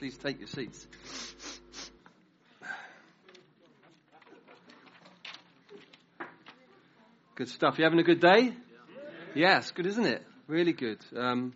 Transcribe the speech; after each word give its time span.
Please 0.00 0.16
take 0.16 0.38
your 0.38 0.48
seats. 0.48 0.86
Good 7.34 7.50
stuff. 7.50 7.76
You 7.76 7.84
having 7.84 7.98
a 7.98 8.02
good 8.02 8.18
day? 8.18 8.54
Yes, 9.34 9.72
good, 9.72 9.84
isn't 9.84 10.06
it? 10.06 10.22
Really 10.46 10.72
good. 10.72 11.00
Um, 11.14 11.52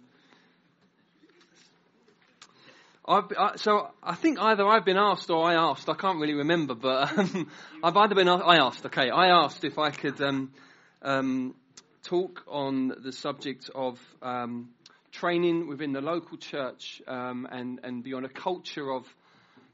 I, 3.09 3.57
so 3.57 3.89
I 4.03 4.15
think 4.15 4.39
either 4.39 4.69
I've 4.69 4.85
been 4.85 4.99
asked 4.99 5.31
or 5.31 5.51
I 5.51 5.55
asked. 5.55 5.89
I 5.89 5.95
can't 5.95 6.19
really 6.19 6.35
remember, 6.35 6.75
but 6.75 7.17
um, 7.19 7.51
I've 7.83 7.97
either 7.97 8.15
been 8.15 8.29
I 8.29 8.59
asked. 8.59 8.85
Okay, 8.85 9.09
I 9.09 9.29
asked 9.29 9.65
if 9.65 9.79
I 9.79 9.89
could 9.91 10.21
um, 10.21 10.53
um, 11.01 11.55
talk 12.03 12.45
on 12.47 12.93
the 13.03 13.13
subject 13.13 13.71
of 13.75 13.99
um, 14.21 14.69
training 15.15 15.69
within 15.69 15.93
the 15.93 16.01
local 16.01 16.37
church 16.37 17.01
um, 17.07 17.47
and, 17.51 17.80
and 17.83 18.03
be 18.03 18.15
on 18.15 18.25
a 18.25 18.29
culture 18.29 18.91
of 18.93 19.07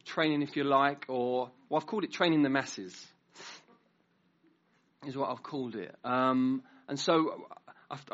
training, 0.04 0.42
if 0.42 0.56
you 0.56 0.64
like, 0.64 1.06
or 1.08 1.50
well, 1.68 1.80
I've 1.80 1.86
called 1.86 2.04
it 2.04 2.12
training 2.12 2.42
the 2.42 2.48
masses, 2.48 2.94
is 5.06 5.16
what 5.16 5.30
I've 5.30 5.42
called 5.42 5.76
it. 5.76 5.94
Um, 6.04 6.62
and 6.88 6.98
so, 6.98 7.46
I've, 7.90 8.04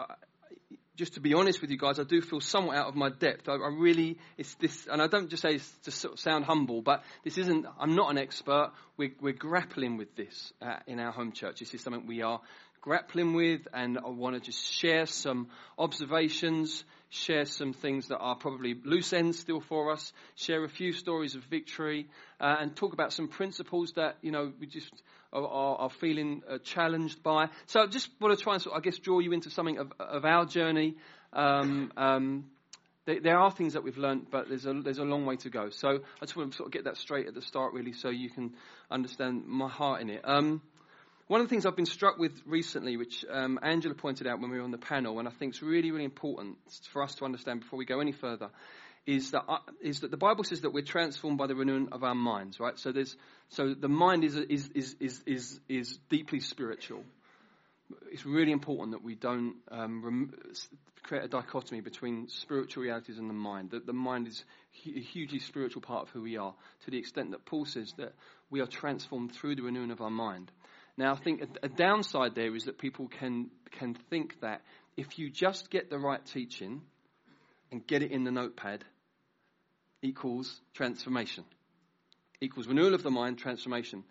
just 0.97 1.15
to 1.15 1.21
be 1.21 1.35
honest 1.35 1.61
with 1.61 1.71
you 1.71 1.77
guys, 1.77 1.99
I 1.99 2.05
do 2.05 2.21
feel 2.23 2.41
somewhat 2.41 2.77
out 2.77 2.89
of 2.89 2.95
my 2.95 3.11
depth. 3.11 3.49
I, 3.49 3.55
I 3.55 3.69
really, 3.69 4.19
it's 4.39 4.55
this, 4.55 4.87
and 4.91 5.03
I 5.03 5.07
don't 5.07 5.29
just 5.29 5.43
say 5.43 5.59
to 5.85 5.91
sound 5.91 6.45
humble, 6.45 6.81
but 6.81 7.03
this 7.25 7.39
isn't, 7.39 7.67
I'm 7.79 7.95
not 7.95 8.11
an 8.11 8.19
expert. 8.19 8.73
We're, 8.97 9.13
we're 9.21 9.35
grappling 9.35 9.97
with 9.97 10.15
this 10.17 10.53
uh, 10.63 10.77
in 10.87 11.01
our 11.01 11.13
home 11.13 11.33
church. 11.33 11.61
This 11.61 11.75
is 11.75 11.83
something 11.83 12.07
we 12.07 12.23
are 12.23 12.41
grappling 12.81 13.35
with, 13.35 13.67
and 13.75 13.99
I 13.99 14.09
want 14.09 14.37
to 14.37 14.41
just 14.41 14.65
share 14.73 15.07
some 15.07 15.49
observations, 15.77 16.85
share 17.17 17.45
some 17.45 17.73
things 17.73 18.09
that 18.09 18.19
are 18.19 18.37
probably 18.37 18.75
loose 18.85 19.13
ends 19.13 19.39
still 19.39 19.61
for 19.61 19.93
us, 19.93 20.13
share 20.35 20.65
a 20.65 20.69
few 20.69 20.93
stories 20.93 21.35
of 21.35 21.43
victory, 21.45 22.07
uh, 22.41 22.57
and 22.61 22.77
talk 22.77 22.93
about 22.93 23.13
some 23.13 23.29
principles 23.29 23.93
that, 23.97 24.17
you 24.23 24.31
know, 24.31 24.53
we 24.61 24.67
just 24.67 24.93
are, 25.33 25.47
are, 25.47 25.91
feeling 25.91 26.43
uh, 26.49 26.59
challenged 26.59 27.23
by. 27.23 27.49
So 27.67 27.81
I 27.81 27.87
just 27.87 28.09
want 28.21 28.37
to 28.37 28.43
try 28.43 28.55
and, 28.55 28.63
sort 28.63 28.77
of, 28.77 28.83
I 28.83 28.85
guess, 28.85 28.99
draw 28.99 29.19
you 29.19 29.33
into 29.33 29.51
something 29.51 29.79
of, 29.79 29.93
of 29.99 30.25
our 30.25 30.45
journey. 30.45 30.95
Um, 31.33 31.93
um, 31.97 32.45
there, 33.07 33.21
there, 33.21 33.39
are 33.39 33.51
things 33.51 33.75
that 33.75 33.83
we've 33.83 33.99
learned, 33.99 34.27
but 34.31 34.49
there's 34.49 34.67
a, 34.67 34.73
there's 34.75 34.99
a 34.99 35.05
long 35.05 35.27
way 35.27 35.37
to 35.37 35.51
go. 35.51 35.71
So 35.71 35.89
I 35.89 36.25
just 36.25 36.37
want 36.37 36.53
to 36.53 36.57
sort 36.57 36.69
of 36.69 36.73
get 36.73 36.85
that 36.85 36.97
straight 36.97 37.27
at 37.27 37.35
the 37.35 37.43
start, 37.43 37.73
really, 37.73 37.93
so 37.93 38.11
you 38.11 38.31
can 38.31 38.55
understand 38.91 39.47
my 39.47 39.69
heart 39.69 40.03
in 40.03 40.11
it. 40.11 40.23
Um, 40.25 40.63
one 41.29 41.41
of 41.41 41.49
the 41.49 41.51
things 41.51 41.67
I've 41.67 41.77
been 41.77 41.87
struck 41.87 42.19
with 42.19 42.41
recently, 42.47 42.97
which 42.97 43.25
um, 43.31 43.59
Angela 43.63 43.95
pointed 43.95 44.27
out 44.27 44.41
when 44.41 44.51
we 44.51 44.59
were 44.59 44.65
on 44.65 44.71
the 44.71 44.79
panel, 44.79 45.19
and 45.19 45.27
I 45.27 45.33
think 45.33 45.55
is 45.55 45.63
really, 45.63 45.91
really 45.91 46.05
important 46.05 46.57
for 46.93 47.03
us 47.03 47.17
to 47.17 47.25
understand 47.25 47.61
before 47.61 47.79
we 47.79 47.85
go 47.85 48.01
any 48.01 48.13
further, 48.13 48.51
is 49.07 49.33
that 49.33 49.45
uh, 49.49 49.59
is 49.81 50.01
that 50.01 50.11
the 50.11 50.17
Bible 50.17 50.45
says 50.45 50.61
that 50.63 50.71
we're 50.71 50.85
transformed 50.85 51.39
by 51.39 51.47
the 51.47 51.55
renewing 51.55 51.89
of 51.93 52.05
our 52.05 52.15
minds, 52.15 52.61
right? 52.61 52.79
So 52.79 52.93
there's 52.93 53.17
so 53.49 53.75
the 53.75 53.89
mind 53.89 54.25
is 54.25 54.37
is 54.37 54.69
is 54.75 54.97
is 55.01 55.23
is, 55.27 55.61
is 55.69 55.99
deeply 56.09 56.41
spiritual. 56.41 57.03
It's 58.11 58.27
really 58.27 58.51
important 58.51 58.93
that 58.93 59.05
we 59.05 59.15
don't 59.15 59.57
um, 59.71 60.05
rem- 60.05 60.35
create 61.05 61.25
a 61.25 61.29
dichotomy 61.29 61.81
between 61.81 62.29
spiritual 62.29 62.83
realities 62.83 63.19
and 63.19 63.31
the 63.31 63.35
mind. 63.35 63.71
That 63.71 63.87
the 63.87 63.93
mind 63.93 64.27
is 64.27 64.45
a 64.85 65.01
hugely 65.01 65.39
spiritual 65.39 65.83
part 65.83 66.03
of 66.03 66.11
who 66.11 66.23
we 66.23 66.37
are, 66.37 66.55
to 66.85 66.91
the 66.91 66.99
extent 66.99 67.31
that 67.31 67.45
Paul 67.45 67.65
says 67.65 67.93
that 67.99 68.13
we 68.51 68.61
are 68.61 68.67
transformed 68.67 69.33
through 69.33 69.57
the 69.57 69.63
renewing 69.63 69.93
of 69.93 70.01
our 70.01 70.11
mind. 70.11 70.51
Now, 70.97 71.13
I 71.13 71.17
think 71.17 71.43
a, 71.43 71.67
a 71.67 71.69
downside 71.69 72.35
there 72.35 72.55
is 72.55 72.65
that 72.65 72.79
people 72.79 73.09
can, 73.09 73.51
can 73.79 73.95
think 74.09 74.41
that 74.41 74.63
if 74.97 75.19
you 75.19 75.31
just 75.31 75.71
get 75.71 75.91
the 75.91 75.99
right 75.99 76.25
teaching 76.25 76.83
and 77.71 77.87
get 77.87 78.03
it 78.03 78.13
in 78.13 78.25
the 78.25 78.31
notepad, 78.31 78.85
equals 80.03 80.61
transformation. 80.75 81.45
Equals 82.41 82.67
renewal 82.67 82.95
of 82.95 83.03
the 83.03 83.11
mind, 83.11 83.39
transformation. 83.39 84.05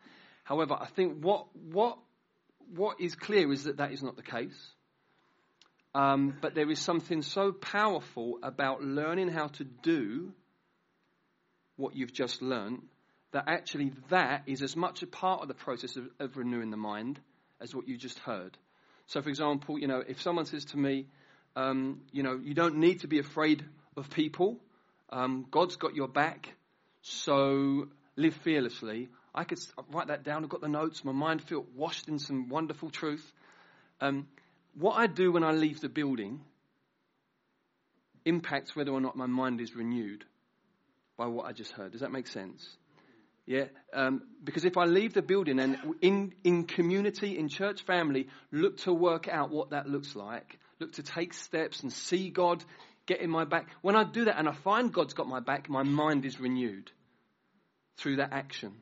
However, 0.44 0.78
I 0.80 0.88
think 0.88 1.24
what, 1.24 1.48
what, 1.72 1.98
what 2.76 3.00
is 3.00 3.16
clear 3.16 3.52
is 3.52 3.64
that 3.64 3.78
that 3.78 3.92
is 3.92 4.04
not 4.04 4.16
the 4.16 4.24
case. 4.24 4.72
Um, 5.96 6.36
but 6.42 6.56
there 6.56 6.70
is 6.70 6.80
something 6.80 7.22
so 7.22 7.52
powerful 7.52 8.40
about 8.44 8.84
learning 8.84 9.30
how 9.30 9.48
to 9.48 9.64
do 9.64 10.34
what 11.78 11.96
you've 11.96 12.14
just 12.14 12.42
learned 12.42 12.82
that 13.36 13.50
actually 13.50 13.92
that 14.08 14.44
is 14.46 14.62
as 14.62 14.78
much 14.78 15.04
a 15.04 15.08
part 15.08 15.42
of 15.42 15.50
the 15.50 15.54
process 15.54 15.98
of, 15.98 16.08
of 16.20 16.38
renewing 16.38 16.72
the 16.72 16.78
mind 16.78 17.20
as 17.60 17.76
what 17.76 17.86
you 17.86 17.98
just 17.98 18.18
heard. 18.20 18.58
So, 19.08 19.22
for 19.22 19.28
example, 19.28 19.78
you 19.78 19.88
know, 19.88 20.02
if 20.08 20.22
someone 20.22 20.46
says 20.46 20.64
to 20.68 20.78
me, 20.78 21.08
um, 21.54 22.00
you 22.14 22.24
know, 22.24 22.40
you 22.42 22.54
don't 22.54 22.78
need 22.78 23.02
to 23.02 23.10
be 23.10 23.20
afraid 23.20 23.66
of 23.98 24.10
people, 24.10 24.58
um, 25.10 25.46
God's 25.52 25.76
got 25.76 25.96
your 25.96 26.08
back, 26.08 26.48
so 27.02 27.90
live 28.16 28.36
fearlessly. 28.36 29.10
I 29.34 29.44
could 29.44 29.60
write 29.92 30.08
that 30.08 30.24
down. 30.24 30.46
I've 30.46 30.50
got 30.50 30.62
the 30.62 30.70
notes. 30.70 31.04
My 31.04 31.12
mind 31.12 31.44
felt 31.44 31.66
washed 31.76 32.08
in 32.08 32.20
some 32.20 32.48
wonderful 32.48 32.90
truth. 32.90 33.34
Um, 34.00 34.28
what 34.76 34.94
I 34.94 35.08
do 35.08 35.34
when 35.34 35.44
I 35.44 35.52
leave 35.52 35.82
the 35.82 35.90
building 35.90 36.40
impacts 38.24 38.78
whether 38.78 38.92
or 38.92 39.02
not 39.02 39.18
my 39.18 39.26
mind 39.26 39.60
is 39.60 39.76
renewed 39.76 40.24
by 41.18 41.26
what 41.28 41.46
I 41.48 41.52
just 41.52 41.74
heard. 41.74 41.92
Does 41.92 42.00
that 42.00 42.14
make 42.14 42.28
sense? 42.28 42.78
Yeah, 43.48 43.66
um, 43.94 44.24
because 44.44 44.66
if 44.66 44.76
I 44.76 44.86
leave 44.86 45.14
the 45.14 45.22
building 45.22 45.60
and 45.60 45.78
in, 46.02 46.34
in 46.44 46.64
community, 46.64 47.38
in 47.38 47.48
church 47.48 47.84
family, 47.84 48.28
look 48.52 48.78
to 48.80 48.94
work 48.94 49.28
out 49.28 49.52
what 49.52 49.70
that 49.70 49.88
looks 49.88 50.16
like, 50.16 50.58
look 50.80 50.94
to 50.94 51.04
take 51.04 51.34
steps 51.34 51.84
and 51.84 51.94
see 51.94 52.32
God 52.32 52.64
get 53.06 53.22
in 53.22 53.30
my 53.30 53.46
back. 53.46 53.68
When 53.82 53.96
I 53.96 54.04
do 54.04 54.26
that 54.26 54.40
and 54.40 54.50
I 54.50 54.54
find 54.54 54.92
God's 54.92 55.14
got 55.14 55.28
my 55.28 55.42
back, 55.42 55.70
my 55.70 55.84
mind 55.84 56.26
is 56.26 56.40
renewed 56.40 56.92
through 57.98 58.16
that 58.16 58.34
action. 58.34 58.74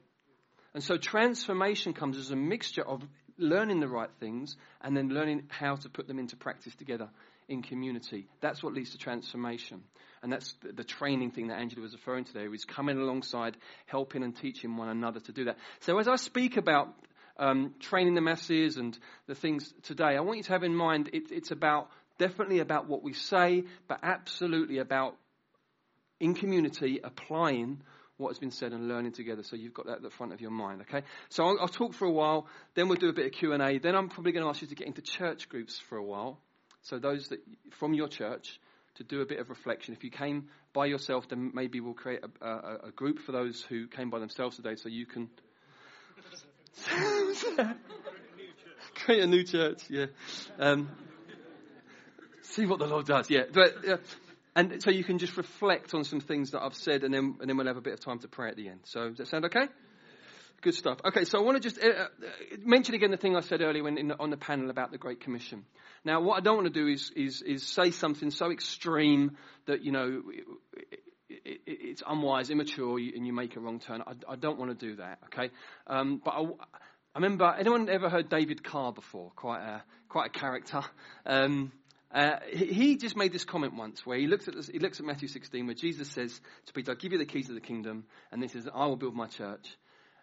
And 0.74 0.82
so 0.82 0.96
transformation 0.98 1.94
comes 1.94 2.18
as 2.18 2.32
a 2.32 2.36
mixture 2.38 2.88
of 2.88 3.04
learning 3.38 3.82
the 3.82 3.90
right 3.90 4.10
things 4.20 4.56
and 4.82 4.96
then 4.96 5.10
learning 5.10 5.44
how 5.50 5.76
to 5.76 5.90
put 5.90 6.08
them 6.08 6.20
into 6.20 6.38
practice 6.38 6.74
together 6.76 7.10
in 7.48 7.62
community. 7.62 8.28
That's 8.42 8.64
what 8.64 8.74
leads 8.74 8.92
to 8.92 8.98
transformation. 8.98 9.84
And 10.22 10.32
that's 10.32 10.56
the 10.62 10.84
training 10.84 11.32
thing 11.32 11.48
that 11.48 11.60
Angela 11.60 11.82
was 11.82 11.94
referring 11.94 12.24
to 12.26 12.34
there, 12.34 12.54
is 12.54 12.64
coming 12.64 12.98
alongside, 12.98 13.58
helping 13.86 14.24
and 14.24 14.36
teaching 14.36 14.78
one 14.78 14.88
another 14.88 15.20
to 15.20 15.32
do 15.34 15.46
that. 15.46 15.58
So 15.82 16.00
as 16.00 16.08
I 16.08 16.16
speak 16.16 16.56
about 16.56 16.94
um, 17.38 17.74
training 17.80 18.16
the 18.16 18.22
masses 18.22 18.78
and 18.78 18.98
the 19.28 19.36
things 19.36 19.74
today, 19.84 20.16
I 20.16 20.22
want 20.22 20.38
you 20.38 20.44
to 20.44 20.54
have 20.54 20.64
in 20.64 20.76
mind 20.76 21.10
it, 21.12 21.32
it's 21.32 21.52
about, 21.52 21.90
definitely 22.20 22.60
about 22.60 22.88
what 22.88 23.04
we 23.04 23.12
say, 23.12 23.66
but 23.90 24.00
absolutely 24.02 24.78
about, 24.78 25.18
in 26.22 26.36
community, 26.36 27.02
applying 27.04 27.82
what 28.18 28.30
has 28.30 28.40
been 28.40 28.52
said 28.52 28.72
and 28.72 28.88
learning 28.88 29.12
together. 29.12 29.44
So 29.44 29.58
you've 29.58 29.74
got 29.74 29.88
that 29.88 29.98
at 29.98 30.02
the 30.04 30.10
front 30.10 30.32
of 30.32 30.40
your 30.40 30.52
mind, 30.52 30.82
okay? 30.82 31.06
So 31.30 31.44
I'll, 31.44 31.58
I'll 31.62 31.68
talk 31.68 31.94
for 31.94 32.06
a 32.06 32.12
while, 32.12 32.48
then 32.76 32.88
we'll 32.88 32.98
do 32.98 33.10
a 33.10 33.14
bit 33.14 33.26
of 33.26 33.32
Q&A, 33.34 33.80
then 33.80 33.96
I'm 33.96 34.08
probably 34.08 34.32
going 34.32 34.44
to 34.46 34.50
ask 34.50 34.62
you 34.62 34.68
to 34.68 34.76
get 34.76 34.88
into 34.88 35.02
church 35.02 35.50
groups 35.50 35.80
for 35.90 35.98
a 35.98 36.04
while. 36.04 36.40
So 36.84 37.00
those 37.00 37.30
that, 37.30 37.40
from 37.72 37.94
your 37.94 38.08
church, 38.08 38.60
to 38.96 39.04
do 39.04 39.22
a 39.22 39.26
bit 39.26 39.40
of 39.40 39.50
reflection. 39.50 39.94
If 39.94 40.04
you 40.04 40.12
came 40.12 40.50
by 40.74 40.86
yourself, 40.86 41.28
then 41.30 41.52
maybe 41.54 41.80
we'll 41.80 41.94
create 41.94 42.22
a, 42.42 42.48
a, 42.48 42.78
a 42.88 42.92
group 42.92 43.20
for 43.20 43.32
those 43.32 43.62
who 43.64 43.88
came 43.88 44.10
by 44.10 44.20
themselves 44.20 44.58
today 44.58 44.76
so 44.76 44.90
you 44.90 45.06
can 45.06 45.30
create 48.96 49.24
a 49.24 49.28
new 49.28 49.44
church, 49.44 49.84
yeah. 49.90 50.06
Um, 50.60 50.90
see 52.42 52.66
what 52.66 52.80
the 52.80 52.88
Lord 52.88 53.06
does, 53.06 53.30
yeah. 53.30 53.44
But, 53.52 53.88
uh, 53.88 53.98
and 54.56 54.82
so 54.82 54.92
you 54.92 55.04
can 55.04 55.18
just 55.18 55.38
reflect 55.38 55.94
on 55.94 56.04
some 56.04 56.20
things 56.20 56.52
that 56.52 56.62
I've 56.62 56.76
said 56.76 57.04
and 57.04 57.14
then, 57.14 57.38
and 57.40 57.50
then 57.50 57.58
we'll 57.58 57.68
have 57.68 57.78
a 57.78 57.82
bit 57.82 57.94
of 57.94 58.00
time 58.00 58.20
to 58.20 58.28
pray 58.28 58.50
at 58.50 58.56
the 58.56 58.70
end. 58.70 58.82
So 58.84 59.10
does 59.10 59.18
that 59.18 59.28
sound 59.28 59.46
okay? 59.46 59.68
Good 60.64 60.76
stuff. 60.76 61.00
Okay, 61.04 61.26
so 61.26 61.40
I 61.40 61.42
want 61.42 61.62
to 61.62 61.70
just 61.70 61.84
uh, 61.84 61.90
uh, 61.90 62.08
mention 62.64 62.96
again 62.96 63.12
the 63.12 63.18
thing 63.18 63.36
I 63.36 63.42
said 63.42 63.60
earlier 63.60 63.84
when 63.84 63.98
in, 63.98 64.14
on 64.14 64.30
the 64.30 64.38
panel 64.38 64.70
about 64.70 64.92
the 64.92 64.98
Great 64.98 65.20
Commission. 65.20 65.66
Now, 66.06 66.22
what 66.22 66.38
I 66.38 66.40
don't 66.40 66.56
want 66.56 66.74
to 66.74 66.80
do 66.80 66.88
is, 66.88 67.12
is, 67.18 67.42
is 67.42 67.68
say 67.68 67.92
something 67.92 68.32
so 68.32 68.50
extreme 68.50 69.36
that, 69.66 69.84
you 69.84 69.92
know, 69.92 70.24
it, 70.72 71.00
it, 71.44 71.62
it's 71.66 72.04
unwise, 72.08 72.50
immature, 72.50 72.98
and 72.98 73.28
you 73.28 73.34
make 73.34 73.58
a 73.58 73.60
wrong 73.60 73.82
turn. 73.82 74.04
I, 74.08 74.14
I 74.32 74.36
don't 74.38 74.58
want 74.58 74.80
to 74.80 74.88
do 74.88 74.96
that, 74.96 75.20
okay? 75.26 75.52
Um, 75.86 76.22
but 76.24 76.32
I, 76.32 76.44
I, 76.44 77.20
remember, 77.20 77.54
anyone 77.60 77.90
ever 77.90 78.08
heard 78.08 78.30
David 78.30 78.64
Carr 78.64 78.94
before? 78.94 79.32
Quite 79.36 79.64
a, 79.64 79.84
quite 80.08 80.28
a 80.28 80.40
character. 80.40 80.82
Um, 81.26 81.74
uh, 82.10 82.38
he, 82.54 82.96
just 82.96 83.18
made 83.18 83.34
this 83.34 83.44
comment 83.44 83.76
once 83.76 84.06
where 84.06 84.18
he 84.18 84.28
looks 84.28 84.48
at 84.48 84.56
this, 84.56 84.68
he 84.68 84.80
looks 84.80 85.02
at 85.02 85.06
Matthew 85.06 85.28
16 85.28 85.66
where 85.66 85.76
Jesus 85.76 86.08
says 86.10 86.40
to 86.68 86.74
Peter, 86.74 86.92
"I'll 86.92 86.98
give 86.98 87.12
you 87.12 87.18
the 87.18 87.26
keys 87.26 87.50
of 87.50 87.56
the 87.56 87.62
kingdom," 87.62 88.06
and 88.32 88.42
he 88.42 88.48
says, 88.48 88.70
"I 88.74 88.86
will 88.86 88.96
build 88.96 89.16
my 89.16 89.26
church." 89.26 89.76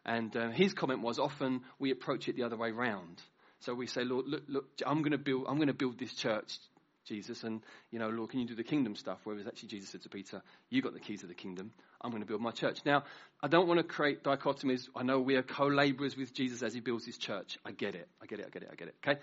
And 0.05 0.35
uh, 0.37 0.51
his 0.51 0.73
comment 0.73 1.03
was, 1.03 1.19
often 1.19 1.61
we 1.79 1.91
approach 1.91 2.29
it 2.29 2.37
the 2.37 2.45
other 2.45 2.57
way 2.57 2.71
round. 2.71 3.21
So 3.61 3.75
we 3.75 3.87
say, 3.87 4.05
Lord, 4.05 4.27
look, 4.27 4.43
look, 4.49 4.65
I'm 4.87 5.03
going 5.03 5.13
to 5.13 5.19
build, 5.19 5.45
I'm 5.49 5.57
going 5.57 5.69
to 5.69 5.75
build 5.75 5.99
this 5.99 6.15
church, 6.15 6.59
Jesus, 7.05 7.45
and 7.45 7.61
you 7.91 7.99
know, 7.99 8.09
Lord, 8.09 8.31
can 8.31 8.41
you 8.41 8.47
do 8.47 8.55
the 8.55 8.65
kingdom 8.65 8.97
stuff? 8.97 9.19
Whereas 9.25 9.47
actually 9.47 9.69
Jesus 9.69 9.91
said 9.91 10.03
to 10.03 10.09
Peter, 10.09 10.43
you 10.71 10.81
got 10.81 10.95
the 10.95 11.01
keys 11.01 11.23
of 11.23 11.29
the 11.29 11.35
kingdom. 11.35 11.73
I'm 12.01 12.11
going 12.11 12.23
to 12.23 12.27
build 12.27 12.41
my 12.41 12.53
church. 12.53 12.81
Now, 12.87 13.05
I 13.43 13.49
don't 13.49 13.69
want 13.69 13.79
to 13.79 13.85
create 13.85 14.25
dichotomies. 14.25 14.89
I 14.97 15.03
know 15.03 15.21
we 15.21 15.37
are 15.37 15.43
co-laborers 15.43 16.17
with 16.17 16.33
Jesus 16.33 16.63
as 16.63 16.73
he 16.73 16.81
builds 16.81 17.05
his 17.05 17.19
church. 17.19 17.59
I 17.65 17.73
get 17.73 17.95
it. 17.95 18.09
I 18.23 18.27
get 18.27 18.41
it. 18.41 18.47
I 18.47 18.51
get 18.51 18.63
it. 18.63 18.69
I 18.73 18.75
get 18.77 18.89
it. 18.89 18.95
Okay. 19.07 19.21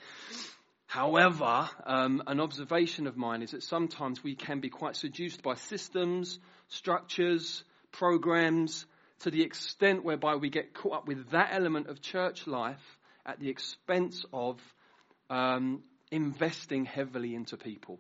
However, 0.86 1.70
um, 1.86 2.24
an 2.28 2.40
observation 2.40 3.08
of 3.08 3.18
mine 3.18 3.42
is 3.42 3.52
that 3.52 3.64
sometimes 3.64 4.24
we 4.24 4.36
can 4.36 4.60
be 4.60 4.70
quite 4.70 4.96
seduced 4.96 5.44
by 5.44 5.56
systems, 5.56 6.40
structures, 6.70 7.64
programs, 7.92 8.86
to 9.22 9.32
the 9.32 9.44
extent 9.44 10.04
whereby 10.04 10.36
we 10.36 10.50
get 10.50 10.74
caught 10.74 10.94
up 10.94 11.08
with 11.08 11.32
that 11.32 11.50
element 11.52 11.88
of 11.88 12.02
church 12.02 12.48
life 12.48 12.98
at 13.26 13.40
the 13.40 13.50
expense 13.50 14.26
of 14.32 14.60
um, 15.30 15.84
investing 16.12 16.86
heavily 16.86 17.36
into 17.36 17.58
people. 17.58 18.00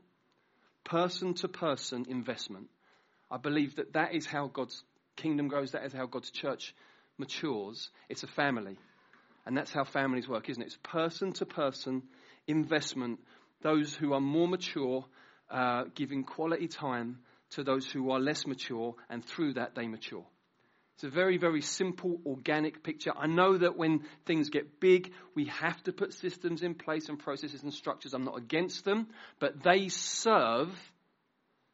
Person 0.83 1.33
to 1.35 1.47
person 1.47 2.05
investment. 2.07 2.67
I 3.29 3.37
believe 3.37 3.75
that 3.75 3.93
that 3.93 4.13
is 4.13 4.25
how 4.25 4.47
God's 4.47 4.83
kingdom 5.15 5.47
grows, 5.47 5.71
that 5.71 5.83
is 5.83 5.93
how 5.93 6.05
God's 6.05 6.31
church 6.31 6.73
matures. 7.17 7.89
It's 8.07 8.23
a 8.23 8.27
family. 8.27 8.77
And 9.45 9.57
that's 9.57 9.71
how 9.71 9.83
families 9.83 10.27
work, 10.27 10.49
isn't 10.49 10.61
it? 10.61 10.67
It's 10.67 10.77
person 10.83 11.33
to 11.33 11.45
person 11.45 12.03
investment. 12.47 13.19
Those 13.61 13.93
who 13.95 14.13
are 14.13 14.21
more 14.21 14.47
mature 14.47 15.05
uh, 15.49 15.85
giving 15.95 16.23
quality 16.23 16.67
time 16.67 17.19
to 17.51 17.63
those 17.63 17.89
who 17.89 18.11
are 18.11 18.19
less 18.19 18.45
mature, 18.45 18.93
and 19.09 19.23
through 19.23 19.53
that 19.53 19.73
they 19.73 19.87
mature. 19.87 20.25
It's 20.97 21.03
a 21.03 21.09
very, 21.09 21.37
very 21.37 21.61
simple, 21.61 22.19
organic 22.25 22.81
picture. 22.81 23.11
I 23.15 23.27
know 23.27 23.55
that 23.55 23.77
when 23.77 24.01
things 24.25 24.49
get 24.49 24.79
big, 24.79 25.13
we 25.35 25.45
have 25.45 25.83
to 25.83 25.93
put 25.93 26.11
systems 26.11 26.63
in 26.63 26.73
place 26.73 27.07
and 27.07 27.19
processes 27.19 27.61
and 27.61 27.71
structures. 27.71 28.15
I'm 28.15 28.23
not 28.23 28.35
against 28.35 28.83
them, 28.83 29.05
but 29.39 29.61
they 29.61 29.89
serve 29.89 30.69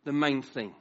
the 0.04 0.12
main 0.12 0.42
thing, 0.42 0.76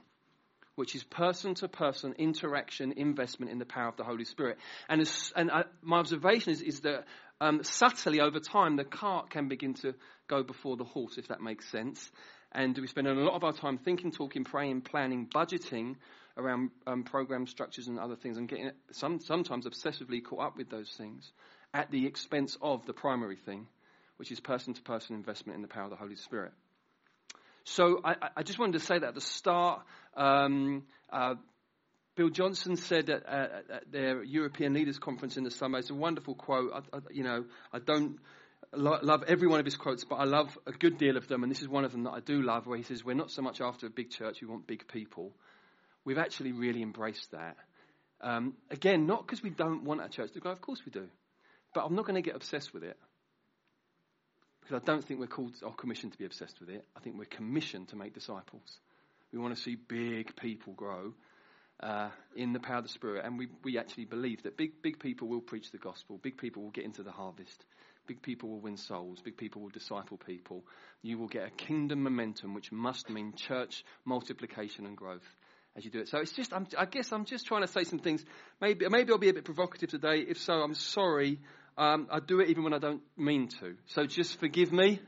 which 0.75 0.93
is 0.93 1.05
person 1.05 1.55
to 1.55 1.69
person 1.69 2.15
interaction, 2.17 2.91
investment 2.97 3.49
in 3.49 3.59
the 3.59 3.65
power 3.65 3.87
of 3.87 3.95
the 3.95 4.03
Holy 4.03 4.25
Spirit. 4.25 4.57
And, 4.89 4.99
as, 4.99 5.31
and 5.37 5.49
I, 5.49 5.63
my 5.81 5.99
observation 5.99 6.51
is, 6.51 6.61
is 6.61 6.81
that 6.81 7.05
um, 7.39 7.63
subtly 7.63 8.19
over 8.19 8.41
time, 8.41 8.75
the 8.75 8.83
cart 8.83 9.29
can 9.29 9.47
begin 9.47 9.75
to 9.75 9.95
go 10.27 10.43
before 10.43 10.75
the 10.75 10.83
horse, 10.83 11.17
if 11.17 11.29
that 11.29 11.39
makes 11.39 11.69
sense. 11.69 12.11
And 12.51 12.77
we 12.77 12.87
spend 12.87 13.07
a 13.07 13.13
lot 13.13 13.35
of 13.35 13.45
our 13.45 13.53
time 13.53 13.77
thinking, 13.77 14.11
talking, 14.11 14.43
praying, 14.43 14.81
planning, 14.81 15.27
budgeting 15.33 15.95
around 16.37 16.71
um, 16.87 17.03
program 17.03 17.45
structures 17.47 17.87
and 17.87 17.99
other 17.99 18.15
things 18.15 18.37
and 18.37 18.47
getting 18.47 18.71
some, 18.91 19.19
sometimes 19.19 19.65
obsessively 19.65 20.23
caught 20.23 20.39
up 20.39 20.57
with 20.57 20.69
those 20.69 20.89
things 20.91 21.31
at 21.73 21.91
the 21.91 22.05
expense 22.05 22.57
of 22.61 22.85
the 22.85 22.93
primary 22.93 23.35
thing, 23.35 23.67
which 24.17 24.31
is 24.31 24.39
person 24.39 24.73
to 24.73 24.81
person 24.81 25.15
investment 25.15 25.55
in 25.55 25.61
the 25.61 25.67
power 25.67 25.85
of 25.85 25.89
the 25.89 25.95
Holy 25.95 26.15
Spirit. 26.15 26.51
So 27.65 28.01
I, 28.03 28.15
I 28.37 28.43
just 28.43 28.59
wanted 28.59 28.73
to 28.73 28.85
say 28.85 28.99
that 28.99 29.09
at 29.09 29.15
the 29.15 29.21
start. 29.21 29.83
Um, 30.15 30.83
uh, 31.11 31.35
Bill 32.15 32.29
Johnson 32.29 32.75
said 32.75 33.09
at, 33.09 33.25
at, 33.25 33.91
their 33.91 34.23
European 34.23 34.73
Leaders 34.73 34.99
Conference 34.99 35.37
in 35.37 35.43
the 35.43 35.51
summer, 35.51 35.79
it's 35.79 35.89
a 35.89 35.95
wonderful 35.95 36.35
quote. 36.35 36.71
I, 36.73 36.97
I, 36.97 36.99
you 37.11 37.23
know, 37.23 37.45
I 37.71 37.79
don't 37.79 38.17
lo- 38.73 38.99
love 39.01 39.23
every 39.27 39.47
one 39.47 39.59
of 39.59 39.65
his 39.65 39.77
quotes, 39.77 40.03
but 40.03 40.15
I 40.15 40.25
love 40.25 40.57
a 40.67 40.73
good 40.73 40.97
deal 40.97 41.17
of 41.17 41.27
them, 41.27 41.43
and 41.43 41.51
this 41.51 41.61
is 41.61 41.67
one 41.67 41.85
of 41.85 41.91
them 41.91 42.03
that 42.03 42.11
I 42.11 42.19
do 42.19 42.41
love, 42.41 42.67
where 42.67 42.77
he 42.77 42.83
says, 42.83 43.03
We're 43.03 43.15
not 43.15 43.31
so 43.31 43.41
much 43.41 43.61
after 43.61 43.87
a 43.87 43.89
big 43.89 44.11
church, 44.11 44.41
we 44.41 44.47
want 44.47 44.67
big 44.67 44.87
people 44.87 45.31
we've 46.05 46.17
actually 46.17 46.51
really 46.51 46.81
embraced 46.81 47.31
that. 47.31 47.57
Um, 48.21 48.53
again, 48.71 49.05
not 49.05 49.25
because 49.25 49.43
we 49.43 49.49
don't 49.49 49.83
want 49.83 50.01
our 50.01 50.07
church 50.07 50.31
to 50.33 50.39
grow, 50.39 50.51
of 50.51 50.61
course 50.61 50.79
we 50.85 50.91
do. 50.91 51.07
But 51.73 51.85
I'm 51.85 51.95
not 51.95 52.05
going 52.05 52.15
to 52.15 52.21
get 52.21 52.35
obsessed 52.35 52.73
with 52.73 52.83
it. 52.83 52.97
Because 54.61 54.81
I 54.81 54.85
don't 54.85 55.03
think 55.03 55.19
we're 55.19 55.27
called 55.27 55.53
or 55.61 55.73
commissioned 55.73 56.13
to 56.13 56.17
be 56.17 56.25
obsessed 56.25 56.59
with 56.61 56.69
it. 56.69 56.85
I 56.95 57.01
think 57.01 57.17
we're 57.17 57.25
commissioned 57.25 57.89
to 57.89 57.97
make 57.97 58.13
disciples. 58.13 58.79
We 59.33 59.39
want 59.39 59.55
to 59.55 59.61
see 59.61 59.75
big 59.75 60.35
people 60.37 60.73
grow 60.73 61.13
uh, 61.81 62.09
in 62.35 62.53
the 62.53 62.59
power 62.59 62.77
of 62.77 62.83
the 62.83 62.89
Spirit. 62.89 63.25
And 63.25 63.37
we, 63.37 63.49
we 63.63 63.77
actually 63.77 64.05
believe 64.05 64.43
that 64.43 64.55
big, 64.55 64.81
big 64.81 64.99
people 64.99 65.27
will 65.27 65.41
preach 65.41 65.71
the 65.71 65.79
gospel. 65.79 66.17
Big 66.21 66.37
people 66.37 66.63
will 66.63 66.71
get 66.71 66.85
into 66.85 67.03
the 67.03 67.11
harvest. 67.11 67.65
Big 68.07 68.21
people 68.21 68.49
will 68.49 68.59
win 68.59 68.77
souls. 68.77 69.19
Big 69.23 69.35
people 69.35 69.61
will 69.61 69.69
disciple 69.69 70.17
people. 70.17 70.63
You 71.01 71.17
will 71.17 71.27
get 71.27 71.47
a 71.47 71.65
kingdom 71.65 72.03
momentum, 72.03 72.53
which 72.53 72.71
must 72.71 73.09
mean 73.09 73.33
church 73.35 73.83
multiplication 74.05 74.85
and 74.85 74.95
growth 74.95 75.35
as 75.75 75.83
you 75.83 75.91
do 75.91 75.99
it. 75.99 76.09
So 76.09 76.19
it's 76.19 76.31
just, 76.31 76.53
I'm, 76.53 76.67
i 76.77 76.85
guess 76.85 77.11
I'm 77.11 77.25
just 77.25 77.45
trying 77.45 77.61
to 77.61 77.67
say 77.67 77.83
some 77.83 77.99
things. 77.99 78.23
Maybe, 78.61 78.87
maybe 78.89 79.11
I'll 79.11 79.17
be 79.17 79.29
a 79.29 79.33
bit 79.33 79.45
provocative 79.45 79.89
today. 79.89 80.19
If 80.19 80.39
so, 80.39 80.53
I'm 80.53 80.75
sorry. 80.75 81.39
Um, 81.77 82.07
I 82.11 82.19
do 82.19 82.39
it 82.39 82.49
even 82.49 82.63
when 82.63 82.73
I 82.73 82.79
don't 82.79 83.01
mean 83.17 83.47
to. 83.59 83.75
So 83.87 84.05
just 84.05 84.39
forgive 84.39 84.71
me. 84.71 84.99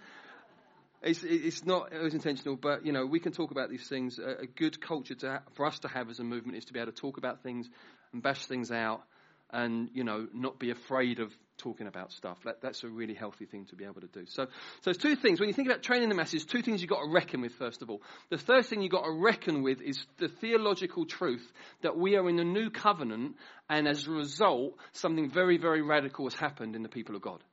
It's, 1.03 1.23
it's 1.23 1.63
not 1.63 1.93
it 1.93 2.01
was 2.01 2.15
intentional, 2.15 2.55
but 2.55 2.83
you 2.83 2.91
know 2.91 3.05
we 3.05 3.19
can 3.19 3.31
talk 3.31 3.51
about 3.51 3.69
these 3.69 3.87
things. 3.87 4.17
A, 4.17 4.43
a 4.43 4.47
good 4.47 4.81
culture 4.81 5.13
to, 5.13 5.43
for 5.53 5.67
us 5.67 5.77
to 5.79 5.87
have 5.87 6.09
as 6.09 6.19
a 6.19 6.23
movement 6.23 6.57
is 6.57 6.65
to 6.65 6.73
be 6.73 6.79
able 6.79 6.91
to 6.91 6.97
talk 6.99 7.17
about 7.17 7.43
things 7.43 7.69
and 8.11 8.23
bash 8.23 8.47
things 8.47 8.71
out 8.71 9.03
and 9.51 9.89
you 9.93 10.03
know 10.03 10.27
not 10.33 10.57
be 10.57 10.71
afraid 10.71 11.19
of 11.19 11.31
talking 11.57 11.87
about 11.87 12.11
stuff. 12.11 12.37
That, 12.45 12.61
that's 12.61 12.83
a 12.83 12.87
really 12.87 13.13
healthy 13.13 13.45
thing 13.45 13.65
to 13.65 13.75
be 13.75 13.85
able 13.85 14.01
to 14.01 14.07
do. 14.07 14.25
So, 14.27 14.45
so 14.45 14.49
there's 14.83 14.97
two 14.97 15.15
things. 15.15 15.39
When 15.39 15.49
you 15.49 15.53
think 15.53 15.67
about 15.67 15.83
training 15.83 16.09
the 16.09 16.15
masses, 16.15 16.45
two 16.45 16.61
things 16.61 16.81
you've 16.81 16.89
got 16.89 17.03
to 17.03 17.11
reckon 17.11 17.41
with, 17.41 17.53
first 17.53 17.81
of 17.81 17.89
all. 17.89 18.01
The 18.29 18.37
first 18.37 18.69
thing 18.69 18.81
you've 18.81 18.91
got 18.91 19.05
to 19.05 19.11
reckon 19.11 19.63
with 19.63 19.81
is 19.81 20.05
the 20.17 20.27
theological 20.27 21.05
truth 21.05 21.45
that 21.81 21.97
we 21.97 22.15
are 22.15 22.29
in 22.29 22.39
a 22.39 22.43
new 22.43 22.69
covenant, 22.69 23.35
and 23.69 23.87
as 23.87 24.07
a 24.07 24.11
result, 24.11 24.75
something 24.93 25.29
very, 25.29 25.57
very 25.57 25.81
radical 25.81 26.25
has 26.25 26.35
happened 26.35 26.75
in 26.75 26.83
the 26.83 26.89
people 26.89 27.15
of 27.15 27.21
God. 27.21 27.43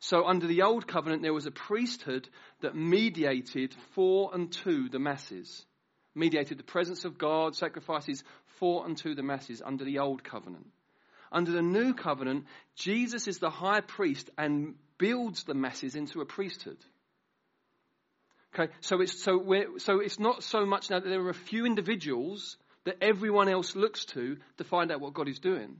So, 0.00 0.26
under 0.26 0.46
the 0.46 0.62
old 0.62 0.86
covenant, 0.86 1.22
there 1.22 1.32
was 1.32 1.46
a 1.46 1.50
priesthood 1.50 2.28
that 2.60 2.76
mediated 2.76 3.74
for 3.94 4.34
and 4.34 4.52
to 4.64 4.90
the 4.90 4.98
masses, 4.98 5.64
mediated 6.14 6.58
the 6.58 6.64
presence 6.64 7.06
of 7.06 7.16
God, 7.16 7.56
sacrifices 7.56 8.22
for 8.58 8.84
and 8.84 8.96
to 8.98 9.14
the 9.14 9.22
masses 9.22 9.62
under 9.64 9.84
the 9.84 10.00
old 10.00 10.22
covenant. 10.22 10.66
Under 11.32 11.52
the 11.52 11.62
new 11.62 11.94
covenant, 11.94 12.46
Jesus 12.76 13.28
is 13.28 13.38
the 13.38 13.50
high 13.50 13.80
priest 13.80 14.30
and 14.38 14.74
builds 14.98 15.44
the 15.44 15.54
masses 15.54 15.94
into 15.94 16.20
a 16.20 16.26
priesthood. 16.26 16.78
Okay, 18.54 18.72
so 18.80 19.00
it's, 19.00 19.20
so, 19.20 19.36
we 19.36 19.66
so 19.78 19.98
it's 19.98 20.20
not 20.20 20.44
so 20.44 20.64
much 20.64 20.88
now 20.88 21.00
that 21.00 21.08
there 21.08 21.22
are 21.22 21.30
a 21.30 21.34
few 21.34 21.66
individuals 21.66 22.56
that 22.84 22.98
everyone 23.02 23.48
else 23.48 23.74
looks 23.74 24.04
to 24.06 24.36
to 24.58 24.64
find 24.64 24.92
out 24.92 25.00
what 25.00 25.14
God 25.14 25.28
is 25.28 25.40
doing. 25.40 25.76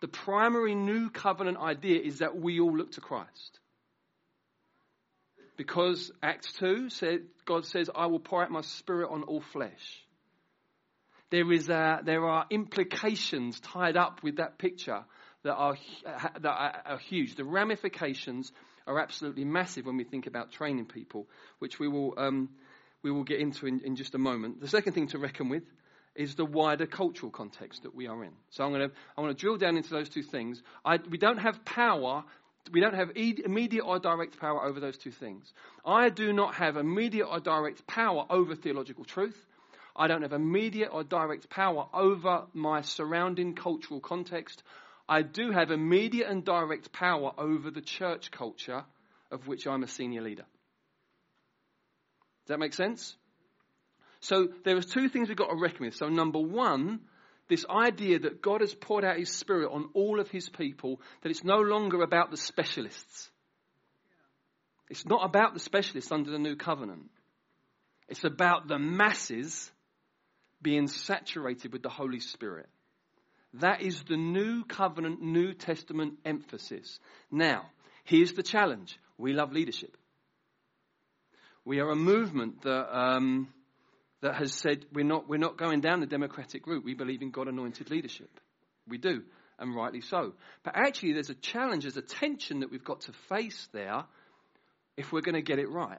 The 0.00 0.08
primary 0.08 0.74
new 0.74 1.10
covenant 1.10 1.58
idea 1.58 2.00
is 2.00 2.18
that 2.18 2.36
we 2.36 2.58
all 2.58 2.76
look 2.76 2.92
to 2.92 3.00
Christ. 3.00 3.60
Because 5.56 6.10
Acts 6.22 6.52
2 6.54 6.88
said, 6.88 7.20
God 7.44 7.66
says, 7.66 7.90
I 7.94 8.06
will 8.06 8.18
pour 8.18 8.42
out 8.42 8.50
my 8.50 8.62
spirit 8.62 9.10
on 9.10 9.24
all 9.24 9.42
flesh 9.42 10.04
there, 11.30 11.50
is 11.52 11.68
a, 11.68 12.00
there 12.04 12.26
are 12.26 12.46
implications 12.50 13.60
tied 13.60 13.96
up 13.96 14.22
with 14.22 14.36
that 14.36 14.58
picture 14.58 15.04
that 15.42 15.54
are, 15.54 15.76
that 16.40 16.82
are, 16.86 16.98
huge. 16.98 17.34
The 17.36 17.44
ramifications 17.44 18.52
are 18.86 18.98
absolutely 19.00 19.44
massive 19.44 19.86
when 19.86 19.96
we 19.96 20.04
think 20.04 20.26
about 20.26 20.52
training 20.52 20.86
people, 20.86 21.26
which 21.58 21.78
we 21.78 21.88
will, 21.88 22.14
um, 22.18 22.50
we 23.02 23.10
will 23.10 23.24
get 23.24 23.40
into 23.40 23.66
in, 23.66 23.80
in 23.80 23.96
just 23.96 24.14
a 24.14 24.18
moment. 24.18 24.60
The 24.60 24.68
second 24.68 24.92
thing 24.92 25.08
to 25.08 25.18
reckon 25.18 25.48
with 25.48 25.64
is 26.14 26.34
the 26.34 26.44
wider 26.44 26.86
cultural 26.86 27.30
context 27.30 27.84
that 27.84 27.94
we 27.94 28.08
are 28.08 28.24
in. 28.24 28.32
So 28.50 28.64
I'm 28.64 28.72
going 28.72 28.88
to, 28.88 28.94
I 29.16 29.20
want 29.20 29.36
to 29.36 29.40
drill 29.40 29.56
down 29.56 29.76
into 29.76 29.90
those 29.90 30.08
two 30.08 30.22
things. 30.22 30.62
I, 30.84 30.98
we 31.08 31.18
don't 31.18 31.38
have 31.38 31.64
power 31.64 32.24
we 32.72 32.80
don't 32.80 32.94
have 32.94 33.10
immediate 33.16 33.84
or 33.84 33.98
direct 33.98 34.38
power 34.38 34.64
over 34.64 34.80
those 34.80 34.96
two 34.96 35.10
things. 35.10 35.52
I 35.84 36.08
do 36.10 36.32
not 36.32 36.54
have 36.54 36.76
immediate 36.76 37.26
or 37.26 37.40
direct 37.40 37.86
power 37.86 38.26
over 38.28 38.54
theological 38.54 39.04
truth. 39.04 39.36
I 40.00 40.06
don't 40.06 40.22
have 40.22 40.32
immediate 40.32 40.88
or 40.94 41.04
direct 41.04 41.50
power 41.50 41.86
over 41.92 42.46
my 42.54 42.80
surrounding 42.80 43.54
cultural 43.54 44.00
context. 44.00 44.62
I 45.06 45.20
do 45.20 45.50
have 45.50 45.70
immediate 45.70 46.26
and 46.26 46.42
direct 46.42 46.90
power 46.90 47.32
over 47.36 47.70
the 47.70 47.82
church 47.82 48.30
culture 48.30 48.82
of 49.30 49.46
which 49.46 49.66
I'm 49.66 49.82
a 49.82 49.86
senior 49.86 50.22
leader. 50.22 50.46
Does 52.46 52.48
that 52.48 52.58
make 52.58 52.72
sense? 52.72 53.14
So 54.20 54.48
there 54.64 54.78
are 54.78 54.82
two 54.82 55.10
things 55.10 55.28
we've 55.28 55.36
got 55.36 55.50
to 55.50 55.60
reckon 55.60 55.84
with. 55.84 55.96
So 55.96 56.08
number 56.08 56.40
one, 56.40 57.00
this 57.50 57.66
idea 57.68 58.20
that 58.20 58.40
God 58.40 58.62
has 58.62 58.74
poured 58.74 59.04
out 59.04 59.18
his 59.18 59.30
spirit 59.30 59.70
on 59.70 59.90
all 59.92 60.18
of 60.18 60.30
his 60.30 60.48
people, 60.48 61.02
that 61.20 61.28
it's 61.28 61.44
no 61.44 61.58
longer 61.58 62.00
about 62.00 62.30
the 62.30 62.38
specialists. 62.38 63.28
It's 64.88 65.04
not 65.04 65.26
about 65.26 65.52
the 65.52 65.60
specialists 65.60 66.10
under 66.10 66.30
the 66.30 66.38
new 66.38 66.56
covenant. 66.56 67.10
It's 68.08 68.24
about 68.24 68.66
the 68.66 68.78
masses 68.78 69.70
being 70.62 70.88
saturated 70.88 71.72
with 71.72 71.82
the 71.82 71.88
Holy 71.88 72.20
Spirit. 72.20 72.68
That 73.54 73.82
is 73.82 74.02
the 74.04 74.16
new 74.16 74.64
covenant, 74.64 75.20
New 75.20 75.54
Testament 75.54 76.18
emphasis. 76.24 77.00
Now, 77.30 77.66
here's 78.04 78.32
the 78.32 78.42
challenge. 78.42 78.98
We 79.18 79.32
love 79.32 79.52
leadership. 79.52 79.96
We 81.64 81.80
are 81.80 81.90
a 81.90 81.96
movement 81.96 82.62
that, 82.62 82.96
um, 82.96 83.48
that 84.22 84.36
has 84.36 84.54
said 84.54 84.86
we're 84.92 85.04
not, 85.04 85.28
we're 85.28 85.38
not 85.38 85.58
going 85.58 85.80
down 85.80 86.00
the 86.00 86.06
democratic 86.06 86.66
route. 86.66 86.84
We 86.84 86.94
believe 86.94 87.22
in 87.22 87.30
God 87.30 87.48
anointed 87.48 87.90
leadership. 87.90 88.30
We 88.88 88.98
do, 88.98 89.22
and 89.58 89.74
rightly 89.74 90.00
so. 90.00 90.34
But 90.62 90.74
actually, 90.76 91.12
there's 91.12 91.30
a 91.30 91.34
challenge, 91.34 91.84
there's 91.84 91.96
a 91.96 92.02
tension 92.02 92.60
that 92.60 92.70
we've 92.70 92.84
got 92.84 93.02
to 93.02 93.12
face 93.28 93.68
there 93.72 94.04
if 94.96 95.12
we're 95.12 95.20
going 95.20 95.34
to 95.34 95.42
get 95.42 95.58
it 95.58 95.70
right. 95.70 95.98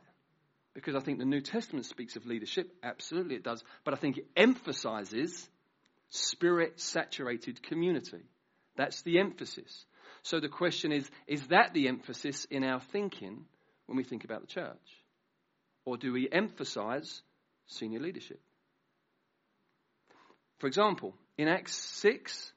Because 0.73 0.95
I 0.95 0.99
think 0.99 1.19
the 1.19 1.25
New 1.25 1.41
Testament 1.41 1.85
speaks 1.85 2.15
of 2.15 2.25
leadership. 2.25 2.73
Absolutely 2.81 3.35
it 3.35 3.43
does. 3.43 3.63
But 3.83 3.93
I 3.93 3.97
think 3.97 4.17
it 4.17 4.27
emphasizes 4.37 5.49
spirit 6.09 6.79
saturated 6.79 7.61
community. 7.63 8.23
That's 8.77 9.01
the 9.01 9.19
emphasis. 9.19 9.85
So 10.23 10.39
the 10.39 10.49
question 10.49 10.91
is 10.91 11.09
is 11.27 11.47
that 11.47 11.73
the 11.73 11.87
emphasis 11.87 12.45
in 12.45 12.63
our 12.63 12.79
thinking 12.79 13.45
when 13.87 13.97
we 13.97 14.03
think 14.03 14.23
about 14.23 14.41
the 14.41 14.47
church? 14.47 14.77
Or 15.83 15.97
do 15.97 16.13
we 16.13 16.29
emphasize 16.31 17.21
senior 17.67 17.99
leadership? 17.99 18.39
For 20.59 20.67
example, 20.67 21.15
In 21.37 21.47
Acts 21.47 21.75
6, 21.75 22.53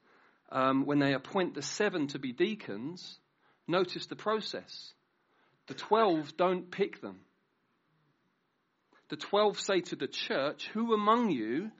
um, 0.53 0.85
when 0.85 0.99
they 0.99 1.15
appoint 1.15 1.55
the 1.55 1.63
seven 1.63 2.07
to 2.09 2.19
be 2.19 2.33
deacons, 2.33 3.19
notice 3.67 4.07
the 4.07 4.17
process. 4.17 4.93
The 5.69 5.75
12 5.75 6.37
don't 6.37 6.71
pick 6.71 7.01
them. 7.01 7.21
The 9.09 9.17
12 9.17 9.61
say 9.61 9.81
to 9.81 9.97
the 9.97 10.07
church, 10.07 10.69
Who 10.73 10.95
among 10.95 11.31
you 11.31 11.71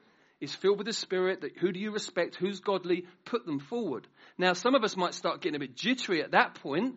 is 0.41 0.55
filled 0.55 0.79
with 0.79 0.87
the 0.87 0.93
Spirit? 0.93 1.41
That 1.41 1.57
who 1.57 1.73
do 1.73 1.81
you 1.81 1.91
respect? 1.91 2.37
Who's 2.37 2.61
godly? 2.61 3.07
Put 3.25 3.47
them 3.47 3.61
forward. 3.61 4.07
Now, 4.37 4.53
some 4.53 4.75
of 4.75 4.85
us 4.85 4.97
might 4.97 5.15
start 5.15 5.41
getting 5.41 5.57
a 5.57 5.61
bit 5.61 5.77
jittery 5.77 6.23
at 6.23 6.33
that 6.33 6.55
point 6.57 6.97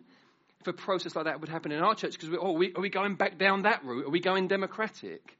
if 0.60 0.66
a 0.66 0.72
process 0.72 1.14
like 1.14 1.26
that 1.26 1.40
would 1.40 1.48
happen 1.48 1.72
in 1.72 1.80
our 1.80 1.94
church 1.94 2.12
because 2.12 2.30
oh, 2.40 2.48
are 2.48 2.58
we, 2.58 2.72
are 2.74 2.80
we 2.80 2.90
going 2.90 3.14
back 3.14 3.38
down 3.38 3.62
that 3.62 3.84
route? 3.84 4.06
Are 4.06 4.10
we 4.10 4.20
going 4.20 4.48
democratic? 4.48 5.36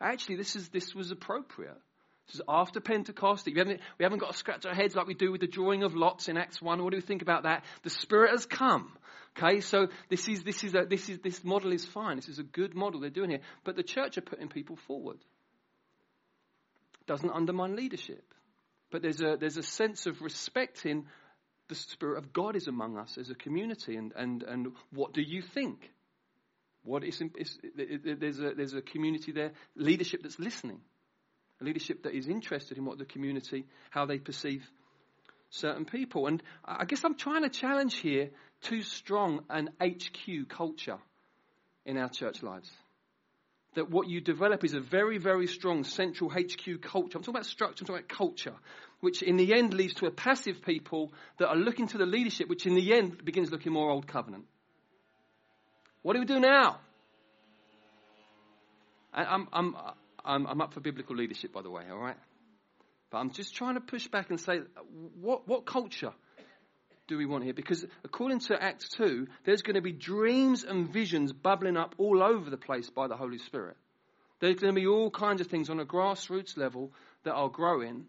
Actually, 0.00 0.36
this 0.36 0.56
is 0.56 0.68
this 0.68 0.94
was 0.94 1.10
appropriate. 1.10 1.80
This 2.26 2.36
is 2.36 2.42
after 2.48 2.80
Pentecost. 2.80 3.46
We 3.46 3.54
haven't, 3.56 3.80
we 3.98 4.02
haven't 4.02 4.18
got 4.18 4.32
to 4.32 4.36
scratch 4.36 4.66
our 4.66 4.74
heads 4.74 4.96
like 4.96 5.06
we 5.06 5.14
do 5.14 5.30
with 5.30 5.40
the 5.40 5.46
drawing 5.46 5.84
of 5.84 5.94
lots 5.94 6.28
in 6.28 6.36
Acts 6.36 6.60
1. 6.60 6.82
What 6.82 6.90
do 6.90 6.96
we 6.96 7.00
think 7.00 7.22
about 7.22 7.44
that? 7.44 7.64
The 7.84 7.90
Spirit 7.90 8.32
has 8.32 8.46
come. 8.46 8.92
Okay, 9.36 9.60
so 9.60 9.88
this 10.08 10.28
is, 10.28 10.42
this 10.44 10.64
is, 10.64 10.74
a, 10.74 10.86
this 10.86 11.08
is, 11.08 11.18
this 11.18 11.44
model 11.44 11.72
is 11.72 11.84
fine. 11.84 12.16
This 12.16 12.28
is 12.28 12.38
a 12.38 12.42
good 12.42 12.74
model 12.74 13.00
they're 13.00 13.10
doing 13.10 13.30
here. 13.30 13.40
But 13.64 13.76
the 13.76 13.82
church 13.82 14.16
are 14.16 14.22
putting 14.22 14.48
people 14.48 14.76
forward. 14.86 15.18
Doesn't 17.06 17.30
undermine 17.30 17.76
leadership. 17.76 18.24
But 18.90 19.02
there's 19.02 19.20
a, 19.20 19.36
there's 19.38 19.58
a 19.58 19.62
sense 19.62 20.06
of 20.06 20.22
respecting 20.22 21.06
the 21.68 21.74
Spirit 21.74 22.18
of 22.18 22.32
God 22.32 22.56
is 22.56 22.68
among 22.68 22.96
us 22.96 23.18
as 23.18 23.28
a 23.28 23.34
community. 23.34 23.96
And, 23.96 24.12
and, 24.16 24.42
and 24.42 24.72
what 24.90 25.12
do 25.12 25.20
you 25.20 25.42
think? 25.42 25.90
What 26.84 27.04
is, 27.04 27.20
is, 27.36 27.58
there's, 27.76 28.38
a, 28.38 28.52
there's 28.56 28.74
a 28.74 28.80
community 28.80 29.32
there, 29.32 29.52
leadership 29.74 30.22
that's 30.22 30.38
listening, 30.38 30.80
a 31.60 31.64
leadership 31.64 32.04
that 32.04 32.14
is 32.14 32.28
interested 32.28 32.78
in 32.78 32.84
what 32.84 32.98
the 32.98 33.04
community, 33.04 33.66
how 33.90 34.06
they 34.06 34.18
perceive 34.18 34.64
certain 35.50 35.84
people. 35.84 36.26
And 36.26 36.42
I 36.64 36.84
guess 36.84 37.04
I'm 37.04 37.16
trying 37.16 37.42
to 37.42 37.48
challenge 37.48 37.96
here 37.96 38.30
too 38.62 38.82
strong 38.82 39.44
an 39.50 39.70
HQ 39.80 40.48
culture 40.48 40.98
in 41.84 41.96
our 41.96 42.08
church 42.08 42.42
lives. 42.42 42.70
That 43.74 43.90
what 43.90 44.08
you 44.08 44.20
develop 44.20 44.64
is 44.64 44.74
a 44.74 44.80
very, 44.80 45.18
very 45.18 45.46
strong 45.46 45.84
central 45.84 46.30
HQ 46.30 46.80
culture. 46.82 47.18
I'm 47.18 47.22
talking 47.22 47.34
about 47.34 47.46
structure, 47.46 47.82
I'm 47.82 47.86
talking 47.86 48.04
about 48.04 48.08
culture, 48.08 48.54
which 49.00 49.22
in 49.22 49.36
the 49.36 49.54
end 49.54 49.74
leads 49.74 49.94
to 49.94 50.06
a 50.06 50.10
passive 50.10 50.62
people 50.62 51.12
that 51.38 51.48
are 51.48 51.56
looking 51.56 51.86
to 51.88 51.98
the 51.98 52.06
leadership, 52.06 52.48
which 52.48 52.66
in 52.66 52.74
the 52.74 52.94
end 52.94 53.24
begins 53.24 53.50
looking 53.50 53.72
more 53.72 53.90
old 53.90 54.06
covenant. 54.06 54.44
What 56.02 56.14
do 56.14 56.20
we 56.20 56.26
do 56.26 56.40
now? 56.40 56.78
I'm, 59.12 59.48
I'm, 59.52 59.76
I'm, 60.24 60.46
I'm 60.46 60.60
up 60.60 60.74
for 60.74 60.80
biblical 60.80 61.16
leadership, 61.16 61.52
by 61.52 61.62
the 61.62 61.70
way, 61.70 61.84
all 61.90 61.98
right? 61.98 62.16
But 63.10 63.18
I'm 63.18 63.30
just 63.30 63.54
trying 63.54 63.74
to 63.74 63.80
push 63.80 64.06
back 64.08 64.30
and 64.30 64.40
say, 64.40 64.60
what, 65.20 65.46
what 65.46 65.64
culture 65.64 66.12
do 67.08 67.16
we 67.16 67.26
want 67.26 67.44
here? 67.44 67.54
Because 67.54 67.84
according 68.04 68.40
to 68.40 68.60
Acts 68.60 68.88
2, 68.90 69.26
there's 69.44 69.62
going 69.62 69.74
to 69.74 69.80
be 69.80 69.92
dreams 69.92 70.64
and 70.64 70.92
visions 70.92 71.32
bubbling 71.32 71.76
up 71.76 71.94
all 71.98 72.22
over 72.22 72.50
the 72.50 72.56
place 72.56 72.90
by 72.90 73.06
the 73.06 73.16
Holy 73.16 73.38
Spirit. 73.38 73.76
There's 74.40 74.56
going 74.56 74.74
to 74.74 74.80
be 74.80 74.86
all 74.86 75.10
kinds 75.10 75.40
of 75.40 75.46
things 75.46 75.70
on 75.70 75.80
a 75.80 75.86
grassroots 75.86 76.56
level 76.56 76.92
that 77.24 77.34
are 77.34 77.48
growing. 77.48 78.06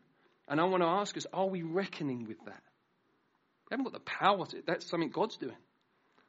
And 0.48 0.60
I 0.60 0.66
want 0.66 0.84
to 0.84 0.89
ask 0.89 1.16
us, 1.16 1.25
are 1.32 1.48
we 1.48 1.62
reckoning 1.62 2.27
with 2.27 2.44
that? 2.46 2.63
We 3.70 3.74
haven't 3.74 3.86
got 3.86 3.94
the 3.94 4.00
power 4.00 4.46
to, 4.46 4.63
that's 4.66 4.89
something 4.89 5.10
God's 5.10 5.38
doing. 5.38 5.56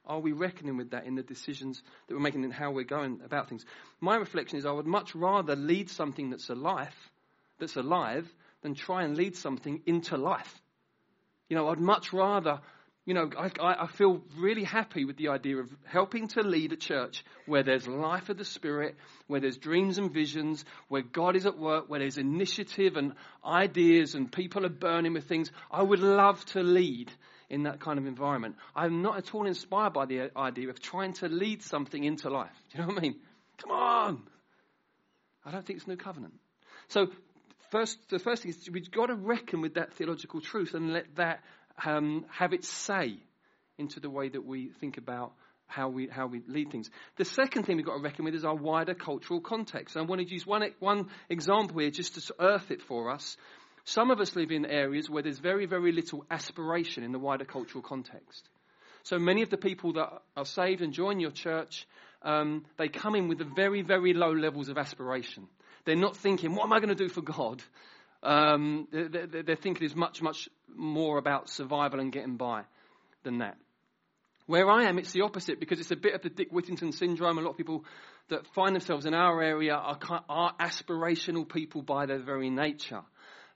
Are 0.05 0.21
we 0.21 0.33
reckoning 0.33 0.77
with 0.77 0.91
that 0.91 1.07
in 1.07 1.15
the 1.15 1.23
decisions 1.23 1.83
that 2.07 2.15
we're 2.15 2.21
making 2.21 2.45
and 2.45 2.53
how 2.53 2.71
we're 2.71 2.85
going 2.85 3.21
about 3.25 3.49
things? 3.49 3.65
My 4.01 4.17
reflection 4.17 4.59
is 4.59 4.65
I 4.65 4.73
would 4.73 4.87
much 4.87 5.15
rather 5.15 5.55
lead 5.55 5.91
something 5.91 6.31
that's 6.31 6.49
alive, 6.49 6.95
that's 7.59 7.77
alive, 7.77 8.27
than 8.63 8.75
try 8.75 9.03
and 9.05 9.17
lead 9.17 9.37
something 9.37 9.83
into 9.87 10.17
life. 10.17 10.61
You 11.49 11.57
know, 11.57 11.69
I'd 11.69 11.81
much 11.81 12.13
rather, 12.13 12.61
you 13.05 13.15
know, 13.15 13.31
I, 13.39 13.51
I, 13.61 13.87
feel 13.87 14.23
really 14.37 14.65
happy 14.65 15.05
with 15.07 15.17
the 15.17 15.29
idea 15.29 15.57
of 15.57 15.71
helping 15.85 16.29
to 16.29 16.43
lead 16.43 16.73
a 16.73 16.77
church 16.77 17.25
where 17.47 17.63
there's 17.63 17.89
life 17.89 18.29
of 18.29 18.37
the 18.37 18.45
Spirit, 18.45 18.97
where 19.29 19.41
there's 19.41 19.57
dreams 19.57 19.97
and 19.97 20.13
visions, 20.13 20.65
where 20.89 21.03
God 21.03 21.37
is 21.37 21.47
at 21.47 21.59
work, 21.59 21.89
where 21.89 22.01
there's 22.01 22.19
initiative 22.19 22.97
and 22.97 23.15
ideas 23.45 24.15
and 24.15 24.31
people 24.31 24.67
are 24.67 24.71
burning 24.71 25.15
with 25.15 25.25
things. 25.25 25.51
I 25.71 25.83
would 25.83 26.01
love 26.01 26.45
to 26.47 26.63
lead 26.63 27.11
in 27.49 27.63
that 27.63 27.81
kind 27.81 27.99
of 27.99 28.07
environment. 28.07 28.57
I'm 28.77 29.01
not 29.01 29.17
at 29.17 29.35
all 29.35 29.47
inspired 29.47 29.95
by 29.95 30.05
the 30.05 30.31
idea 30.37 30.69
of 30.69 30.81
trying 30.81 31.15
to 31.15 31.29
lead 31.29 31.63
something 31.63 32.05
into 32.05 32.29
life. 32.29 32.53
Do 32.71 32.79
you 32.79 32.85
know 32.85 32.89
what 32.93 32.99
I 32.99 33.01
mean? 33.01 33.17
Come 33.57 33.71
on! 33.71 34.23
I 35.45 35.51
don't 35.51 35.65
think 35.65 35.79
it's 35.79 35.89
New 35.89 35.97
Covenant. 35.97 36.35
So 36.89 37.09
first, 37.71 37.99
the 38.11 38.19
first 38.19 38.43
thing 38.43 38.51
is 38.51 38.69
we've 38.71 38.91
got 38.91 39.07
to 39.07 39.15
reckon 39.15 39.61
with 39.61 39.75
that 39.75 39.95
theological 39.95 40.41
truth 40.41 40.75
and 40.75 40.93
let 40.93 41.17
that 41.17 41.41
um, 41.85 42.25
have 42.31 42.53
its 42.53 42.69
say 42.69 43.19
into 43.79 44.01
the 44.01 44.11
way 44.11 44.29
that 44.29 44.45
we 44.45 44.71
think 44.81 44.99
about 44.99 45.33
how 45.67 45.89
we, 45.89 46.09
how 46.09 46.27
we 46.27 46.43
lead 46.49 46.71
things. 46.71 46.91
The 47.17 47.25
second 47.25 47.65
thing 47.65 47.77
we've 47.77 47.87
got 47.87 47.97
to 47.97 48.03
reckon 48.03 48.25
with 48.25 48.35
is 48.35 48.45
our 48.45 48.55
wider 48.55 48.95
cultural 48.95 49.41
context. 49.41 49.97
I 49.97 50.03
want 50.03 50.21
to 50.21 50.27
use 50.27 50.47
one, 50.47 50.63
one 50.81 51.09
example 51.29 51.79
here 51.79 51.91
just 51.91 52.15
to 52.15 52.35
earth 52.41 52.71
it 52.71 52.83
for 52.83 53.11
us. 53.11 53.37
Some 53.85 54.11
of 54.11 54.21
us 54.21 54.35
live 54.35 54.51
in 54.51 54.67
areas 54.67 55.09
where 55.09 55.23
there's 55.23 55.39
very, 55.39 55.67
very 55.67 55.93
little 55.93 56.25
aspiration 56.31 57.05
in 57.05 57.13
the 57.13 57.19
wider 57.19 57.45
cultural 57.45 57.83
context. 57.83 58.49
So 59.05 59.19
many 59.19 59.43
of 59.43 59.51
the 59.51 59.57
people 59.57 59.95
that 59.95 60.11
are 60.37 60.45
saved 60.45 60.83
and 60.83 60.93
join 60.93 61.21
your 61.21 61.31
church, 61.31 61.87
um, 62.23 62.65
they 62.77 62.89
come 62.89 63.15
in 63.15 63.29
with 63.29 63.41
very, 63.55 63.83
very 63.83 64.13
low 64.13 64.33
levels 64.33 64.69
of 64.69 64.77
aspiration. 64.77 65.49
They're 65.89 65.97
not 65.97 66.19
thinking, 66.19 66.55
what 66.55 66.65
am 66.65 66.75
I 66.75 66.81
going 66.81 66.95
to 66.95 66.95
do 66.95 67.09
for 67.09 67.23
God? 67.23 67.63
Um, 68.23 68.89
they're, 68.93 69.09
they're 69.27 69.57
thinking 69.57 69.87
it's 69.87 69.97
much, 69.97 70.21
much 70.21 70.47
more 70.77 71.17
about 71.17 71.49
survival 71.49 71.99
and 71.99 72.13
getting 72.13 72.37
by 72.37 72.65
than 73.23 73.39
that. 73.39 73.57
Where 74.45 74.69
I 74.69 74.85
am, 74.85 74.99
it's 74.99 75.13
the 75.13 75.23
opposite 75.23 75.59
because 75.59 75.81
it's 75.81 75.91
a 75.91 75.97
bit 75.97 76.13
of 76.13 76.21
the 76.21 76.29
Dick 76.29 76.49
Whittington 76.51 76.93
syndrome. 76.93 77.39
A 77.39 77.41
lot 77.41 77.53
of 77.53 77.57
people 77.57 77.87
that 78.29 78.47
find 78.49 78.75
themselves 78.75 79.07
in 79.07 79.15
our 79.15 79.43
area 79.43 79.77
are, 79.77 79.99
are 80.29 80.53
aspirational 80.61 81.49
people 81.49 81.81
by 81.81 82.05
their 82.05 82.19
very 82.23 82.51
nature. 82.51 83.01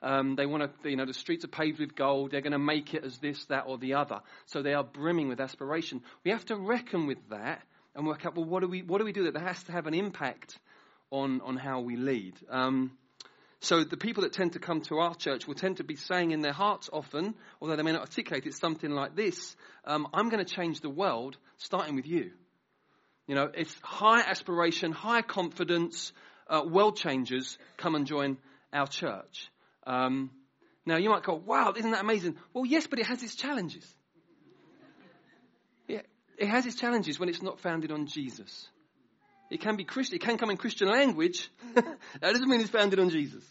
Um, 0.01 0.35
they 0.35 0.47
want 0.47 0.63
to, 0.83 0.89
you 0.89 0.97
know, 0.97 1.05
the 1.05 1.13
streets 1.13 1.45
are 1.45 1.49
paved 1.49 1.81
with 1.81 1.95
gold. 1.95 2.31
They're 2.31 2.41
going 2.41 2.53
to 2.53 2.59
make 2.59 2.95
it 2.95 3.05
as 3.05 3.19
this, 3.19 3.45
that, 3.51 3.65
or 3.67 3.77
the 3.77 3.93
other. 3.93 4.21
So 4.47 4.63
they 4.63 4.73
are 4.73 4.85
brimming 4.85 5.29
with 5.29 5.39
aspiration. 5.39 6.01
We 6.25 6.31
have 6.31 6.47
to 6.47 6.57
reckon 6.57 7.07
with 7.07 7.29
that 7.29 7.61
and 7.95 8.07
work 8.07 8.25
out, 8.25 8.37
well, 8.37 8.47
what 8.47 8.61
do 8.61 8.69
we, 8.69 8.81
what 8.81 9.01
do 9.01 9.05
we 9.05 9.13
do 9.13 9.31
that 9.31 9.39
has 9.39 9.63
to 9.65 9.73
have 9.73 9.87
an 9.87 9.93
impact 9.93 10.59
on, 11.13 11.41
on 11.43 11.57
how 11.57 11.81
we 11.81 11.97
lead. 11.97 12.35
Um, 12.51 12.93
so 13.61 13.85
the 13.85 13.97
people 13.97 14.25
that 14.25 14.33
tend 14.33 14.55
to 14.55 14.59
come 14.59 14.81
to 14.83 14.99
our 14.99 15.15
church 15.15 15.47
will 15.47 15.55
tend 15.55 15.77
to 15.77 15.85
be 15.85 15.95
saying 15.95 16.33
in 16.33 16.41
their 16.41 16.53
hearts 16.53 16.91
often, 16.93 17.35
although 17.61 17.77
they 17.77 17.85
may 17.85 17.93
not 17.93 18.01
articulate 18.01 18.45
it, 18.47 18.55
something 18.55 18.91
like 18.91 19.15
this 19.15 19.55
um, 19.85 20.09
I'm 20.13 20.31
going 20.31 20.45
to 20.45 20.55
change 20.55 20.81
the 20.81 20.91
world, 20.91 21.37
starting 21.59 21.95
with 21.95 22.07
you. 22.07 22.33
You 23.29 23.37
know, 23.37 23.51
it's 23.55 23.75
high 23.83 24.21
aspiration, 24.21 24.91
high 24.91 25.23
confidence, 25.23 26.13
uh, 26.49 26.63
world 26.67 26.97
changers 26.97 27.57
come 27.77 27.95
and 27.95 28.07
join 28.07 28.37
our 28.73 28.87
church. 28.87 29.49
Um, 29.87 30.31
now, 30.85 30.97
you 30.97 31.11
might 31.11 31.23
go, 31.23 31.35
wow, 31.35 31.73
isn't 31.77 31.91
that 31.93 32.01
amazing? 32.01 32.37
Well, 32.53 32.67
yes, 32.67 32.89
but 32.89 32.99
it 32.99 33.07
has 33.07 33.23
its 33.23 33.37
challenges. 33.37 33.87
Yeah, 35.89 36.03
it 36.39 36.49
has 36.49 36.65
its 36.65 36.77
challenges 36.77 37.19
when 37.19 37.29
it's 37.29 37.43
not 37.43 37.59
founded 37.59 37.91
on 37.91 38.07
Jesus. 38.07 38.69
It 39.53 39.61
can 39.61 39.77
be 39.77 39.85
Christian, 39.85 40.17
it 40.17 40.23
can 40.23 40.39
come 40.39 40.49
in 40.49 40.57
Christian 40.57 40.89
language. 40.89 41.51
that 41.75 41.85
doesn't 42.21 42.49
mean 42.49 42.63
it's 42.63 42.71
founded 42.71 42.99
on 42.99 43.11
Jesus. 43.11 43.45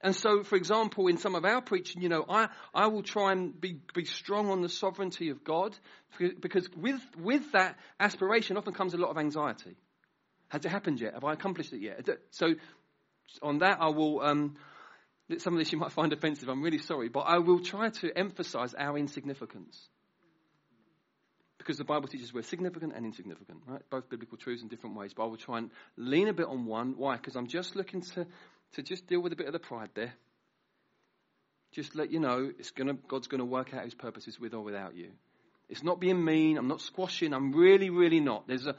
And 0.00 0.14
so, 0.14 0.44
for 0.44 0.54
example, 0.54 1.08
in 1.08 1.18
some 1.18 1.34
of 1.34 1.44
our 1.44 1.60
preaching, 1.60 2.00
you 2.00 2.08
know, 2.08 2.24
I, 2.28 2.48
I 2.72 2.86
will 2.86 3.02
try 3.02 3.32
and 3.32 3.60
be, 3.60 3.80
be 3.92 4.04
strong 4.04 4.50
on 4.50 4.62
the 4.62 4.68
sovereignty 4.68 5.30
of 5.30 5.42
God 5.42 5.76
because 6.18 6.68
with, 6.76 7.00
with 7.18 7.50
that 7.52 7.76
aspiration 7.98 8.56
often 8.56 8.72
comes 8.72 8.94
a 8.94 8.98
lot 8.98 9.10
of 9.10 9.18
anxiety. 9.18 9.76
Has 10.48 10.64
it 10.64 10.68
happened 10.68 11.00
yet? 11.00 11.14
Have 11.14 11.24
I 11.24 11.32
accomplished 11.32 11.72
it 11.72 11.80
yet? 11.80 12.08
So, 12.30 12.54
on 13.42 13.58
that, 13.58 13.78
I 13.80 13.88
will, 13.88 14.20
um, 14.20 14.56
some 15.38 15.54
of 15.54 15.58
this 15.58 15.72
you 15.72 15.78
might 15.78 15.90
find 15.90 16.12
offensive, 16.12 16.48
I'm 16.48 16.62
really 16.62 16.78
sorry, 16.78 17.08
but 17.08 17.20
I 17.20 17.38
will 17.38 17.60
try 17.60 17.88
to 17.88 18.16
emphasize 18.16 18.74
our 18.74 18.96
insignificance. 18.96 19.88
Because 21.64 21.78
the 21.78 21.84
Bible 21.84 22.08
teaches 22.08 22.34
we're 22.34 22.42
significant 22.42 22.92
and 22.94 23.06
insignificant, 23.06 23.62
right? 23.66 23.80
Both 23.88 24.10
biblical 24.10 24.36
truths 24.36 24.62
in 24.62 24.68
different 24.68 24.96
ways. 24.96 25.14
But 25.14 25.24
I 25.24 25.26
will 25.28 25.38
try 25.38 25.58
and 25.58 25.70
lean 25.96 26.28
a 26.28 26.34
bit 26.34 26.46
on 26.46 26.66
one. 26.66 26.94
Why? 26.98 27.16
Because 27.16 27.36
I'm 27.36 27.46
just 27.46 27.74
looking 27.74 28.02
to, 28.02 28.26
to 28.74 28.82
just 28.82 29.06
deal 29.06 29.22
with 29.22 29.32
a 29.32 29.36
bit 29.36 29.46
of 29.46 29.54
the 29.54 29.58
pride 29.58 29.88
there. 29.94 30.12
Just 31.72 31.96
let 31.96 32.12
you 32.12 32.20
know 32.20 32.52
it's 32.58 32.70
gonna, 32.70 32.94
God's 33.08 33.28
going 33.28 33.38
to 33.38 33.46
work 33.46 33.72
out 33.72 33.84
his 33.84 33.94
purposes 33.94 34.38
with 34.38 34.52
or 34.52 34.60
without 34.60 34.94
you. 34.94 35.12
It's 35.70 35.82
not 35.82 36.00
being 36.00 36.22
mean. 36.22 36.58
I'm 36.58 36.68
not 36.68 36.82
squashing. 36.82 37.32
I'm 37.32 37.52
really, 37.52 37.88
really 37.88 38.20
not. 38.20 38.46
There's 38.46 38.66
a, 38.66 38.76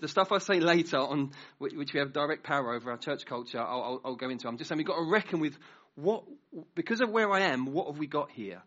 the 0.00 0.06
stuff 0.08 0.30
I 0.30 0.38
say 0.38 0.60
later 0.60 0.98
on, 0.98 1.32
which, 1.58 1.72
which, 1.72 1.92
we 1.92 1.98
have 1.98 2.12
direct 2.12 2.44
power 2.44 2.74
over 2.74 2.92
our 2.92 2.96
church 2.96 3.26
culture, 3.26 3.58
I'll, 3.58 3.82
I'll, 3.82 4.00
I'll, 4.04 4.16
go 4.16 4.30
into. 4.30 4.46
I'm 4.46 4.56
just 4.56 4.68
saying 4.68 4.78
we've 4.78 4.86
got 4.86 4.96
to 4.96 5.10
reckon 5.10 5.40
with 5.40 5.56
what, 5.96 6.24
because 6.74 7.00
of 7.00 7.10
where 7.10 7.30
I 7.32 7.40
am, 7.40 7.72
what 7.72 7.88
have 7.88 7.98
we 7.98 8.06
got 8.06 8.30
here? 8.30 8.62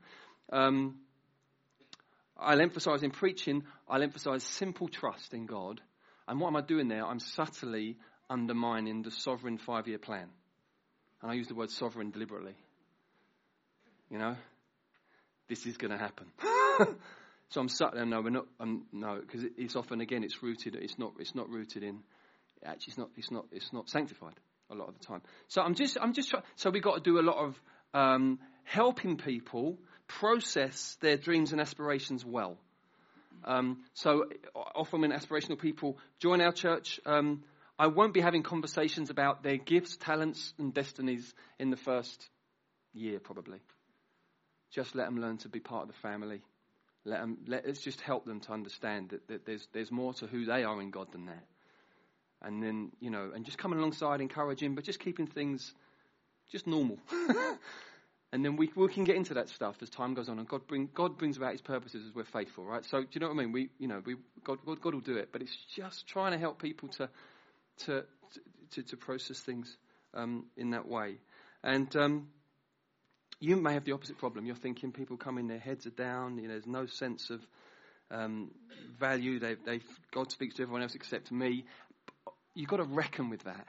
Um, 0.51 0.99
I'll 2.39 2.61
emphasize 2.61 3.03
in 3.03 3.11
preaching, 3.11 3.63
I'll 3.89 4.03
emphasize 4.03 4.43
simple 4.43 4.87
trust 4.87 5.33
in 5.33 5.45
God. 5.45 5.81
And 6.27 6.39
what 6.39 6.49
am 6.49 6.55
I 6.55 6.61
doing 6.61 6.87
there? 6.87 7.05
I'm 7.05 7.19
subtly 7.19 7.97
undermining 8.29 9.01
the 9.01 9.11
sovereign 9.11 9.57
five 9.57 9.87
year 9.87 9.97
plan. 9.97 10.27
And 11.21 11.31
I 11.31 11.33
use 11.35 11.47
the 11.47 11.55
word 11.55 11.71
sovereign 11.71 12.11
deliberately. 12.11 12.55
You 14.11 14.19
know, 14.19 14.35
this 15.49 15.65
is 15.65 15.77
going 15.77 15.91
to 15.91 15.97
happen. 15.97 16.27
so 17.49 17.61
I'm 17.61 17.67
there. 17.93 18.05
No, 18.05 18.21
we're 18.21 18.29
not. 18.29 18.45
Um, 18.59 18.85
no, 18.91 19.19
because 19.19 19.43
it's 19.57 19.75
often 19.75 20.01
again 20.01 20.23
it's 20.23 20.41
rooted. 20.43 20.75
It's 20.75 20.97
not. 20.99 21.13
It's 21.19 21.35
not 21.35 21.49
rooted 21.49 21.83
in. 21.83 21.99
Actually, 22.63 22.91
it's 22.91 22.97
not. 22.97 23.09
It's 23.17 23.31
not. 23.31 23.45
It's 23.51 23.73
not 23.73 23.89
sanctified 23.89 24.35
a 24.69 24.75
lot 24.75 24.89
of 24.89 24.97
the 24.99 25.05
time. 25.05 25.21
So 25.47 25.61
I'm 25.61 25.75
just. 25.75 25.97
I'm 25.99 26.13
just. 26.13 26.29
Try, 26.29 26.41
so 26.55 26.69
we've 26.69 26.83
got 26.83 26.95
to 26.95 27.01
do 27.01 27.19
a 27.19 27.21
lot 27.21 27.37
of 27.37 27.59
um, 27.93 28.39
helping 28.63 29.17
people 29.17 29.77
process 30.07 30.97
their 31.01 31.17
dreams 31.17 31.51
and 31.51 31.61
aspirations 31.61 32.25
well. 32.25 32.57
Um, 33.43 33.83
so 33.93 34.25
often 34.55 35.01
when 35.01 35.11
aspirational 35.11 35.59
people 35.59 35.97
join 36.19 36.41
our 36.41 36.51
church, 36.51 36.99
um, 37.05 37.43
I 37.79 37.87
won't 37.87 38.13
be 38.13 38.21
having 38.21 38.43
conversations 38.43 39.09
about 39.09 39.43
their 39.43 39.57
gifts, 39.57 39.97
talents, 39.97 40.53
and 40.57 40.73
destinies 40.73 41.33
in 41.59 41.69
the 41.69 41.77
first 41.77 42.29
year, 42.93 43.19
probably. 43.19 43.59
Just 44.71 44.95
let 44.95 45.05
them 45.05 45.21
learn 45.21 45.37
to 45.39 45.49
be 45.49 45.59
part 45.59 45.83
of 45.83 45.87
the 45.87 46.01
family. 46.01 46.41
Let 47.05 47.21
them, 47.21 47.37
let, 47.47 47.65
us 47.65 47.79
just 47.79 48.01
help 48.01 48.25
them 48.25 48.39
to 48.41 48.51
understand 48.51 49.09
that, 49.09 49.27
that 49.27 49.45
there's, 49.45 49.67
there's 49.71 49.91
more 49.91 50.13
to 50.15 50.27
who 50.27 50.45
they 50.45 50.63
are 50.63 50.81
in 50.81 50.91
God 50.91 51.11
than 51.11 51.27
that. 51.27 51.45
And 52.41 52.61
then, 52.61 52.91
you 52.99 53.09
know, 53.09 53.31
and 53.33 53.45
just 53.45 53.57
coming 53.57 53.79
alongside, 53.79 54.19
encouraging, 54.19 54.75
but 54.75 54.83
just 54.83 54.99
keeping 54.99 55.27
things 55.27 55.73
just 56.51 56.67
normal. 56.67 56.97
and 58.33 58.43
then 58.43 58.57
we, 58.57 58.69
we 58.75 58.87
can 58.89 59.05
get 59.05 59.15
into 59.15 59.35
that 59.35 59.47
stuff 59.49 59.77
as 59.81 59.89
time 59.89 60.13
goes 60.13 60.27
on, 60.27 60.37
and 60.37 60.47
God, 60.47 60.67
bring, 60.67 60.89
God 60.93 61.17
brings 61.17 61.37
about 61.37 61.53
His 61.53 61.61
purposes 61.61 62.05
as 62.05 62.13
we're 62.13 62.25
faithful, 62.25 62.65
right? 62.65 62.83
So, 62.85 63.01
do 63.01 63.07
you 63.13 63.21
know 63.21 63.27
what 63.27 63.35
I 63.35 63.37
mean? 63.37 63.51
We, 63.53 63.69
you 63.79 63.87
know, 63.87 64.01
we, 64.05 64.15
God, 64.43 64.59
God, 64.65 64.81
God 64.81 64.93
will 64.93 65.01
do 65.01 65.15
it, 65.15 65.29
but 65.31 65.41
it's 65.41 65.55
just 65.75 66.07
trying 66.07 66.33
to 66.33 66.37
help 66.37 66.61
people 66.61 66.89
to, 66.89 67.09
to, 67.85 68.03
to, 68.71 68.83
to 68.83 68.97
process 68.97 69.39
things 69.39 69.77
um, 70.13 70.45
in 70.57 70.71
that 70.71 70.87
way. 70.87 71.15
And 71.63 71.93
um, 71.95 72.27
you 73.39 73.55
may 73.55 73.73
have 73.73 73.85
the 73.85 73.93
opposite 73.93 74.17
problem. 74.17 74.45
You're 74.45 74.55
thinking 74.55 74.91
people 74.91 75.15
come 75.15 75.37
in, 75.37 75.47
their 75.47 75.59
heads 75.59 75.87
are 75.87 75.91
down, 75.91 76.37
you 76.37 76.43
know, 76.43 76.53
there's 76.53 76.67
no 76.67 76.85
sense 76.85 77.29
of 77.29 77.41
um, 78.11 78.51
value. 78.99 79.39
They, 79.39 79.79
God 80.11 80.31
speaks 80.31 80.55
to 80.55 80.63
everyone 80.63 80.81
else 80.81 80.95
except 80.95 81.31
me. 81.31 81.63
You've 82.55 82.69
got 82.69 82.77
to 82.77 82.83
reckon 82.83 83.29
with 83.29 83.43
that 83.43 83.67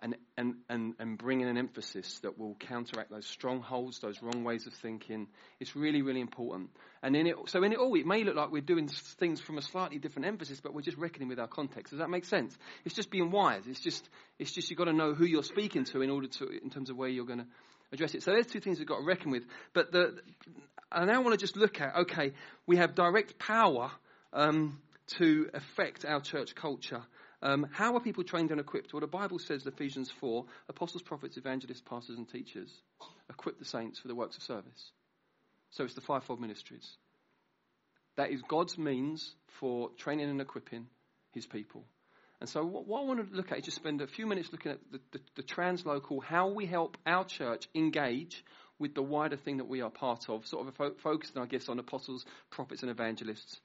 and, 0.00 0.14
and, 0.36 0.56
and, 0.68 0.94
and 0.98 1.16
bring 1.16 1.40
in 1.40 1.48
an 1.48 1.56
emphasis 1.56 2.18
that 2.20 2.38
will 2.38 2.54
counteract 2.54 3.10
those 3.10 3.26
strongholds, 3.26 3.98
those 4.00 4.22
wrong 4.22 4.44
ways 4.44 4.66
of 4.66 4.74
thinking. 4.74 5.26
It's 5.58 5.74
really, 5.74 6.02
really 6.02 6.20
important. 6.20 6.70
And 7.02 7.16
in 7.16 7.26
it, 7.26 7.36
so 7.46 7.62
in 7.62 7.72
it 7.72 7.78
all, 7.78 7.94
it 7.94 8.06
may 8.06 8.22
look 8.22 8.36
like 8.36 8.50
we're 8.50 8.60
doing 8.60 8.88
things 8.88 9.40
from 9.40 9.56
a 9.56 9.62
slightly 9.62 9.98
different 9.98 10.28
emphasis, 10.28 10.60
but 10.60 10.74
we're 10.74 10.82
just 10.82 10.98
reckoning 10.98 11.28
with 11.28 11.38
our 11.38 11.48
context. 11.48 11.90
Does 11.90 12.00
that 12.00 12.10
make 12.10 12.26
sense? 12.26 12.56
It's 12.84 12.94
just 12.94 13.10
being 13.10 13.30
wise. 13.30 13.62
It's 13.66 13.80
just, 13.80 14.08
it's 14.38 14.52
just 14.52 14.70
you've 14.70 14.78
got 14.78 14.84
to 14.84 14.92
know 14.92 15.14
who 15.14 15.24
you're 15.24 15.42
speaking 15.42 15.84
to 15.86 16.02
in 16.02 16.10
order 16.10 16.28
to, 16.28 16.48
in 16.62 16.68
terms 16.68 16.90
of 16.90 16.96
where 16.96 17.08
you're 17.08 17.26
going 17.26 17.40
to 17.40 17.46
address 17.92 18.14
it. 18.14 18.22
So 18.22 18.32
there's 18.32 18.46
two 18.46 18.60
things 18.60 18.78
we've 18.78 18.88
got 18.88 18.98
to 18.98 19.06
reckon 19.06 19.30
with. 19.30 19.44
But 19.72 19.92
the, 19.92 20.18
I 20.92 21.04
now 21.06 21.22
want 21.22 21.32
to 21.32 21.38
just 21.38 21.56
look 21.56 21.80
at, 21.80 21.96
okay, 21.96 22.32
we 22.66 22.76
have 22.76 22.94
direct 22.94 23.38
power 23.38 23.90
um, 24.32 24.78
to 25.18 25.48
affect 25.54 26.04
our 26.04 26.20
church 26.20 26.54
culture. 26.54 27.02
Um, 27.46 27.68
how 27.70 27.94
are 27.94 28.00
people 28.00 28.24
trained 28.24 28.50
and 28.50 28.58
equipped? 28.58 28.92
Well, 28.92 29.02
the 29.02 29.06
Bible 29.06 29.38
says, 29.38 29.62
in 29.62 29.72
Ephesians 29.72 30.10
4, 30.10 30.44
apostles, 30.68 31.00
prophets, 31.04 31.36
evangelists, 31.36 31.80
pastors, 31.80 32.18
and 32.18 32.28
teachers 32.28 32.68
equip 33.30 33.60
the 33.60 33.64
saints 33.64 34.00
for 34.00 34.08
the 34.08 34.16
works 34.16 34.36
of 34.36 34.42
service. 34.42 34.90
So 35.70 35.84
it's 35.84 35.94
the 35.94 36.00
fivefold 36.00 36.40
ministries. 36.40 36.96
That 38.16 38.32
is 38.32 38.42
God's 38.42 38.76
means 38.76 39.36
for 39.60 39.90
training 39.96 40.28
and 40.28 40.40
equipping 40.40 40.88
his 41.34 41.46
people. 41.46 41.84
And 42.40 42.48
so, 42.48 42.64
what, 42.64 42.88
what, 42.88 43.02
I 43.02 43.04
want 43.04 43.30
to 43.30 43.36
look 43.36 43.52
at 43.52 43.58
is 43.58 43.64
just 43.66 43.76
spend 43.76 44.00
a 44.00 44.08
few 44.08 44.26
minutes 44.26 44.50
looking 44.50 44.72
at 44.72 44.80
the, 44.90 45.00
the, 45.12 45.20
the 45.36 45.42
translocal, 45.44 46.24
how 46.24 46.48
we 46.48 46.66
help 46.66 46.98
our 47.06 47.24
church 47.24 47.68
engage 47.76 48.44
with 48.80 48.96
the 48.96 49.02
wider 49.02 49.36
thing 49.36 49.58
that 49.58 49.68
we 49.68 49.82
are 49.82 49.90
part 49.90 50.28
of, 50.28 50.48
sort 50.48 50.66
of 50.66 50.74
fo- 50.74 50.94
focusing, 51.00 51.40
I 51.40 51.46
guess, 51.46 51.68
on 51.68 51.78
apostles, 51.78 52.26
prophets, 52.50 52.82
and 52.82 52.90
evangelists. 52.90 53.60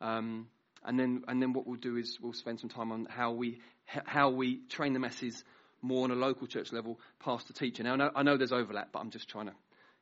Um, 0.00 0.48
and 0.84 0.98
then, 0.98 1.24
and 1.28 1.40
then 1.42 1.52
what 1.52 1.66
we'll 1.66 1.76
do 1.76 1.96
is 1.96 2.18
we'll 2.20 2.32
spend 2.32 2.60
some 2.60 2.70
time 2.70 2.92
on 2.92 3.06
how 3.10 3.32
we, 3.32 3.60
how 3.86 4.30
we 4.30 4.60
train 4.68 4.92
the 4.92 4.98
masses 4.98 5.44
more 5.82 6.04
on 6.04 6.10
a 6.10 6.14
local 6.14 6.46
church 6.46 6.72
level 6.72 6.98
past 7.20 7.46
the 7.46 7.52
teaching. 7.52 7.86
Now, 7.86 7.92
I 7.92 7.96
know, 7.96 8.10
I 8.16 8.22
know 8.22 8.36
there's 8.36 8.52
overlap, 8.52 8.88
but 8.92 9.00
I'm 9.00 9.10
just 9.10 9.28
trying 9.28 9.46
to, 9.46 9.54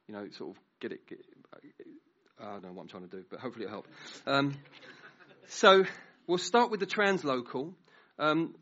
you 0.09 0.15
know, 0.15 0.27
sort 0.37 0.57
of 0.57 0.63
get 0.81 0.93
it. 0.93 1.07
Get, 1.07 1.21
I 2.39 2.53
don't 2.53 2.65
know 2.65 2.73
what 2.73 2.83
I'm 2.83 2.89
trying 2.89 3.09
to 3.09 3.17
do, 3.17 3.25
but 3.31 3.41
hopefully 3.41 3.65
it'll 3.65 3.77
help. 3.77 3.89
Um, 4.27 4.55
so 5.49 5.85
we'll 6.27 6.39
start 6.39 6.71
with 6.71 6.81
the 6.81 6.87
translocal. 6.87 7.73
Um, 8.19 8.55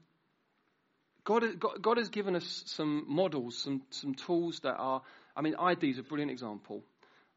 God, 1.24 1.58
God, 1.58 1.82
God, 1.82 1.96
has 1.96 2.08
given 2.10 2.36
us 2.36 2.64
some 2.66 3.04
models, 3.08 3.56
some, 3.58 3.82
some 3.90 4.14
tools 4.14 4.60
that 4.62 4.74
are, 4.74 5.02
I 5.34 5.40
mean, 5.40 5.54
ID 5.56 5.90
is 5.90 5.98
a 5.98 6.02
brilliant 6.02 6.30
example. 6.30 6.82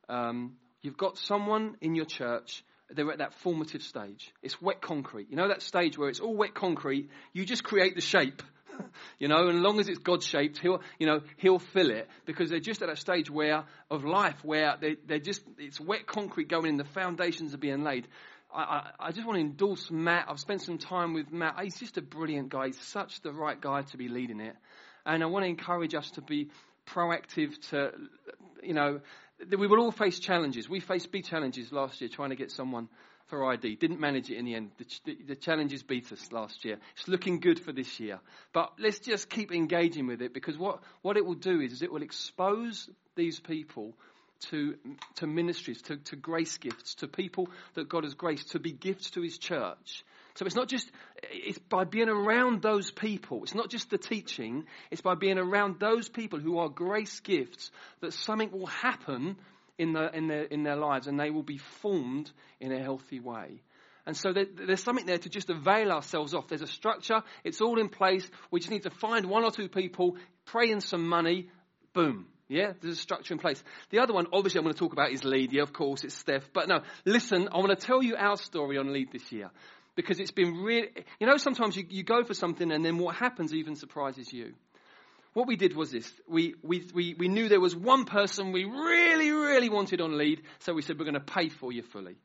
Um, 0.09 0.57
you've 0.81 0.97
got 0.97 1.17
someone 1.17 1.77
in 1.81 1.95
your 1.95 2.05
church, 2.05 2.63
they're 2.89 3.11
at 3.11 3.17
that 3.19 3.33
formative 3.35 3.81
stage. 3.81 4.33
It's 4.41 4.61
wet 4.61 4.81
concrete. 4.81 5.29
You 5.29 5.35
know 5.35 5.47
that 5.47 5.61
stage 5.61 5.97
where 5.97 6.09
it's 6.09 6.19
all 6.19 6.35
wet 6.35 6.53
concrete, 6.53 7.09
you 7.33 7.45
just 7.45 7.63
create 7.63 7.95
the 7.95 8.01
shape. 8.01 8.41
you 9.19 9.27
know, 9.27 9.47
and 9.47 9.57
as 9.57 9.63
long 9.63 9.79
as 9.79 9.89
it's 9.89 9.99
God 9.99 10.23
shaped, 10.23 10.59
he'll, 10.59 10.81
you 10.99 11.07
know, 11.07 11.21
he'll 11.37 11.59
fill 11.59 11.89
it 11.89 12.07
because 12.25 12.49
they're 12.49 12.59
just 12.59 12.81
at 12.81 12.87
that 12.87 12.99
stage 12.99 13.29
where, 13.29 13.63
of 13.89 14.05
life 14.05 14.43
where 14.43 14.75
they, 14.79 14.97
they're 15.05 15.19
just, 15.19 15.41
it's 15.57 15.79
wet 15.79 16.05
concrete 16.05 16.47
going 16.47 16.67
in, 16.67 16.77
the 16.77 16.83
foundations 16.83 17.53
are 17.53 17.59
being 17.59 17.83
laid. 17.83 18.07
I, 18.53 18.91
I, 18.99 19.11
just 19.11 19.27
want 19.27 19.37
to 19.37 19.41
endorse 19.41 19.91
Matt. 19.91 20.27
I've 20.29 20.39
spent 20.39 20.61
some 20.61 20.77
time 20.77 21.13
with 21.13 21.31
Matt. 21.31 21.55
Ah, 21.57 21.63
he's 21.63 21.77
just 21.77 21.97
a 21.97 22.01
brilliant 22.01 22.49
guy. 22.49 22.67
He's 22.67 22.79
such 22.79 23.21
the 23.21 23.31
right 23.31 23.59
guy 23.59 23.81
to 23.81 23.97
be 23.97 24.07
leading 24.07 24.39
it. 24.39 24.55
And 25.05 25.21
I 25.21 25.25
want 25.25 25.43
to 25.43 25.49
encourage 25.49 25.93
us 25.93 26.09
to 26.11 26.21
be 26.21 26.49
proactive 26.87 27.59
to, 27.69 27.91
you 28.63 28.73
know, 28.73 29.01
we 29.57 29.67
will 29.67 29.79
all 29.79 29.91
face 29.91 30.19
challenges. 30.19 30.69
We 30.69 30.79
faced 30.79 31.11
big 31.11 31.25
challenges 31.25 31.71
last 31.71 32.01
year 32.01 32.09
trying 32.09 32.29
to 32.29 32.35
get 32.35 32.51
someone 32.51 32.89
for 33.27 33.45
ID. 33.45 33.75
Didn't 33.75 33.99
manage 33.99 34.29
it 34.29 34.37
in 34.37 34.45
the 34.45 34.55
end. 34.55 34.71
The, 34.77 34.85
the, 35.05 35.17
the, 35.29 35.35
challenges 35.35 35.83
beat 35.83 36.11
us 36.11 36.31
last 36.31 36.63
year. 36.65 36.77
It's 36.95 37.07
looking 37.07 37.39
good 37.39 37.59
for 37.59 37.71
this 37.71 37.99
year. 37.99 38.19
But 38.53 38.73
let's 38.79 38.99
just 38.99 39.29
keep 39.29 39.51
engaging 39.51 40.07
with 40.07 40.21
it 40.21 40.33
because 40.33 40.57
what, 40.57 40.81
what 41.01 41.17
it 41.17 41.25
will 41.25 41.35
do 41.35 41.59
is, 41.59 41.73
is 41.73 41.81
it 41.81 41.91
will 41.91 42.03
expose 42.03 42.89
these 43.15 43.39
people 43.39 43.93
to, 44.49 44.75
to 45.15 45.27
ministries, 45.27 45.81
to, 45.83 45.97
to 45.97 46.15
grace 46.15 46.57
gifts, 46.57 46.95
to 46.95 47.07
people 47.07 47.49
that 47.73 47.89
God 47.89 48.03
has 48.03 48.13
graced, 48.13 48.51
to 48.51 48.59
be 48.59 48.71
gifts 48.71 49.11
to 49.11 49.21
His 49.21 49.37
church. 49.37 50.05
So 50.37 50.45
it's 50.45 50.55
not 50.55 50.69
just, 50.69 50.91
it's 51.31 51.57
by 51.57 51.83
being 51.83 52.09
around 52.09 52.61
those 52.61 52.91
people. 52.91 53.41
It's 53.41 53.55
not 53.55 53.71
just 53.71 53.89
the 53.89 53.97
teaching. 53.97 54.65
It's 54.91 55.01
by 55.01 55.15
being 55.15 55.39
around 55.39 55.79
those 55.79 56.09
people 56.09 56.37
who 56.37 56.59
are 56.59 56.69
grace 56.69 57.19
gifts 57.21 57.71
that 58.01 58.13
something 58.13 58.51
will 58.51 58.67
happen 58.67 59.37
in, 59.79 59.93
the, 59.93 60.15
in, 60.15 60.27
their, 60.27 60.43
in 60.43 60.61
their 60.61 60.75
lives 60.75 61.07
and 61.07 61.19
they 61.19 61.31
will 61.31 61.41
be 61.41 61.57
formed 61.57 62.31
in 62.59 62.71
a 62.71 62.79
healthy 62.79 63.19
way. 63.19 63.63
And 64.05 64.15
so 64.15 64.31
there, 64.31 64.45
there's 64.45 64.83
something 64.83 65.07
there 65.07 65.17
to 65.17 65.27
just 65.27 65.49
avail 65.49 65.91
ourselves 65.91 66.35
off. 66.35 66.47
There's 66.47 66.61
a 66.61 66.67
structure. 66.67 67.23
It's 67.43 67.59
all 67.59 67.79
in 67.79 67.89
place. 67.89 68.29
We 68.51 68.59
just 68.59 68.71
need 68.71 68.83
to 68.83 68.91
find 68.91 69.25
one 69.25 69.43
or 69.43 69.49
two 69.49 69.69
people, 69.69 70.17
pray 70.45 70.69
in 70.69 70.81
some 70.81 71.09
money, 71.09 71.49
boom. 71.93 72.27
Yeah, 72.47 72.73
there's 72.79 72.97
a 72.97 73.01
structure 73.01 73.33
in 73.33 73.39
place. 73.39 73.61
The 73.89 73.99
other 73.99 74.13
one, 74.13 74.27
obviously, 74.31 74.59
I'm 74.59 74.63
going 74.63 74.73
to 74.73 74.79
talk 74.79 74.93
about 74.93 75.11
is 75.11 75.25
lead. 75.25 75.51
Yeah, 75.51 75.63
of 75.63 75.73
course, 75.73 76.05
it's 76.05 76.15
Steph. 76.15 76.49
But 76.53 76.69
no, 76.69 76.79
listen, 77.03 77.49
I 77.51 77.57
want 77.57 77.77
to 77.77 77.85
tell 77.85 78.01
you 78.01 78.15
our 78.15 78.37
story 78.37 78.77
on 78.77 78.93
lead 78.93 79.11
this 79.11 79.29
year. 79.33 79.49
Because 79.97 80.19
it's 80.19 80.31
been 80.31 80.53
really, 80.61 80.89
you 81.19 81.25
know, 81.25 81.37
sometimes 81.37 81.75
you, 81.75 81.83
you 81.89 82.03
go 82.03 82.23
for 82.23 82.35
something 82.35 82.71
and 82.71 82.85
then 82.85 82.99
what 82.99 83.15
happens 83.15 83.53
even 83.53 83.75
surprises 83.75 84.31
you. 84.31 84.53
What 85.33 85.47
we 85.47 85.55
did 85.55 85.75
was 85.75 85.91
this. 85.91 86.09
We, 86.29 86.53
we, 86.63 86.87
we, 86.93 87.15
we 87.17 87.27
knew 87.27 87.49
there 87.49 87.59
was 87.59 87.75
one 87.75 88.05
person 88.05 88.51
we 88.51 88.63
really, 88.63 89.31
really 89.31 89.69
wanted 89.69 89.99
on 89.99 90.17
lead, 90.17 90.43
so 90.59 90.73
we 90.73 90.83
said, 90.83 90.97
we're 90.97 91.05
going 91.05 91.15
to 91.15 91.19
pay 91.19 91.49
for 91.49 91.71
you 91.73 91.81
fully. 91.81 92.15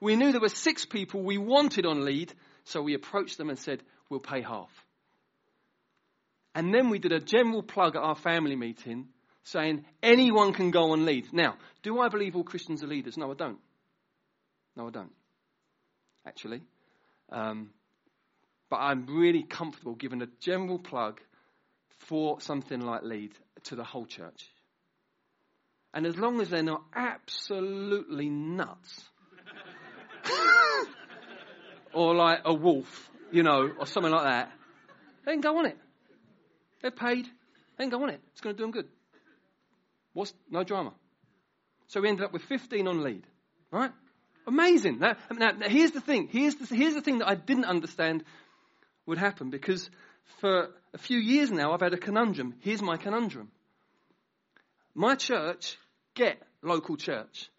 We 0.00 0.16
knew 0.16 0.32
there 0.32 0.40
were 0.40 0.48
six 0.48 0.86
people 0.86 1.22
we 1.22 1.36
wanted 1.36 1.86
on 1.86 2.04
lead, 2.04 2.32
so 2.64 2.82
we 2.82 2.94
approached 2.94 3.36
them 3.38 3.50
and 3.50 3.58
said, 3.58 3.82
we'll 4.08 4.20
pay 4.20 4.40
half. 4.40 4.70
And 6.54 6.74
then 6.74 6.88
we 6.88 6.98
did 6.98 7.12
a 7.12 7.20
general 7.20 7.62
plug 7.62 7.94
at 7.94 8.02
our 8.02 8.16
family 8.16 8.56
meeting 8.56 9.08
saying 9.44 9.84
anyone 10.02 10.54
can 10.54 10.70
go 10.70 10.92
on 10.92 11.04
lead. 11.04 11.28
Now, 11.32 11.56
do 11.82 12.00
I 12.00 12.08
believe 12.08 12.36
all 12.36 12.44
Christians 12.44 12.82
are 12.82 12.86
leaders? 12.86 13.18
No, 13.18 13.30
I 13.30 13.34
don't. 13.34 13.58
No, 14.76 14.88
I 14.88 14.90
don't. 14.90 15.12
Actually. 16.26 16.62
Um, 17.32 17.70
but 18.70 18.76
I'm 18.76 19.06
really 19.06 19.42
comfortable 19.42 19.94
giving 19.94 20.22
a 20.22 20.28
general 20.40 20.78
plug 20.78 21.20
for 22.06 22.40
something 22.40 22.80
like 22.80 23.02
lead 23.02 23.32
to 23.64 23.76
the 23.76 23.84
whole 23.84 24.06
church. 24.06 24.46
And 25.94 26.06
as 26.06 26.16
long 26.16 26.40
as 26.40 26.50
they're 26.50 26.62
not 26.62 26.82
absolutely 26.94 28.28
nuts, 28.28 29.04
or 31.92 32.14
like 32.14 32.40
a 32.44 32.54
wolf, 32.54 33.10
you 33.30 33.42
know, 33.42 33.70
or 33.78 33.86
something 33.86 34.12
like 34.12 34.24
that, 34.24 34.52
they 35.24 35.32
can 35.32 35.40
go 35.40 35.58
on 35.58 35.66
it. 35.66 35.76
They're 36.80 36.90
paid. 36.90 37.26
They 37.76 37.84
can 37.84 37.90
go 37.90 38.02
on 38.02 38.10
it. 38.10 38.20
It's 38.32 38.40
going 38.40 38.54
to 38.54 38.58
do 38.58 38.64
them 38.64 38.72
good. 38.72 38.88
What's 40.12 40.32
no 40.50 40.64
drama? 40.64 40.92
So 41.88 42.00
we 42.00 42.08
ended 42.08 42.24
up 42.24 42.32
with 42.32 42.42
15 42.42 42.88
on 42.88 43.02
lead, 43.02 43.26
right? 43.70 43.92
Amazing. 44.46 44.98
Now, 44.98 45.16
now, 45.30 45.50
now 45.52 45.68
here's 45.68 45.92
the 45.92 46.00
thing. 46.00 46.28
Here's 46.30 46.56
the, 46.56 46.74
here's 46.74 46.94
the 46.94 47.00
thing 47.00 47.18
that 47.18 47.28
I 47.28 47.34
didn't 47.34 47.64
understand 47.64 48.24
would 49.06 49.18
happen 49.18 49.50
because 49.50 49.88
for 50.40 50.70
a 50.94 50.98
few 50.98 51.18
years 51.18 51.50
now 51.50 51.72
I've 51.72 51.80
had 51.80 51.94
a 51.94 51.98
conundrum. 51.98 52.54
Here's 52.60 52.82
my 52.82 52.96
conundrum. 52.96 53.50
My 54.94 55.14
church 55.14 55.78
get 56.14 56.42
local 56.62 56.96
church. 56.96 57.50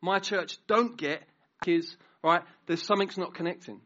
My 0.00 0.18
church 0.18 0.58
don't 0.66 0.96
get 0.96 1.22
is, 1.66 1.96
right, 2.22 2.42
there's 2.66 2.82
something's 2.82 3.16
not 3.16 3.34
connecting. 3.34 3.80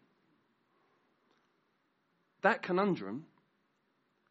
That 2.42 2.62
conundrum 2.62 3.26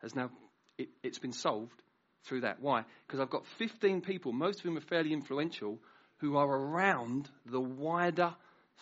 has 0.01 0.15
now, 0.15 0.29
it, 0.77 0.89
it's 1.03 1.19
been 1.19 1.33
solved 1.33 1.81
through 2.23 2.41
that. 2.41 2.59
Why? 2.59 2.83
Because 3.05 3.19
I've 3.19 3.29
got 3.29 3.45
15 3.59 4.01
people, 4.01 4.33
most 4.33 4.59
of 4.59 4.63
whom 4.63 4.77
are 4.77 4.81
fairly 4.81 5.13
influential, 5.13 5.79
who 6.17 6.38
are 6.38 6.47
around 6.47 7.30
the 7.45 7.60
wider 7.62 8.34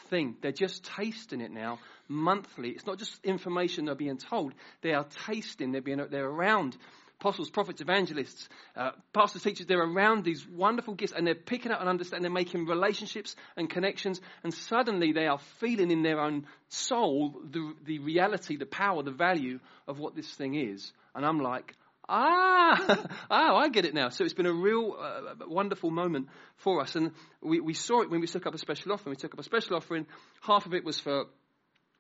thing. 0.10 0.36
They're 0.42 0.52
just 0.52 0.84
tasting 0.98 1.42
it 1.42 1.52
now 1.52 1.80
monthly. 2.08 2.70
It's 2.70 2.86
not 2.86 3.00
just 3.00 3.24
information 3.24 3.86
they're 3.86 3.96
being 3.96 4.18
told, 4.18 4.54
they 4.82 4.94
are 4.94 5.06
tasting, 5.26 5.72
they're, 5.72 5.82
being, 5.82 6.02
they're 6.10 6.30
around 6.30 6.78
apostles, 7.20 7.50
prophets, 7.50 7.80
evangelists, 7.80 8.50
uh, 8.76 8.92
pastors, 9.14 9.44
teachers, 9.44 9.66
they're 9.66 9.82
around 9.82 10.26
these 10.26 10.46
wonderful 10.46 10.94
gifts 10.94 11.14
and 11.16 11.26
they're 11.26 11.36
picking 11.36 11.72
up 11.72 11.80
and 11.80 11.88
understanding, 11.88 12.24
they're 12.24 12.32
making 12.32 12.66
relationships 12.66 13.38
and 13.56 13.70
connections, 13.70 14.20
and 14.44 14.54
suddenly 14.54 15.14
they 15.14 15.28
are 15.28 15.40
feeling 15.60 15.90
in 15.90 16.04
their 16.04 16.20
own 16.20 16.46
soul 16.68 17.42
the, 17.50 17.74
the 17.86 18.00
reality, 18.00 18.58
the 18.58 18.66
power, 18.66 19.04
the 19.04 19.12
value 19.12 19.60
of 19.88 20.00
what 20.00 20.16
this 20.16 20.30
thing 20.34 20.56
is. 20.56 20.92
And 21.16 21.26
I'm 21.26 21.40
like, 21.40 21.76
Ah, 22.08 23.08
oh, 23.32 23.56
I 23.56 23.70
get 23.70 23.86
it 23.86 23.94
now. 23.94 24.10
So 24.10 24.24
it's 24.24 24.34
been 24.34 24.46
a 24.46 24.54
real 24.54 24.96
uh, 25.00 25.46
wonderful 25.48 25.90
moment 25.90 26.28
for 26.58 26.82
us. 26.82 26.96
And 26.96 27.12
we, 27.42 27.60
we 27.60 27.74
saw 27.74 28.02
it 28.02 28.10
when 28.10 28.20
we 28.20 28.28
took 28.28 28.46
up 28.46 28.54
a 28.54 28.58
special 28.58 28.92
offering. 28.92 29.12
We 29.12 29.16
took 29.18 29.34
up 29.34 29.40
a 29.40 29.44
special 29.44 29.78
offering. 29.78 30.06
Half 30.42 30.66
of 30.66 30.74
it 30.74 30.84
was 30.84 31.00
for 31.00 31.26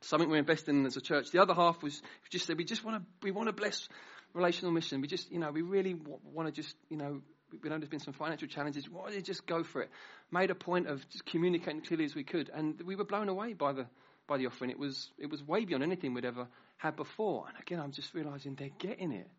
something 0.02 0.30
we're 0.30 0.38
investing 0.38 0.80
in 0.80 0.86
as 0.86 0.98
a 0.98 1.02
church. 1.02 1.32
The 1.32 1.42
other 1.42 1.54
half 1.54 1.82
was 1.82 2.02
just 2.30 2.46
said 2.46 2.58
we 2.58 2.66
just 2.66 2.84
want 2.84 3.02
to 3.02 3.08
we 3.22 3.32
want 3.32 3.48
to 3.48 3.54
bless 3.54 3.88
relational 4.34 4.72
mission. 4.72 5.02
We 5.02 5.08
just 5.08 5.32
you 5.32 5.40
know 5.40 5.52
we 5.52 5.62
really 5.62 5.96
want 5.96 6.48
to 6.48 6.52
just 6.52 6.76
you 6.90 6.98
know 6.98 7.22
we 7.62 7.70
know 7.70 7.78
there's 7.78 7.90
been 7.90 8.00
some 8.00 8.14
financial 8.14 8.48
challenges. 8.48 8.90
Why 8.90 9.06
don't 9.06 9.16
you 9.16 9.22
just 9.22 9.46
go 9.46 9.64
for 9.64 9.84
it? 9.84 9.90
Made 10.32 10.50
a 10.50 10.56
point 10.56 10.88
of 10.88 11.08
just 11.10 11.26
communicating 11.26 11.82
clearly 11.82 12.06
as 12.06 12.16
we 12.16 12.24
could, 12.24 12.50
and 12.54 12.82
we 12.82 12.96
were 12.96 13.06
blown 13.06 13.30
away 13.30 13.54
by 13.54 13.74
the 13.74 13.86
by 14.28 14.38
the 14.38 14.48
offering. 14.48 14.72
It 14.72 14.80
was 14.80 15.10
it 15.18 15.30
was 15.30 15.42
way 15.44 15.66
beyond 15.66 15.84
anything 15.84 16.14
we'd 16.14 16.26
ever 16.26 16.48
had 16.78 16.96
before. 16.96 17.46
And 17.48 17.58
again, 17.60 17.80
I'm 17.80 17.92
just 17.92 18.14
realizing 18.14 18.56
they're 18.56 18.70
getting 18.80 19.12
it. 19.12 19.30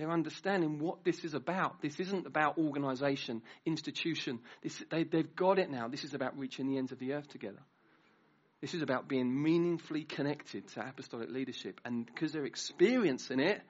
They're 0.00 0.10
understanding 0.10 0.78
what 0.78 1.04
this 1.04 1.26
is 1.26 1.34
about. 1.34 1.82
This 1.82 2.00
isn't 2.00 2.26
about 2.26 2.56
organization, 2.56 3.42
institution. 3.66 4.38
This, 4.62 4.82
they, 4.90 5.04
they've 5.04 5.36
got 5.36 5.58
it 5.58 5.70
now. 5.70 5.88
This 5.88 6.04
is 6.04 6.14
about 6.14 6.38
reaching 6.38 6.66
the 6.68 6.78
ends 6.78 6.90
of 6.90 6.98
the 6.98 7.12
earth 7.12 7.28
together. 7.28 7.60
This 8.62 8.72
is 8.72 8.80
about 8.80 9.08
being 9.08 9.42
meaningfully 9.42 10.04
connected 10.04 10.68
to 10.68 10.88
apostolic 10.88 11.28
leadership. 11.28 11.82
And 11.84 12.06
because 12.06 12.32
they're 12.32 12.46
experiencing 12.46 13.40
it, 13.40 13.60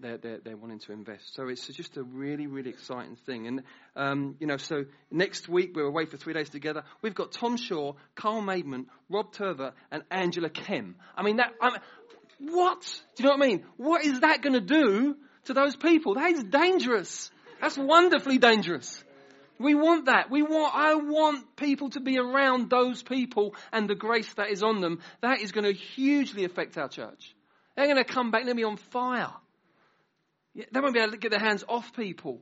they're, 0.00 0.18
they're, 0.18 0.38
they're, 0.42 0.56
wanting 0.56 0.80
to 0.80 0.92
invest. 0.92 1.34
So 1.34 1.46
it's 1.46 1.68
just 1.68 1.96
a 1.96 2.02
really, 2.02 2.48
really 2.48 2.70
exciting 2.70 3.14
thing. 3.24 3.46
And, 3.46 3.62
um, 3.94 4.34
you 4.40 4.48
know, 4.48 4.56
so 4.56 4.86
next 5.12 5.48
week 5.48 5.76
we're 5.76 5.86
away 5.86 6.06
for 6.06 6.16
three 6.16 6.34
days 6.34 6.50
together. 6.50 6.82
We've 7.00 7.14
got 7.14 7.30
Tom 7.30 7.56
Shaw, 7.56 7.92
Carl 8.16 8.42
Maidment, 8.42 8.86
Rob 9.08 9.32
Turver, 9.32 9.72
and 9.92 10.02
Angela 10.10 10.50
Kem. 10.50 10.96
I 11.16 11.22
mean, 11.22 11.36
that, 11.36 11.52
I'm, 11.60 11.74
what? 12.50 12.82
Do 13.16 13.22
you 13.22 13.28
know 13.28 13.36
what 13.36 13.44
I 13.44 13.48
mean? 13.48 13.64
What 13.76 14.04
is 14.04 14.20
that 14.20 14.42
going 14.42 14.54
to 14.54 14.60
do 14.60 15.16
to 15.44 15.54
those 15.54 15.76
people? 15.76 16.14
That 16.14 16.30
is 16.32 16.44
dangerous. 16.44 17.30
That's 17.60 17.78
wonderfully 17.78 18.38
dangerous. 18.38 19.02
We 19.58 19.74
want 19.74 20.06
that. 20.06 20.30
We 20.30 20.42
want, 20.42 20.74
I 20.74 20.94
want 20.94 21.56
people 21.56 21.90
to 21.90 22.00
be 22.00 22.18
around 22.18 22.68
those 22.68 23.02
people 23.02 23.54
and 23.72 23.88
the 23.88 23.94
grace 23.94 24.32
that 24.34 24.50
is 24.50 24.62
on 24.62 24.80
them. 24.80 25.00
That 25.20 25.40
is 25.40 25.52
going 25.52 25.64
to 25.64 25.72
hugely 25.72 26.44
affect 26.44 26.76
our 26.76 26.88
church. 26.88 27.34
They're 27.76 27.86
going 27.86 27.96
to 27.96 28.04
come 28.04 28.30
back 28.30 28.44
and 28.44 28.56
be 28.56 28.64
on 28.64 28.76
fire. 28.76 29.32
They 30.54 30.80
won't 30.80 30.94
be 30.94 31.00
able 31.00 31.12
to 31.12 31.18
get 31.18 31.30
their 31.30 31.40
hands 31.40 31.64
off 31.68 31.94
people. 31.94 32.40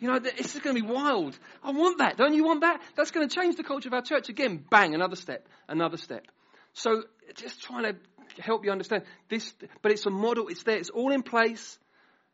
You 0.00 0.08
know, 0.08 0.16
it's 0.16 0.52
just 0.52 0.62
going 0.62 0.74
to 0.74 0.82
be 0.82 0.88
wild. 0.88 1.38
I 1.62 1.70
want 1.72 1.98
that. 1.98 2.16
Don't 2.16 2.34
you 2.34 2.44
want 2.44 2.62
that? 2.62 2.80
That's 2.96 3.10
going 3.10 3.28
to 3.28 3.34
change 3.34 3.56
the 3.56 3.62
culture 3.62 3.88
of 3.88 3.94
our 3.94 4.02
church. 4.02 4.28
Again, 4.28 4.64
bang, 4.68 4.94
another 4.94 5.16
step, 5.16 5.46
another 5.68 5.96
step. 5.96 6.26
So 6.72 7.04
just 7.34 7.62
trying 7.62 7.84
to 7.84 7.96
help 8.38 8.64
you 8.64 8.70
understand 8.70 9.02
this, 9.28 9.52
but 9.82 9.92
it's 9.92 10.06
a 10.06 10.10
model, 10.10 10.48
it's 10.48 10.62
there, 10.62 10.76
it's 10.76 10.90
all 10.90 11.12
in 11.12 11.22
place. 11.22 11.78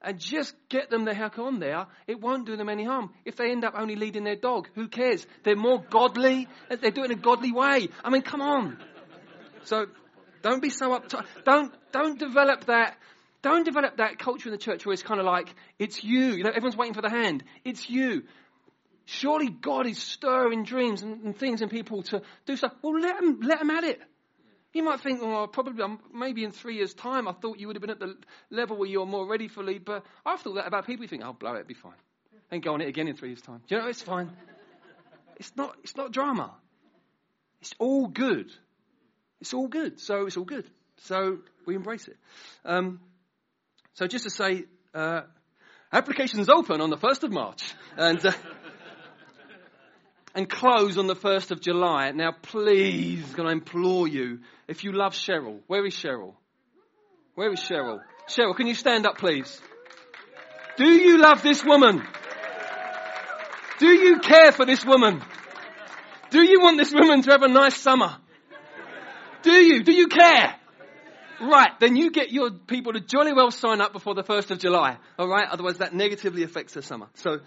And 0.00 0.18
just 0.20 0.54
get 0.68 0.90
them 0.90 1.04
the 1.04 1.12
heck 1.12 1.40
on 1.40 1.58
there. 1.58 1.86
It 2.06 2.20
won't 2.20 2.46
do 2.46 2.56
them 2.56 2.68
any 2.68 2.84
harm. 2.84 3.10
If 3.24 3.34
they 3.34 3.50
end 3.50 3.64
up 3.64 3.74
only 3.76 3.96
leading 3.96 4.22
their 4.22 4.36
dog, 4.36 4.68
who 4.76 4.86
cares? 4.86 5.26
They're 5.42 5.56
more 5.56 5.82
godly. 5.82 6.46
They 6.70 6.92
do 6.92 7.02
it 7.02 7.10
in 7.10 7.18
a 7.18 7.20
godly 7.20 7.50
way. 7.50 7.88
I 8.04 8.10
mean, 8.10 8.22
come 8.22 8.40
on. 8.40 8.78
So 9.64 9.86
don't 10.42 10.62
be 10.62 10.70
so 10.70 10.90
uptight. 10.90 11.26
Don't, 11.44 11.74
don't 11.90 12.16
develop 12.16 12.66
that. 12.66 12.96
Don't 13.42 13.64
develop 13.64 13.96
that 13.96 14.20
culture 14.20 14.48
in 14.48 14.52
the 14.52 14.58
church 14.58 14.86
where 14.86 14.92
it's 14.92 15.02
kind 15.02 15.18
of 15.18 15.26
like, 15.26 15.52
it's 15.80 16.04
you. 16.04 16.26
You 16.30 16.44
know, 16.44 16.50
everyone's 16.50 16.76
waiting 16.76 16.94
for 16.94 17.02
the 17.02 17.10
hand. 17.10 17.42
It's 17.64 17.90
you. 17.90 18.22
Surely 19.04 19.48
God 19.48 19.86
is 19.86 19.98
stirring 19.98 20.64
dreams 20.64 21.02
and, 21.02 21.24
and 21.24 21.36
things 21.36 21.60
in 21.60 21.68
people 21.68 22.02
to 22.04 22.22
do 22.46 22.56
stuff. 22.56 22.72
Well, 22.82 23.00
let 23.00 23.18
them, 23.18 23.40
let 23.42 23.58
them 23.58 23.70
at 23.70 23.82
it. 23.82 24.00
You 24.78 24.84
might 24.84 25.00
think, 25.00 25.20
well, 25.20 25.48
probably, 25.48 25.82
um, 25.82 25.98
maybe 26.14 26.44
in 26.44 26.52
three 26.52 26.76
years' 26.76 26.94
time, 26.94 27.26
I 27.26 27.32
thought 27.32 27.58
you 27.58 27.66
would 27.66 27.74
have 27.74 27.80
been 27.80 27.90
at 27.90 27.98
the 27.98 28.16
level 28.48 28.76
where 28.76 28.88
you're 28.88 29.06
more 29.06 29.26
ready 29.26 29.48
for 29.48 29.64
lead. 29.64 29.84
But 29.84 30.06
I've 30.24 30.38
thought 30.38 30.54
that 30.54 30.68
about 30.68 30.86
people. 30.86 31.02
You 31.02 31.08
think, 31.08 31.24
I'll 31.24 31.32
blow 31.32 31.54
it, 31.54 31.58
it'll 31.62 31.66
be 31.66 31.74
fine. 31.74 31.96
Then 32.48 32.60
go 32.60 32.74
on 32.74 32.80
it 32.80 32.86
again 32.86 33.08
in 33.08 33.16
three 33.16 33.30
years' 33.30 33.42
time. 33.42 33.60
Do 33.66 33.74
you 33.74 33.80
know, 33.80 33.88
it's 33.88 34.02
fine. 34.02 34.30
It's 35.34 35.50
not, 35.56 35.74
it's 35.82 35.96
not 35.96 36.12
drama. 36.12 36.54
It's 37.60 37.74
all 37.80 38.06
good. 38.06 38.52
It's 39.40 39.52
all 39.52 39.66
good. 39.66 39.98
So 39.98 40.26
it's 40.26 40.36
all 40.36 40.44
good. 40.44 40.70
So 40.98 41.38
we 41.66 41.74
embrace 41.74 42.06
it. 42.06 42.16
Um, 42.64 43.00
so 43.94 44.06
just 44.06 44.26
to 44.26 44.30
say, 44.30 44.66
uh, 44.94 45.22
applications 45.92 46.48
open 46.48 46.80
on 46.80 46.90
the 46.90 46.98
1st 46.98 47.24
of 47.24 47.32
March. 47.32 47.74
And. 47.96 48.24
Uh, 48.24 48.30
and 50.38 50.48
close 50.48 50.96
on 50.98 51.08
the 51.08 51.16
1st 51.16 51.50
of 51.50 51.60
July. 51.60 52.12
Now, 52.12 52.30
please, 52.30 53.34
can 53.34 53.48
I 53.48 53.50
implore 53.50 54.06
you, 54.06 54.38
if 54.68 54.84
you 54.84 54.92
love 54.92 55.12
Cheryl, 55.12 55.58
where 55.66 55.84
is 55.84 55.94
Cheryl? 55.94 56.34
Where 57.34 57.52
is 57.52 57.58
Cheryl? 57.58 57.98
Cheryl, 58.28 58.54
can 58.54 58.68
you 58.68 58.74
stand 58.74 59.04
up, 59.04 59.18
please? 59.18 59.60
Do 60.76 60.88
you 60.88 61.18
love 61.18 61.42
this 61.42 61.64
woman? 61.64 62.04
Do 63.80 63.88
you 63.88 64.20
care 64.20 64.52
for 64.52 64.64
this 64.64 64.84
woman? 64.84 65.24
Do 66.30 66.40
you 66.40 66.60
want 66.60 66.78
this 66.78 66.92
woman 66.94 67.20
to 67.22 67.32
have 67.32 67.42
a 67.42 67.48
nice 67.48 67.76
summer? 67.76 68.16
Do 69.42 69.50
you? 69.50 69.82
Do 69.82 69.92
you 69.92 70.06
care? 70.06 70.54
Right, 71.40 71.70
then 71.80 71.96
you 71.96 72.12
get 72.12 72.30
your 72.30 72.52
people 72.52 72.92
to 72.92 73.00
jolly 73.00 73.32
well 73.32 73.50
sign 73.50 73.80
up 73.80 73.92
before 73.92 74.14
the 74.14 74.22
1st 74.22 74.52
of 74.52 74.58
July. 74.60 74.98
Alright? 75.18 75.48
Otherwise 75.50 75.78
that 75.78 75.94
negatively 75.94 76.44
affects 76.44 76.74
the 76.74 76.82
summer. 76.82 77.08
So, 77.14 77.40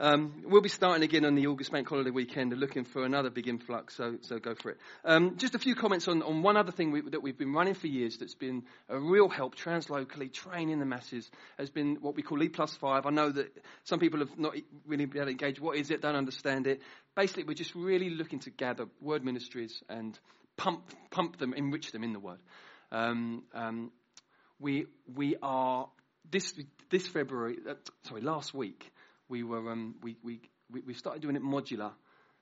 um, 0.00 0.42
we'll 0.46 0.62
be 0.62 0.70
starting 0.70 1.04
again 1.04 1.24
on 1.26 1.34
the 1.34 1.46
August 1.46 1.70
Bank 1.70 1.86
Holiday 1.86 2.10
weekend 2.10 2.52
and 2.52 2.60
looking 2.60 2.84
for 2.84 3.04
another 3.04 3.28
big 3.28 3.46
influx, 3.46 3.94
so, 3.94 4.16
so 4.22 4.38
go 4.38 4.54
for 4.54 4.70
it. 4.70 4.78
Um, 5.04 5.36
just 5.36 5.54
a 5.54 5.58
few 5.58 5.74
comments 5.74 6.08
on, 6.08 6.22
on 6.22 6.42
one 6.42 6.56
other 6.56 6.72
thing 6.72 6.90
we, 6.90 7.02
that 7.02 7.22
we've 7.22 7.36
been 7.36 7.52
running 7.52 7.74
for 7.74 7.86
years 7.86 8.16
that's 8.16 8.34
been 8.34 8.64
a 8.88 8.98
real 8.98 9.28
help, 9.28 9.56
translocally, 9.56 10.32
training 10.32 10.78
the 10.78 10.86
masses, 10.86 11.30
has 11.58 11.68
been 11.68 11.98
what 12.00 12.16
we 12.16 12.22
call 12.22 12.38
Lead 12.38 12.54
Plus 12.54 12.74
Five. 12.74 13.04
I 13.04 13.10
know 13.10 13.30
that 13.30 13.54
some 13.84 14.00
people 14.00 14.20
have 14.20 14.38
not 14.38 14.54
really 14.86 15.04
been 15.04 15.18
able 15.18 15.26
to 15.26 15.30
engage. 15.32 15.60
What 15.60 15.76
is 15.76 15.90
it? 15.90 16.00
Don't 16.00 16.16
understand 16.16 16.66
it. 16.66 16.80
Basically, 17.14 17.44
we're 17.44 17.54
just 17.54 17.74
really 17.74 18.08
looking 18.08 18.40
to 18.40 18.50
gather 18.50 18.86
word 19.00 19.22
ministries 19.22 19.82
and 19.88 20.18
pump, 20.56 20.82
pump 21.10 21.38
them, 21.38 21.52
enrich 21.52 21.92
them 21.92 22.04
in 22.04 22.14
the 22.14 22.20
word. 22.20 22.38
Um, 22.90 23.44
um, 23.54 23.92
we, 24.58 24.86
we 25.14 25.36
are, 25.42 25.88
this, 26.30 26.54
this 26.90 27.06
February, 27.06 27.58
uh, 27.68 27.74
sorry, 28.04 28.22
last 28.22 28.54
week, 28.54 28.90
we 29.30 29.44
were 29.44 29.70
um, 29.70 29.94
we, 30.02 30.16
we, 30.22 30.40
we 30.70 30.92
started 30.92 31.22
doing 31.22 31.36
it 31.36 31.42
modular 31.42 31.92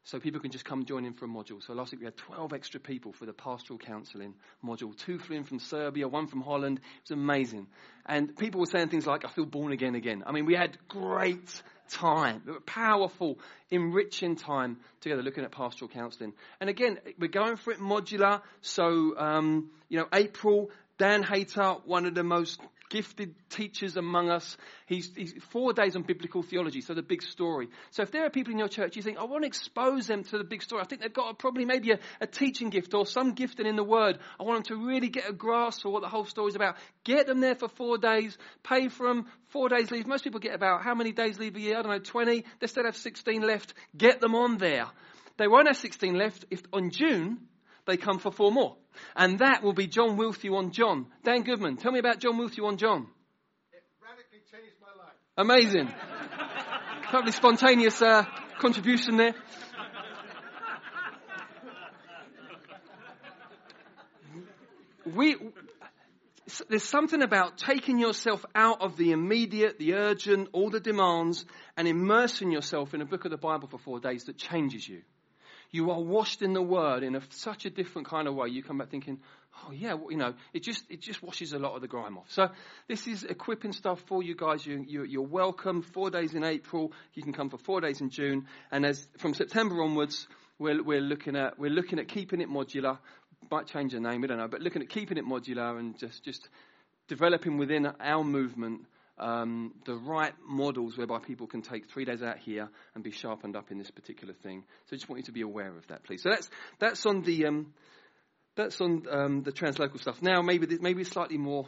so 0.05 0.19
people 0.19 0.41
can 0.41 0.51
just 0.51 0.65
come 0.65 0.87
join 0.87 1.05
in 1.05 1.13
for 1.13 1.27
a 1.27 1.29
module. 1.29 1.63
So 1.63 1.75
last 1.75 1.93
week 1.93 2.01
we 2.01 2.07
had 2.07 2.17
12 2.17 2.55
extra 2.55 2.81
people 2.81 3.13
for 3.13 3.27
the 3.27 3.35
pastoral 3.35 3.79
counselling 3.79 4.35
module. 4.65 4.97
Two 4.97 5.19
flew 5.19 5.37
in 5.37 5.45
from 5.45 5.59
Serbia, 5.59 6.09
one 6.09 6.27
from 6.27 6.41
Holland. 6.41 6.79
It 6.79 7.03
was 7.03 7.11
amazing. 7.11 7.67
And 8.07 8.35
people 8.37 8.61
were 8.61 8.67
saying 8.67 8.89
things 8.89 9.07
like, 9.07 9.27
I 9.27 9.29
feel 9.29 9.45
born 9.45 9.71
again 9.71 9.95
again. 9.95 10.25
I 10.27 10.33
mean, 10.33 10.47
we 10.47 10.55
had 10.55 10.79
great 10.89 11.63
time, 11.91 12.43
powerful, 12.65 13.39
enriching 13.71 14.37
time 14.37 14.79
together 15.03 15.23
looking 15.23 15.45
at 15.45 15.53
pastoral 15.53 15.91
counselling. 15.91 16.33
And 16.59 16.71
again, 16.71 16.99
we're 17.19 17.29
going 17.29 17.57
for 17.57 17.73
it 17.73 17.79
modular. 17.79 18.41
So, 18.63 19.15
um, 19.19 19.71
you 19.91 19.99
know, 19.99 20.07
April, 20.15 20.71
Dan 20.97 21.23
Hayter, 21.23 21.77
one 21.85 22.07
of 22.07 22.15
the 22.15 22.25
most 22.25 22.61
gifted 22.89 23.35
teachers 23.51 23.97
among 23.97 24.31
us. 24.31 24.57
He's, 24.87 25.11
he's, 25.15 25.35
four 25.51 25.73
days 25.73 25.97
on 25.97 26.03
biblical 26.03 26.43
theology, 26.43 26.81
so 26.81 26.95
the 26.95 27.03
big 27.03 27.23
story. 27.23 27.69
So 27.91 28.03
if 28.03 28.11
there 28.11 28.25
are 28.25 28.31
people 28.31 28.53
in 28.53 28.59
your 28.59 28.69
church, 28.69 28.97
you 28.97 29.03
think, 29.03 29.19
I 29.19 29.25
want 29.25 29.43
to 29.43 29.47
expose 29.47 30.07
them 30.07 30.25
to 30.25 30.39
the 30.39 30.45
big 30.45 30.63
story. 30.63 30.83
I 30.83 30.87
think 30.87 31.03
they've 31.03 31.13
got 31.13 31.31
a, 31.31 31.35
probably 31.35 31.65
maybe 31.65 31.93
a, 31.93 31.99
a, 32.21 32.27
teaching 32.27 32.71
gift 32.71 32.95
or 32.95 33.07
some 33.07 33.33
gifting 33.33 33.67
in 33.67 33.77
the 33.77 33.85
word. 33.85 34.19
I 34.39 34.43
want 34.45 34.67
them 34.67 34.79
to 34.79 34.87
really 34.87 35.09
get 35.09 35.29
a 35.29 35.33
grasp 35.33 35.83
for 35.83 35.91
what 35.91 36.03
the 36.03 36.09
whole 36.09 36.25
story 36.25 36.49
is 36.49 36.57
about. 36.57 36.77
Get 37.05 37.27
them 37.27 37.41
there 37.41 37.55
for 37.55 37.69
four 37.69 37.99
days, 37.99 38.37
pay 38.63 38.89
for 38.89 39.09
them, 39.09 39.27
four 39.49 39.69
days 39.69 39.91
leave. 39.91 40.07
Most 40.07 40.25
people 40.25 40.41
get 40.41 40.55
about 40.55 40.83
how 40.83 40.95
many 40.95 41.13
days 41.13 41.39
leave 41.39 41.57
a 41.57 41.61
year? 41.61 41.79
I 41.79 41.83
don't 41.83 41.93
know, 41.93 41.99
20. 41.99 42.45
They 42.61 42.67
still 42.67 42.85
have 42.85 42.97
16 42.97 43.43
left. 43.43 43.75
Get 43.97 44.21
them 44.21 44.35
on 44.35 44.59
there. 44.59 44.87
They 45.37 45.47
won't 45.47 45.69
have 45.69 45.77
16 45.77 46.15
left 46.17 46.45
if 46.51 46.63
on 46.73 46.91
June 46.91 47.39
they 47.89 47.97
come 47.97 48.21
for 48.21 48.31
four 48.31 48.53
more. 48.53 48.77
And 49.17 49.41
that 49.41 49.63
will 49.65 49.73
be 49.73 49.89
John 49.89 50.17
Wilthew 50.17 50.55
on 50.55 50.71
John. 50.71 51.07
Dan 51.25 51.43
Goodman, 51.43 51.77
tell 51.79 51.91
me 51.91 51.99
about 51.99 52.21
John 52.21 52.39
Wilthew 52.39 52.65
on 52.65 52.77
John. 52.77 53.09
It 53.73 53.83
radically 54.01 54.41
changed 54.53 54.77
my 54.81 55.03
life. 55.03 55.15
Amazing. 55.37 55.93
Lovely 57.13 57.33
spontaneous 57.33 58.01
uh, 58.03 58.25
contribution 58.61 59.17
there. 59.17 59.35
We, 65.07 65.37
there's 66.69 66.85
something 66.85 67.23
about 67.23 67.57
taking 67.57 67.99
yourself 67.99 68.45
out 68.55 68.83
of 68.83 68.99
the 68.99 69.13
immediate, 69.13 69.79
the 69.79 69.95
urgent, 69.95 70.51
all 70.53 70.69
the 70.69 70.81
demands, 70.81 71.47
and 71.79 71.89
immersing 71.89 72.53
yourself 72.53 72.93
in 72.93 73.01
a 73.01 73.07
book 73.07 73.25
of 73.25 73.31
the 73.31 73.39
Bible 73.39 73.69
for 73.69 73.79
four 73.79 74.01
days 74.01 74.25
that 74.25 74.37
changes 74.37 74.87
you. 74.87 75.01
You 75.71 75.91
are 75.91 76.01
washed 76.01 76.43
in 76.43 76.55
the 76.55 76.63
Word 76.63 77.03
in 77.03 77.15
a, 77.15 77.21
such 77.31 77.67
a 77.67 77.71
different 77.71 78.09
kind 78.09 78.27
of 78.27 78.35
way. 78.35 78.49
You 78.49 78.63
come 78.63 78.79
back 78.79 78.91
thinking, 78.91 79.21
oh 79.67 79.73
yeah, 79.73 79.95
well, 79.95 80.11
you 80.11 80.17
know, 80.17 80.35
it 80.53 80.63
just 80.63 80.85
it 80.91 81.01
just 81.01 81.23
washes 81.23 81.53
a 81.53 81.59
lot 81.59 81.75
of 81.75 81.83
the 81.83 81.89
grime 81.89 82.17
off. 82.17 82.31
So 82.31 82.49
this 82.89 83.07
is 83.07 83.25
equipping 83.25 83.73
stuff 83.73 84.01
for 84.07 84.23
you 84.23 84.35
guys. 84.35 84.65
You, 84.67 84.85
you 84.87 85.05
you're 85.05 85.23
welcome. 85.23 85.83
Four 85.83 86.11
days 86.11 86.35
in 86.35 86.45
April. 86.45 86.93
You 87.15 87.23
can 87.23 87.33
come 87.33 87.51
for 87.51 87.59
four 87.59 87.81
days 87.81 88.01
in 88.01 88.11
June, 88.11 88.47
and 88.71 88.87
as 88.87 89.07
from 89.19 89.35
September 89.35 89.83
onwards, 89.83 90.27
we're, 90.59 90.83
we're 90.83 91.01
looking 91.01 91.37
at 91.37 91.59
we're 91.59 91.71
looking 91.71 91.99
at 91.99 92.09
keeping 92.09 92.41
it 92.41 92.49
modular. 92.49 92.99
Might 93.51 93.67
change 93.67 93.93
the 93.93 94.01
name, 94.01 94.21
we 94.21 94.27
don't 94.27 94.39
know, 94.39 94.49
but 94.49 94.63
looking 94.63 94.83
at 94.83 94.89
keeping 94.89 95.17
it 95.17 95.25
modular 95.25 95.79
and 95.79 95.99
just 95.99 96.25
just 96.25 96.49
developing 97.09 97.57
within 97.57 97.87
our 98.01 98.25
movement 98.25 98.83
um, 99.19 99.75
the 99.85 99.95
right 99.95 100.35
models 100.47 100.97
whereby 100.97 101.19
people 101.19 101.47
can 101.47 101.63
take 101.63 101.89
three 101.91 102.05
days 102.05 102.23
out 102.23 102.39
here 102.39 102.69
and 102.95 103.03
be 103.03 103.11
sharpened 103.11 103.57
up 103.57 103.71
in 103.71 103.79
this 103.79 103.91
particular 103.91 104.35
thing. 104.35 104.65
So 104.87 104.95
I 104.95 104.97
just 104.97 105.09
want 105.09 105.21
you 105.21 105.27
to 105.27 105.33
be 105.33 105.43
aware 105.43 105.77
of 105.77 105.87
that, 105.89 106.05
please. 106.05 106.23
So 106.23 106.31
that's 106.31 106.49
that's 106.79 107.07
on 107.07 107.23
the 107.23 107.47
um, 107.47 107.75
that's 108.57 108.81
on 108.81 109.05
um, 109.11 109.43
the 109.43 109.53
translocal 109.53 110.01
stuff. 110.01 110.21
Now 110.23 110.43
maybe 110.43 110.67
this, 110.67 110.81
maybe 110.81 111.05
slightly 111.05 111.39
more 111.39 111.67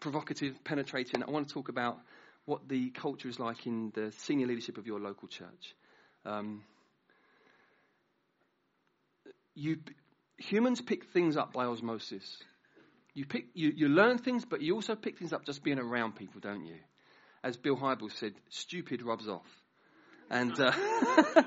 provocative, 0.00 0.62
penetrating. 0.64 1.22
I 1.22 1.30
want 1.30 1.48
to 1.48 1.54
talk 1.54 1.68
about 1.68 1.98
what 2.46 2.68
the 2.68 2.90
culture 2.90 3.28
is 3.28 3.38
like 3.38 3.66
in 3.66 3.92
the 3.94 4.12
senior 4.18 4.46
leadership 4.46 4.78
of 4.78 4.86
your 4.86 5.00
local 5.00 5.28
church. 5.28 5.74
Um, 6.26 6.62
you 9.54 9.78
humans 10.36 10.80
pick 10.80 11.06
things 11.12 11.36
up 11.36 11.52
by 11.52 11.64
osmosis. 11.64 12.38
You, 13.14 13.24
pick, 13.24 13.46
you, 13.54 13.72
you 13.74 13.88
learn 13.88 14.18
things, 14.18 14.44
but 14.44 14.60
you 14.60 14.74
also 14.74 14.96
pick 14.96 15.18
things 15.18 15.32
up 15.32 15.44
just 15.44 15.62
being 15.62 15.78
around 15.78 16.16
people, 16.16 16.40
don't 16.40 16.66
you? 16.66 16.76
As 17.44 17.56
Bill 17.56 17.76
Hybels 17.76 18.16
said, 18.16 18.34
stupid 18.48 19.02
rubs 19.02 19.28
off. 19.28 19.46
And, 20.30 20.58
uh, 20.58 20.72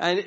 and 0.00 0.26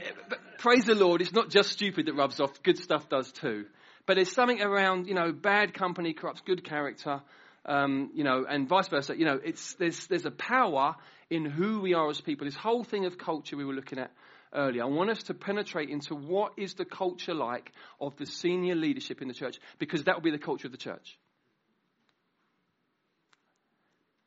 praise 0.60 0.86
the 0.86 0.96
Lord, 0.96 1.22
it's 1.22 1.34
not 1.34 1.50
just 1.50 1.72
stupid 1.72 2.06
that 2.06 2.14
rubs 2.14 2.40
off, 2.40 2.64
good 2.64 2.78
stuff 2.78 3.10
does 3.10 3.32
too. 3.32 3.66
But 4.06 4.16
there's 4.16 4.32
something 4.32 4.62
around, 4.62 5.08
you 5.08 5.14
know, 5.14 5.34
bad 5.34 5.74
company 5.74 6.14
corrupts 6.14 6.42
good 6.46 6.64
character, 6.64 7.22
um, 7.66 8.12
you 8.14 8.24
know, 8.24 8.46
and 8.48 8.70
vice 8.70 8.88
versa. 8.88 9.18
You 9.18 9.26
know, 9.26 9.40
it's, 9.44 9.74
there's, 9.74 10.08
there's 10.08 10.26
a 10.26 10.32
power 10.32 10.96
in 11.30 11.44
who 11.44 11.82
we 11.82 11.94
are 11.94 12.10
as 12.10 12.22
people. 12.22 12.46
This 12.46 12.56
whole 12.56 12.86
thing 12.86 13.06
of 13.06 13.18
culture 13.18 13.58
we 13.58 13.66
were 13.66 13.74
looking 13.74 14.00
at 14.00 14.12
earlier. 14.54 14.84
I 14.84 14.88
want 14.88 15.10
us 15.10 15.24
to 15.24 15.34
penetrate 15.34 15.90
into 15.90 16.16
what 16.16 16.54
is 16.58 16.74
the 16.76 16.86
culture 16.86 17.34
like 17.34 17.72
of 18.00 18.16
the 18.18 18.26
senior 18.26 18.76
leadership 18.76 19.22
in 19.22 19.28
the 19.28 19.34
church, 19.34 19.58
because 19.80 20.04
that 20.06 20.16
will 20.16 20.22
be 20.22 20.32
the 20.32 20.38
culture 20.38 20.68
of 20.68 20.72
the 20.72 20.78
church. 20.78 21.18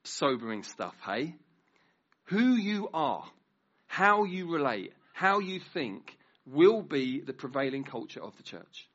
Sobering 0.05 0.63
stuff, 0.63 0.95
hey? 1.05 1.37
Who 2.25 2.55
you 2.55 2.89
are, 2.95 3.25
how 3.87 4.25
you 4.25 4.53
relate, 4.53 4.93
how 5.13 5.41
you 5.41 5.61
think 5.75 6.17
will 6.47 6.83
be 6.83 7.21
the 7.21 7.33
prevailing 7.33 7.85
culture 7.85 8.23
of 8.23 8.37
the 8.37 8.43
church. 8.43 8.89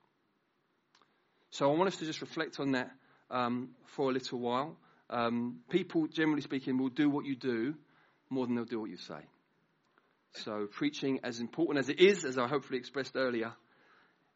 So 1.52 1.72
I 1.72 1.76
want 1.76 1.88
us 1.88 1.98
to 1.98 2.06
just 2.06 2.22
reflect 2.22 2.60
on 2.60 2.72
that 2.72 2.92
um, 3.30 3.70
for 3.96 4.10
a 4.10 4.14
little 4.14 4.40
while. 4.40 4.78
Um, 5.10 5.60
people, 5.70 6.08
generally 6.08 6.42
speaking, 6.42 6.78
will 6.78 6.90
do 6.90 7.10
what 7.10 7.26
you 7.26 7.36
do 7.36 7.76
more 8.30 8.46
than 8.46 8.56
they'll 8.56 8.66
do 8.66 8.80
what 8.80 8.90
you 8.90 8.98
say. 8.98 9.20
So 10.44 10.68
preaching, 10.72 11.20
as 11.24 11.40
important 11.40 11.80
as 11.80 11.90
it 11.90 12.00
is, 12.00 12.26
as 12.26 12.38
I 12.38 12.48
hopefully 12.48 12.80
expressed 12.80 13.16
earlier, 13.16 13.54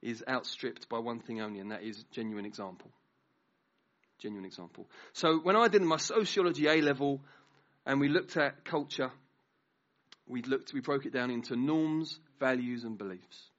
is 0.01 0.23
outstripped 0.27 0.87
by 0.87 0.99
one 0.99 1.19
thing 1.19 1.41
only, 1.41 1.59
and 1.59 1.71
that 1.71 1.83
is 1.83 2.03
genuine 2.11 2.45
example. 2.45 2.91
Genuine 4.19 4.45
example. 4.45 4.87
So 5.13 5.39
when 5.39 5.55
I 5.55 5.67
did 5.67 5.81
my 5.81 5.97
sociology 5.97 6.67
A 6.67 6.81
level, 6.81 7.21
and 7.85 7.99
we 7.99 8.07
looked 8.07 8.37
at 8.37 8.63
culture, 8.65 9.11
we 10.27 10.41
looked, 10.43 10.73
we 10.73 10.79
broke 10.79 11.05
it 11.05 11.13
down 11.13 11.31
into 11.31 11.55
norms, 11.55 12.19
values, 12.39 12.83
and 12.83 12.97
beliefs. 12.97 13.49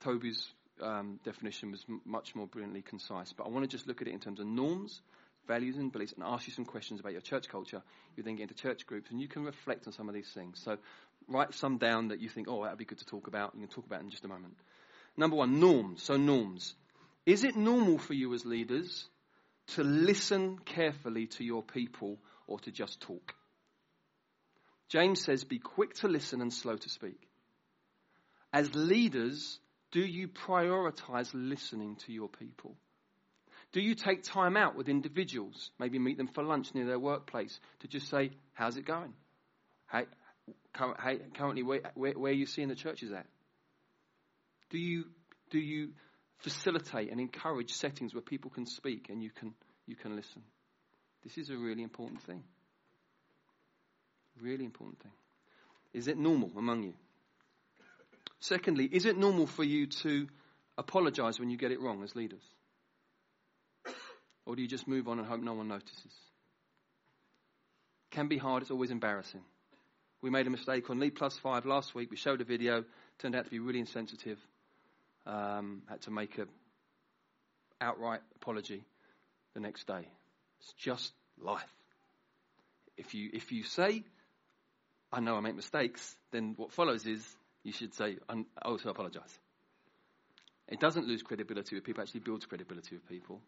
Toby's 0.00 0.46
um, 0.82 1.18
definition 1.24 1.70
was 1.70 1.84
m- 1.88 2.02
much 2.04 2.34
more 2.34 2.46
brilliantly 2.46 2.82
concise, 2.82 3.32
but 3.32 3.46
I 3.46 3.48
want 3.48 3.68
to 3.68 3.74
just 3.74 3.88
look 3.88 4.02
at 4.02 4.08
it 4.08 4.12
in 4.12 4.20
terms 4.20 4.38
of 4.38 4.46
norms, 4.46 5.00
values 5.46 5.76
and 5.76 5.92
beliefs 5.92 6.12
and 6.12 6.22
ask 6.24 6.46
you 6.46 6.52
some 6.52 6.64
questions 6.64 7.00
about 7.00 7.12
your 7.12 7.20
church 7.20 7.48
culture. 7.48 7.82
You 8.16 8.22
then 8.22 8.36
get 8.36 8.42
into 8.42 8.54
church 8.54 8.86
groups 8.86 9.10
and 9.10 9.20
you 9.20 9.28
can 9.28 9.44
reflect 9.44 9.86
on 9.86 9.92
some 9.92 10.08
of 10.08 10.14
these 10.14 10.30
things. 10.32 10.60
So 10.64 10.78
write 11.28 11.54
some 11.54 11.78
down 11.78 12.08
that 12.08 12.20
you 12.20 12.28
think, 12.28 12.48
oh, 12.48 12.62
that 12.62 12.70
would 12.70 12.78
be 12.78 12.84
good 12.84 12.98
to 12.98 13.06
talk 13.06 13.26
about. 13.26 13.54
You 13.54 13.66
can 13.66 13.74
talk 13.74 13.86
about 13.86 14.00
in 14.00 14.10
just 14.10 14.24
a 14.24 14.28
moment. 14.28 14.54
Number 15.16 15.36
one, 15.36 15.60
norms. 15.60 16.02
So 16.02 16.16
norms. 16.16 16.74
Is 17.24 17.44
it 17.44 17.56
normal 17.56 17.98
for 17.98 18.14
you 18.14 18.32
as 18.34 18.44
leaders 18.44 19.08
to 19.74 19.82
listen 19.82 20.58
carefully 20.64 21.26
to 21.26 21.44
your 21.44 21.62
people 21.62 22.18
or 22.46 22.60
to 22.60 22.70
just 22.70 23.00
talk? 23.00 23.34
James 24.88 25.20
says, 25.20 25.42
be 25.44 25.58
quick 25.58 25.94
to 25.94 26.08
listen 26.08 26.40
and 26.40 26.52
slow 26.52 26.76
to 26.76 26.88
speak. 26.88 27.20
As 28.52 28.72
leaders, 28.74 29.58
do 29.90 30.00
you 30.00 30.28
prioritize 30.28 31.30
listening 31.34 31.96
to 32.06 32.12
your 32.12 32.28
people? 32.28 32.76
Do 33.72 33.80
you 33.80 33.94
take 33.94 34.22
time 34.22 34.56
out 34.56 34.76
with 34.76 34.88
individuals, 34.88 35.70
maybe 35.78 35.98
meet 35.98 36.16
them 36.16 36.28
for 36.28 36.42
lunch 36.42 36.74
near 36.74 36.86
their 36.86 36.98
workplace, 36.98 37.60
to 37.80 37.88
just 37.88 38.08
say, 38.08 38.30
How's 38.54 38.76
it 38.76 38.86
going? 38.86 39.12
Hey, 39.90 40.06
currently, 40.72 41.62
where, 41.62 41.80
where, 41.94 42.12
where 42.12 42.32
are 42.32 42.34
you 42.34 42.46
seeing 42.46 42.68
the 42.68 42.74
churches 42.74 43.12
at? 43.12 43.26
Do 44.70 44.78
you, 44.78 45.04
do 45.50 45.58
you 45.58 45.90
facilitate 46.38 47.10
and 47.10 47.20
encourage 47.20 47.72
settings 47.72 48.14
where 48.14 48.22
people 48.22 48.50
can 48.50 48.66
speak 48.66 49.08
and 49.10 49.22
you 49.22 49.30
can, 49.30 49.54
you 49.86 49.96
can 49.96 50.16
listen? 50.16 50.42
This 51.22 51.38
is 51.38 51.50
a 51.50 51.56
really 51.56 51.82
important 51.82 52.22
thing. 52.22 52.42
Really 54.40 54.64
important 54.64 55.00
thing. 55.00 55.12
Is 55.92 56.08
it 56.08 56.18
normal 56.18 56.52
among 56.56 56.82
you? 56.82 56.94
Secondly, 58.40 58.88
is 58.90 59.06
it 59.06 59.16
normal 59.16 59.46
for 59.46 59.64
you 59.64 59.86
to 59.86 60.28
apologize 60.76 61.40
when 61.40 61.48
you 61.48 61.56
get 61.56 61.72
it 61.72 61.80
wrong 61.80 62.02
as 62.02 62.14
leaders? 62.14 62.42
Or 64.46 64.54
do 64.54 64.62
you 64.62 64.68
just 64.68 64.88
move 64.88 65.08
on 65.08 65.18
and 65.18 65.26
hope 65.26 65.42
no 65.42 65.54
one 65.54 65.68
notices? 65.68 66.12
Can 68.12 68.28
be 68.28 68.38
hard, 68.38 68.62
it's 68.62 68.70
always 68.70 68.92
embarrassing. 68.92 69.42
We 70.22 70.30
made 70.30 70.46
a 70.46 70.50
mistake 70.50 70.88
on 70.88 71.00
Lead 71.00 71.16
Plus 71.16 71.36
5 71.36 71.66
last 71.66 71.94
week. 71.94 72.10
We 72.10 72.16
showed 72.16 72.40
a 72.40 72.44
video, 72.44 72.84
turned 73.18 73.34
out 73.34 73.44
to 73.44 73.50
be 73.50 73.58
really 73.58 73.80
insensitive. 73.80 74.38
Um, 75.26 75.82
had 75.88 76.00
to 76.02 76.10
make 76.10 76.38
a 76.38 76.46
outright 77.80 78.20
apology 78.36 78.84
the 79.54 79.60
next 79.60 79.86
day. 79.86 80.08
It's 80.60 80.72
just 80.74 81.12
life. 81.38 81.62
If 82.96 83.14
you, 83.14 83.30
if 83.32 83.52
you 83.52 83.64
say, 83.64 84.04
I 85.12 85.20
know 85.20 85.36
I 85.36 85.40
make 85.40 85.56
mistakes, 85.56 86.16
then 86.30 86.54
what 86.56 86.72
follows 86.72 87.04
is 87.06 87.22
you 87.62 87.72
should 87.72 87.94
say, 87.94 88.16
I 88.28 88.44
also 88.62 88.88
apologize. 88.90 89.38
It 90.68 90.80
doesn't 90.80 91.06
lose 91.06 91.22
credibility 91.22 91.74
with 91.74 91.84
people, 91.84 92.02
actually 92.02 92.20
builds 92.20 92.46
credibility 92.46 92.94
with 92.94 93.08
people. 93.08 93.40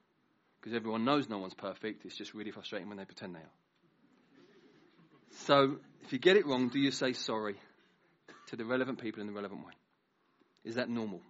Because 0.61 0.75
everyone 0.75 1.05
knows 1.05 1.29
no 1.29 1.39
one's 1.39 1.55
perfect. 1.55 2.05
It's 2.05 2.17
just 2.17 2.35
really 2.35 2.51
frustrating 2.51 2.89
when 2.89 2.99
they 2.99 3.05
pretend 3.05 3.35
they 3.35 3.41
are. 3.41 3.53
So, 5.47 5.77
if 6.03 6.13
you 6.13 6.19
get 6.19 6.37
it 6.37 6.47
wrong, 6.47 6.69
do 6.69 6.79
you 6.79 6.91
say 6.91 7.13
sorry 7.13 7.57
to 8.49 8.57
the 8.57 8.65
relevant 8.65 9.01
people 9.01 9.21
in 9.21 9.27
the 9.27 9.33
relevant 9.33 9.65
way? 9.65 9.73
Is 10.65 10.75
that 10.75 10.89
normal? 10.89 11.23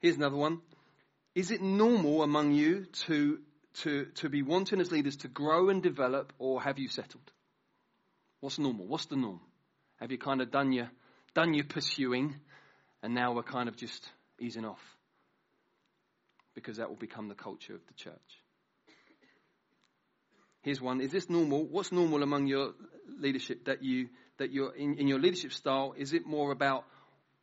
Here's 0.00 0.16
another 0.16 0.36
one. 0.36 0.60
Is 1.34 1.50
it 1.50 1.60
normal 1.60 2.22
among 2.22 2.52
you 2.52 2.86
to, 3.06 3.38
to, 3.82 4.06
to 4.16 4.28
be 4.28 4.42
wanting 4.42 4.80
as 4.80 4.92
leaders 4.92 5.16
to 5.18 5.28
grow 5.28 5.68
and 5.68 5.82
develop, 5.82 6.32
or 6.38 6.62
have 6.62 6.78
you 6.78 6.88
settled? 6.88 7.30
What's 8.40 8.58
normal? 8.58 8.86
What's 8.86 9.06
the 9.06 9.16
norm? 9.16 9.40
Have 10.00 10.12
you 10.12 10.18
kind 10.18 10.40
of 10.40 10.50
done 10.50 10.72
your, 10.72 10.90
done 11.34 11.54
your 11.54 11.64
pursuing, 11.64 12.36
and 13.02 13.14
now 13.14 13.32
we're 13.32 13.42
kind 13.42 13.68
of 13.68 13.76
just 13.76 14.08
easing 14.40 14.64
off? 14.64 14.80
Because 16.58 16.78
that 16.78 16.88
will 16.88 16.96
become 16.96 17.28
the 17.28 17.34
culture 17.34 17.74
of 17.74 17.80
the 17.86 17.94
church. 17.94 18.42
Here's 20.62 20.80
one. 20.80 21.00
Is 21.00 21.12
this 21.12 21.30
normal? 21.30 21.64
What's 21.64 21.92
normal 21.92 22.22
among 22.22 22.46
your 22.46 22.72
leadership 23.18 23.66
that 23.66 23.82
you 23.82 24.08
that 24.38 24.52
you're 24.52 24.74
in, 24.74 24.98
in 24.98 25.08
your 25.08 25.18
leadership 25.18 25.52
style? 25.52 25.94
Is 25.96 26.12
it 26.12 26.26
more 26.26 26.50
about 26.50 26.84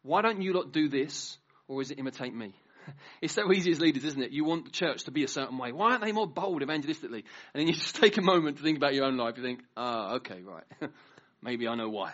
why 0.04 0.22
don't 0.22 0.42
you 0.42 0.54
lot 0.54 0.72
do 0.72 0.90
this, 0.90 1.38
or 1.68 1.82
is 1.82 1.92
it 1.92 2.00
imitate 2.00 2.34
me? 2.34 2.54
It's 3.20 3.34
so 3.34 3.52
easy 3.52 3.72
as 3.72 3.80
leaders, 3.80 4.04
isn't 4.04 4.22
it? 4.22 4.30
You 4.30 4.46
want 4.46 4.66
the 4.66 4.70
church 4.70 5.06
to 5.06 5.12
be 5.12 5.24
a 5.24 5.28
certain 5.28 5.58
way. 5.58 5.72
Why 5.72 5.94
aren't 5.94 6.04
they 6.04 6.12
more 6.12 6.28
bold 6.28 6.62
evangelistically? 6.62 7.24
And 7.24 7.56
then 7.56 7.68
you 7.68 7.74
just 7.86 7.96
take 7.96 8.18
a 8.18 8.22
moment 8.22 8.58
to 8.58 8.64
think 8.64 8.78
about 8.78 8.94
your 8.94 9.06
own 9.06 9.18
life. 9.18 9.38
You 9.38 9.44
think, 9.44 9.62
ah, 9.76 10.10
oh, 10.12 10.16
okay, 10.18 10.44
right. 10.44 10.64
Maybe 11.42 11.68
I 11.68 11.74
know 11.74 11.90
why. 11.90 12.14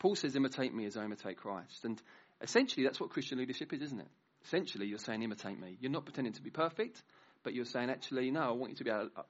Paul 0.00 0.16
says, 0.16 0.34
imitate 0.34 0.74
me 0.74 0.86
as 0.86 0.96
I 0.96 1.04
imitate 1.04 1.36
Christ. 1.36 1.84
And 1.84 2.02
essentially, 2.40 2.84
that's 2.84 2.98
what 2.98 3.10
Christian 3.10 3.38
leadership 3.38 3.72
is, 3.72 3.82
isn't 3.82 4.00
it? 4.00 4.08
Essentially, 4.44 4.86
you're 4.86 4.98
saying, 4.98 5.22
imitate 5.22 5.60
me. 5.60 5.76
You're 5.80 5.90
not 5.90 6.04
pretending 6.04 6.32
to 6.34 6.42
be 6.42 6.50
perfect, 6.50 7.02
but 7.42 7.54
you're 7.54 7.64
saying, 7.64 7.90
actually, 7.90 8.30
no, 8.30 8.40
I 8.40 8.50
want 8.52 8.70
you 8.70 8.76
to 8.76 8.84
be 8.84 8.90
able, 8.90 9.10
uh, 9.16 9.22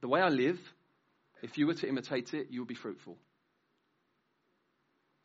the 0.00 0.08
way 0.08 0.20
I 0.20 0.28
live, 0.28 0.58
If 1.42 1.58
you 1.58 1.66
were 1.66 1.74
to 1.74 1.88
imitate 1.88 2.34
it, 2.34 2.48
you 2.50 2.60
would 2.60 2.68
be 2.68 2.74
fruitful. 2.74 3.16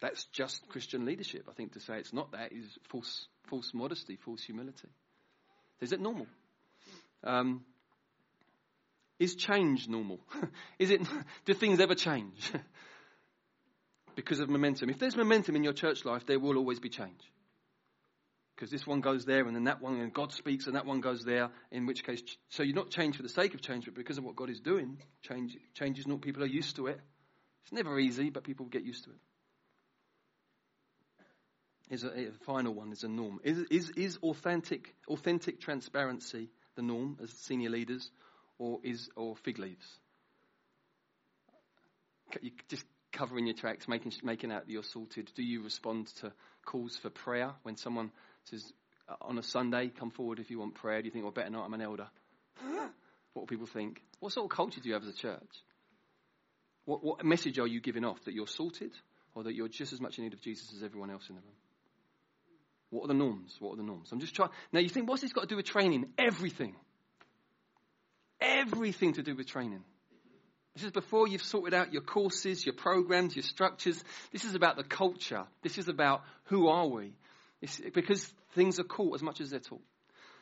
That's 0.01 0.25
just 0.25 0.67
Christian 0.69 1.05
leadership. 1.05 1.47
I 1.49 1.53
think 1.53 1.73
to 1.73 1.79
say 1.79 1.97
it's 1.97 2.13
not 2.13 2.31
that 2.31 2.51
is 2.51 2.65
false, 2.89 3.27
false 3.49 3.73
modesty, 3.73 4.17
false 4.17 4.43
humility. 4.43 4.89
Is 5.79 5.93
it 5.93 6.01
normal? 6.01 6.27
Um, 7.23 7.63
is 9.19 9.35
change 9.35 9.87
normal? 9.87 10.19
is 10.79 10.89
it? 10.89 11.01
Do 11.45 11.53
things 11.53 11.79
ever 11.79 11.95
change? 11.95 12.51
because 14.15 14.39
of 14.39 14.49
momentum. 14.49 14.89
If 14.89 14.99
there's 14.99 15.15
momentum 15.15 15.55
in 15.55 15.63
your 15.63 15.73
church 15.73 16.03
life, 16.03 16.25
there 16.25 16.39
will 16.39 16.57
always 16.57 16.79
be 16.79 16.89
change. 16.89 17.31
Because 18.61 18.69
this 18.69 18.85
one 18.85 19.01
goes 19.01 19.25
there 19.25 19.47
and 19.47 19.55
then 19.55 19.63
that 19.63 19.81
one, 19.81 19.99
and 19.99 20.13
God 20.13 20.31
speaks 20.31 20.67
and 20.67 20.75
that 20.75 20.85
one 20.85 21.01
goes 21.01 21.25
there, 21.25 21.49
in 21.71 21.87
which 21.87 22.03
case, 22.03 22.21
so 22.49 22.61
you're 22.61 22.75
not 22.75 22.91
changed 22.91 23.17
for 23.17 23.23
the 23.23 23.29
sake 23.29 23.55
of 23.55 23.61
change, 23.63 23.85
but 23.85 23.95
because 23.95 24.19
of 24.19 24.23
what 24.23 24.35
God 24.35 24.51
is 24.51 24.59
doing. 24.59 25.01
Change, 25.23 25.57
change 25.73 25.97
is 25.97 26.05
not, 26.05 26.21
people 26.21 26.43
are 26.43 26.45
used 26.47 26.75
to 26.75 26.85
it. 26.85 26.99
It's 27.63 27.73
never 27.73 27.97
easy, 27.97 28.29
but 28.29 28.43
people 28.43 28.67
get 28.67 28.83
used 28.83 29.05
to 29.05 29.09
it. 29.09 29.15
Is 31.89 32.03
a, 32.03 32.09
a 32.09 32.31
final 32.45 32.75
one 32.75 32.91
is 32.91 33.03
a 33.03 33.07
norm. 33.07 33.39
Is, 33.43 33.65
is, 33.71 33.89
is 33.97 34.19
authentic, 34.21 34.93
authentic 35.07 35.59
transparency 35.59 36.51
the 36.75 36.83
norm 36.83 37.17
as 37.23 37.31
senior 37.31 37.71
leaders, 37.71 38.11
or 38.59 38.77
is 38.83 39.09
or 39.15 39.35
fig 39.37 39.57
leaves? 39.57 39.87
You 42.43 42.51
just 42.69 42.85
covering 43.11 43.47
your 43.47 43.55
tracks, 43.55 43.87
making, 43.87 44.13
making 44.23 44.51
out 44.51 44.67
that 44.67 44.71
you're 44.71 44.83
sorted? 44.83 45.31
Do 45.35 45.41
you 45.41 45.63
respond 45.63 46.07
to 46.17 46.31
calls 46.63 46.95
for 46.95 47.09
prayer 47.09 47.53
when 47.63 47.75
someone 47.75 48.11
says 48.45 48.73
uh, 49.07 49.15
on 49.21 49.37
a 49.37 49.43
Sunday, 49.43 49.89
come 49.89 50.11
forward 50.11 50.39
if 50.39 50.49
you 50.49 50.59
want 50.59 50.75
prayer? 50.75 51.01
Do 51.01 51.05
you 51.05 51.11
think, 51.11 51.23
well, 51.23 51.31
better 51.31 51.49
not, 51.49 51.65
I'm 51.65 51.73
an 51.73 51.81
elder? 51.81 52.07
what 53.33 53.41
will 53.41 53.47
people 53.47 53.67
think? 53.67 54.01
What 54.19 54.33
sort 54.33 54.51
of 54.51 54.55
culture 54.55 54.81
do 54.81 54.89
you 54.89 54.93
have 54.93 55.03
as 55.03 55.09
a 55.09 55.17
church? 55.17 55.63
What, 56.85 57.03
what 57.03 57.23
message 57.23 57.59
are 57.59 57.67
you 57.67 57.79
giving 57.79 58.03
off? 58.03 58.23
That 58.25 58.33
you're 58.33 58.47
sorted 58.47 58.91
or 59.35 59.43
that 59.43 59.53
you're 59.53 59.67
just 59.67 59.93
as 59.93 60.01
much 60.01 60.17
in 60.17 60.23
need 60.23 60.33
of 60.33 60.41
Jesus 60.41 60.73
as 60.75 60.83
everyone 60.83 61.09
else 61.09 61.29
in 61.29 61.35
the 61.35 61.41
room? 61.41 61.55
What 62.89 63.05
are 63.05 63.07
the 63.07 63.13
norms? 63.13 63.55
What 63.59 63.73
are 63.73 63.77
the 63.77 63.83
norms? 63.83 64.11
I'm 64.11 64.19
just 64.19 64.35
trying. 64.35 64.49
Now 64.73 64.81
you 64.81 64.89
think, 64.89 65.07
what's 65.07 65.21
this 65.21 65.31
got 65.31 65.41
to 65.41 65.47
do 65.47 65.55
with 65.55 65.65
training? 65.65 66.07
Everything. 66.17 66.75
Everything 68.41 69.13
to 69.13 69.23
do 69.23 69.35
with 69.35 69.47
training. 69.47 69.83
This 70.75 70.83
is 70.85 70.91
before 70.91 71.27
you've 71.27 71.43
sorted 71.43 71.73
out 71.73 71.93
your 71.93 72.01
courses, 72.01 72.65
your 72.65 72.75
programs, 72.75 73.35
your 73.35 73.43
structures. 73.43 74.01
This 74.31 74.45
is 74.45 74.55
about 74.55 74.77
the 74.77 74.83
culture. 74.83 75.43
This 75.63 75.77
is 75.77 75.87
about 75.87 76.21
who 76.45 76.67
are 76.67 76.87
we? 76.87 77.13
It's 77.61 77.79
because 77.93 78.25
things 78.55 78.79
are 78.79 78.83
caught 78.83 79.15
as 79.15 79.23
much 79.23 79.41
as 79.41 79.51
they're 79.51 79.59
taught. 79.59 79.81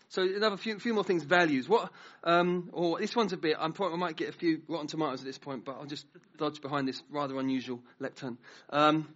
So 0.09 0.23
another 0.23 0.57
few, 0.57 0.79
few 0.79 0.93
more 0.93 1.03
things. 1.03 1.23
Values. 1.23 1.69
What? 1.69 1.91
Um, 2.23 2.69
or 2.73 2.99
this 2.99 3.15
one's 3.15 3.33
a 3.33 3.37
bit. 3.37 3.57
I'm 3.59 3.73
I 3.79 3.95
might 3.95 4.15
get 4.15 4.29
a 4.29 4.31
few 4.31 4.61
rotten 4.67 4.87
tomatoes 4.87 5.19
at 5.19 5.25
this 5.25 5.37
point, 5.37 5.65
but 5.65 5.75
I'll 5.75 5.85
just 5.85 6.05
dodge 6.37 6.61
behind 6.61 6.87
this 6.87 7.01
rather 7.11 7.37
unusual 7.37 7.81
lectern. 7.99 8.37
Um, 8.71 9.07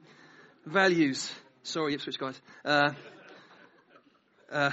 values. 0.66 1.34
Sorry, 1.64 1.96
Ipswich 1.96 2.20
guys. 2.20 2.40
Uh, 2.64 2.92
uh, 4.52 4.72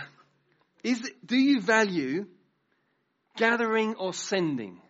is 0.84 1.10
do 1.24 1.36
you 1.36 1.60
value 1.60 2.26
gathering 3.36 3.94
or 3.94 4.12
sending? 4.12 4.80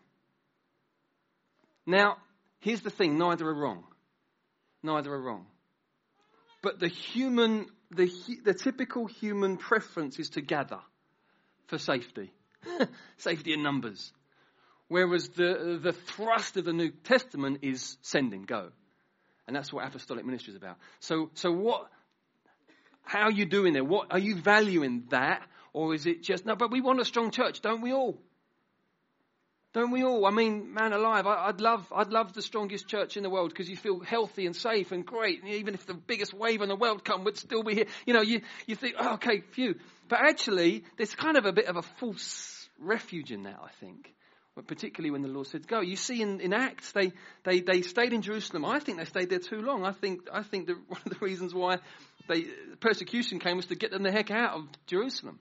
Now, 1.86 2.16
here's 2.60 2.80
the 2.80 2.90
thing 2.90 3.18
neither 3.18 3.46
are 3.46 3.54
wrong. 3.54 3.84
Neither 4.82 5.12
are 5.12 5.20
wrong. 5.20 5.46
But 6.62 6.80
the 6.80 6.88
human, 6.88 7.66
the, 7.90 8.10
the 8.44 8.54
typical 8.54 9.06
human 9.06 9.56
preference 9.56 10.18
is 10.18 10.30
to 10.30 10.40
gather 10.40 10.80
for 11.66 11.78
safety. 11.78 12.32
safety 13.16 13.52
in 13.52 13.62
numbers. 13.62 14.12
Whereas 14.88 15.28
the, 15.28 15.78
the 15.80 15.92
thrust 15.92 16.56
of 16.56 16.64
the 16.64 16.72
New 16.72 16.90
Testament 16.90 17.60
is 17.62 17.96
sending, 18.02 18.42
go. 18.42 18.70
And 19.46 19.56
that's 19.56 19.72
what 19.72 19.86
apostolic 19.86 20.24
ministry 20.24 20.52
is 20.52 20.56
about. 20.56 20.78
So, 21.00 21.30
so 21.34 21.50
what, 21.50 21.88
how 23.02 23.22
are 23.22 23.32
you 23.32 23.46
doing 23.46 23.72
there? 23.72 23.84
What, 23.84 24.08
are 24.12 24.18
you 24.18 24.36
valuing 24.36 25.04
that? 25.10 25.42
Or 25.72 25.94
is 25.94 26.06
it 26.06 26.22
just, 26.22 26.44
no, 26.44 26.56
but 26.56 26.70
we 26.70 26.80
want 26.80 27.00
a 27.00 27.04
strong 27.04 27.30
church, 27.30 27.60
don't 27.60 27.80
we 27.80 27.92
all? 27.92 28.20
Don't 29.72 29.92
we 29.92 30.02
all? 30.02 30.26
I 30.26 30.30
mean, 30.30 30.74
man 30.74 30.92
alive, 30.92 31.26
I, 31.26 31.46
would 31.46 31.60
love, 31.60 31.86
I'd 31.94 32.10
love 32.10 32.32
the 32.32 32.42
strongest 32.42 32.88
church 32.88 33.16
in 33.16 33.22
the 33.22 33.30
world 33.30 33.50
because 33.50 33.70
you 33.70 33.76
feel 33.76 34.00
healthy 34.00 34.46
and 34.46 34.56
safe 34.56 34.90
and 34.90 35.06
great. 35.06 35.42
And 35.42 35.52
even 35.52 35.74
if 35.74 35.86
the 35.86 35.94
biggest 35.94 36.34
wave 36.34 36.60
in 36.60 36.68
the 36.68 36.74
world 36.74 37.04
come, 37.04 37.22
we'd 37.22 37.36
still 37.36 37.62
be 37.62 37.74
here. 37.74 37.86
You 38.04 38.14
know, 38.14 38.22
you, 38.22 38.40
you 38.66 38.74
think, 38.74 38.96
oh, 38.98 39.14
okay, 39.14 39.42
phew. 39.52 39.76
But 40.08 40.20
actually, 40.20 40.82
there's 40.96 41.14
kind 41.14 41.36
of 41.36 41.44
a 41.44 41.52
bit 41.52 41.66
of 41.66 41.76
a 41.76 41.82
false 41.82 42.68
refuge 42.80 43.30
in 43.30 43.44
that, 43.44 43.60
I 43.62 43.70
think. 43.78 44.12
particularly 44.66 45.12
when 45.12 45.22
the 45.22 45.28
Lord 45.28 45.46
said 45.46 45.68
go. 45.68 45.80
You 45.80 45.94
see 45.94 46.20
in, 46.20 46.40
in 46.40 46.52
Acts, 46.52 46.90
they, 46.90 47.12
they, 47.44 47.60
they 47.60 47.82
stayed 47.82 48.12
in 48.12 48.22
Jerusalem. 48.22 48.64
I 48.64 48.80
think 48.80 48.98
they 48.98 49.04
stayed 49.04 49.30
there 49.30 49.38
too 49.38 49.60
long. 49.60 49.84
I 49.84 49.92
think, 49.92 50.22
I 50.32 50.42
think 50.42 50.68
one 50.88 51.00
of 51.06 51.12
the 51.12 51.24
reasons 51.24 51.54
why 51.54 51.78
they, 52.26 52.42
persecution 52.80 53.38
came 53.38 53.56
was 53.56 53.66
to 53.66 53.76
get 53.76 53.92
them 53.92 54.02
the 54.02 54.10
heck 54.10 54.32
out 54.32 54.54
of 54.54 54.68
Jerusalem. 54.88 55.38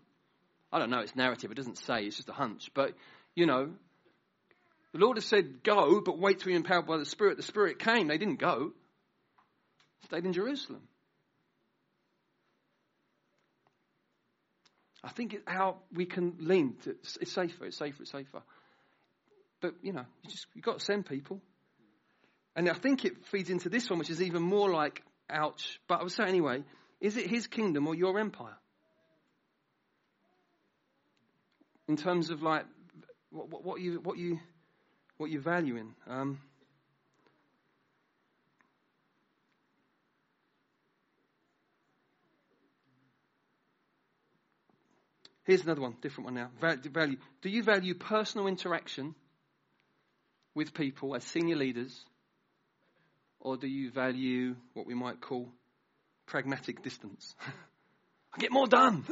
I 0.71 0.77
don't 0.77 0.91
know, 0.91 0.99
it's 0.99 1.15
narrative. 1.15 1.49
It 1.49 1.55
doesn't 1.55 1.79
say, 1.79 2.03
it's 2.03 2.17
just 2.17 2.29
a 2.29 2.33
hunch. 2.33 2.69
But, 2.75 2.93
you 3.33 3.47
know, 3.47 3.71
the 4.93 4.99
Lord 4.99 5.17
has 5.17 5.25
said, 5.25 5.63
go, 5.63 6.01
but 6.01 6.17
wait 6.17 6.39
to 6.39 6.49
you're 6.49 6.57
empowered 6.57 6.87
by 6.87 6.97
the 6.97 7.05
Spirit. 7.05 7.37
The 7.37 7.43
Spirit 7.43 7.79
came. 7.79 8.07
They 8.07 8.17
didn't 8.17 8.39
go. 8.39 8.71
Stayed 10.05 10.25
in 10.25 10.33
Jerusalem. 10.33 10.81
I 15.03 15.09
think 15.09 15.33
it's 15.33 15.43
how 15.47 15.77
we 15.93 16.05
can 16.05 16.35
lean. 16.39 16.75
To, 16.83 16.91
it's 17.21 17.31
safer, 17.31 17.65
it's 17.65 17.77
safer, 17.77 18.01
it's 18.01 18.11
safer. 18.11 18.41
But, 19.61 19.75
you 19.81 19.93
know, 19.93 20.05
you 20.23 20.29
just, 20.29 20.47
you've 20.53 20.65
got 20.65 20.79
to 20.79 20.85
send 20.85 21.05
people. 21.05 21.39
And 22.55 22.69
I 22.69 22.73
think 22.73 23.05
it 23.05 23.25
feeds 23.27 23.49
into 23.49 23.69
this 23.69 23.89
one, 23.89 23.99
which 23.99 24.09
is 24.09 24.21
even 24.21 24.41
more 24.41 24.69
like, 24.69 25.03
ouch. 25.29 25.79
But 25.87 25.99
I 25.99 26.03
would 26.03 26.11
say 26.11 26.23
anyway, 26.23 26.63
is 26.99 27.15
it 27.15 27.29
his 27.29 27.47
kingdom 27.47 27.87
or 27.87 27.95
your 27.95 28.19
empire? 28.19 28.57
In 31.87 31.95
terms 31.95 32.29
of 32.29 32.41
like, 32.41 32.65
what, 33.31 33.49
what, 33.49 33.63
what 33.63 33.81
you, 33.81 33.99
what 34.01 34.17
you, 34.17 34.39
what 35.19 35.29
you 35.29 35.39
value 35.41 35.75
in. 35.75 35.93
Um, 36.07 36.39
here's 45.43 45.61
another 45.61 45.81
one, 45.81 45.97
different 46.01 46.25
one 46.25 46.35
now. 46.35 46.49
Value. 46.61 47.17
Do 47.41 47.49
you 47.49 47.63
value 47.63 47.93
personal 47.95 48.47
interaction 48.47 49.13
with 50.55 50.73
people 50.73 51.13
as 51.15 51.25
senior 51.25 51.57
leaders, 51.57 51.93
or 53.41 53.57
do 53.57 53.67
you 53.67 53.91
value 53.91 54.55
what 54.73 54.87
we 54.87 54.93
might 54.93 55.19
call 55.19 55.49
pragmatic 56.27 56.81
distance? 56.81 57.35
I 58.33 58.39
get 58.39 58.53
more 58.53 58.67
done. 58.67 59.03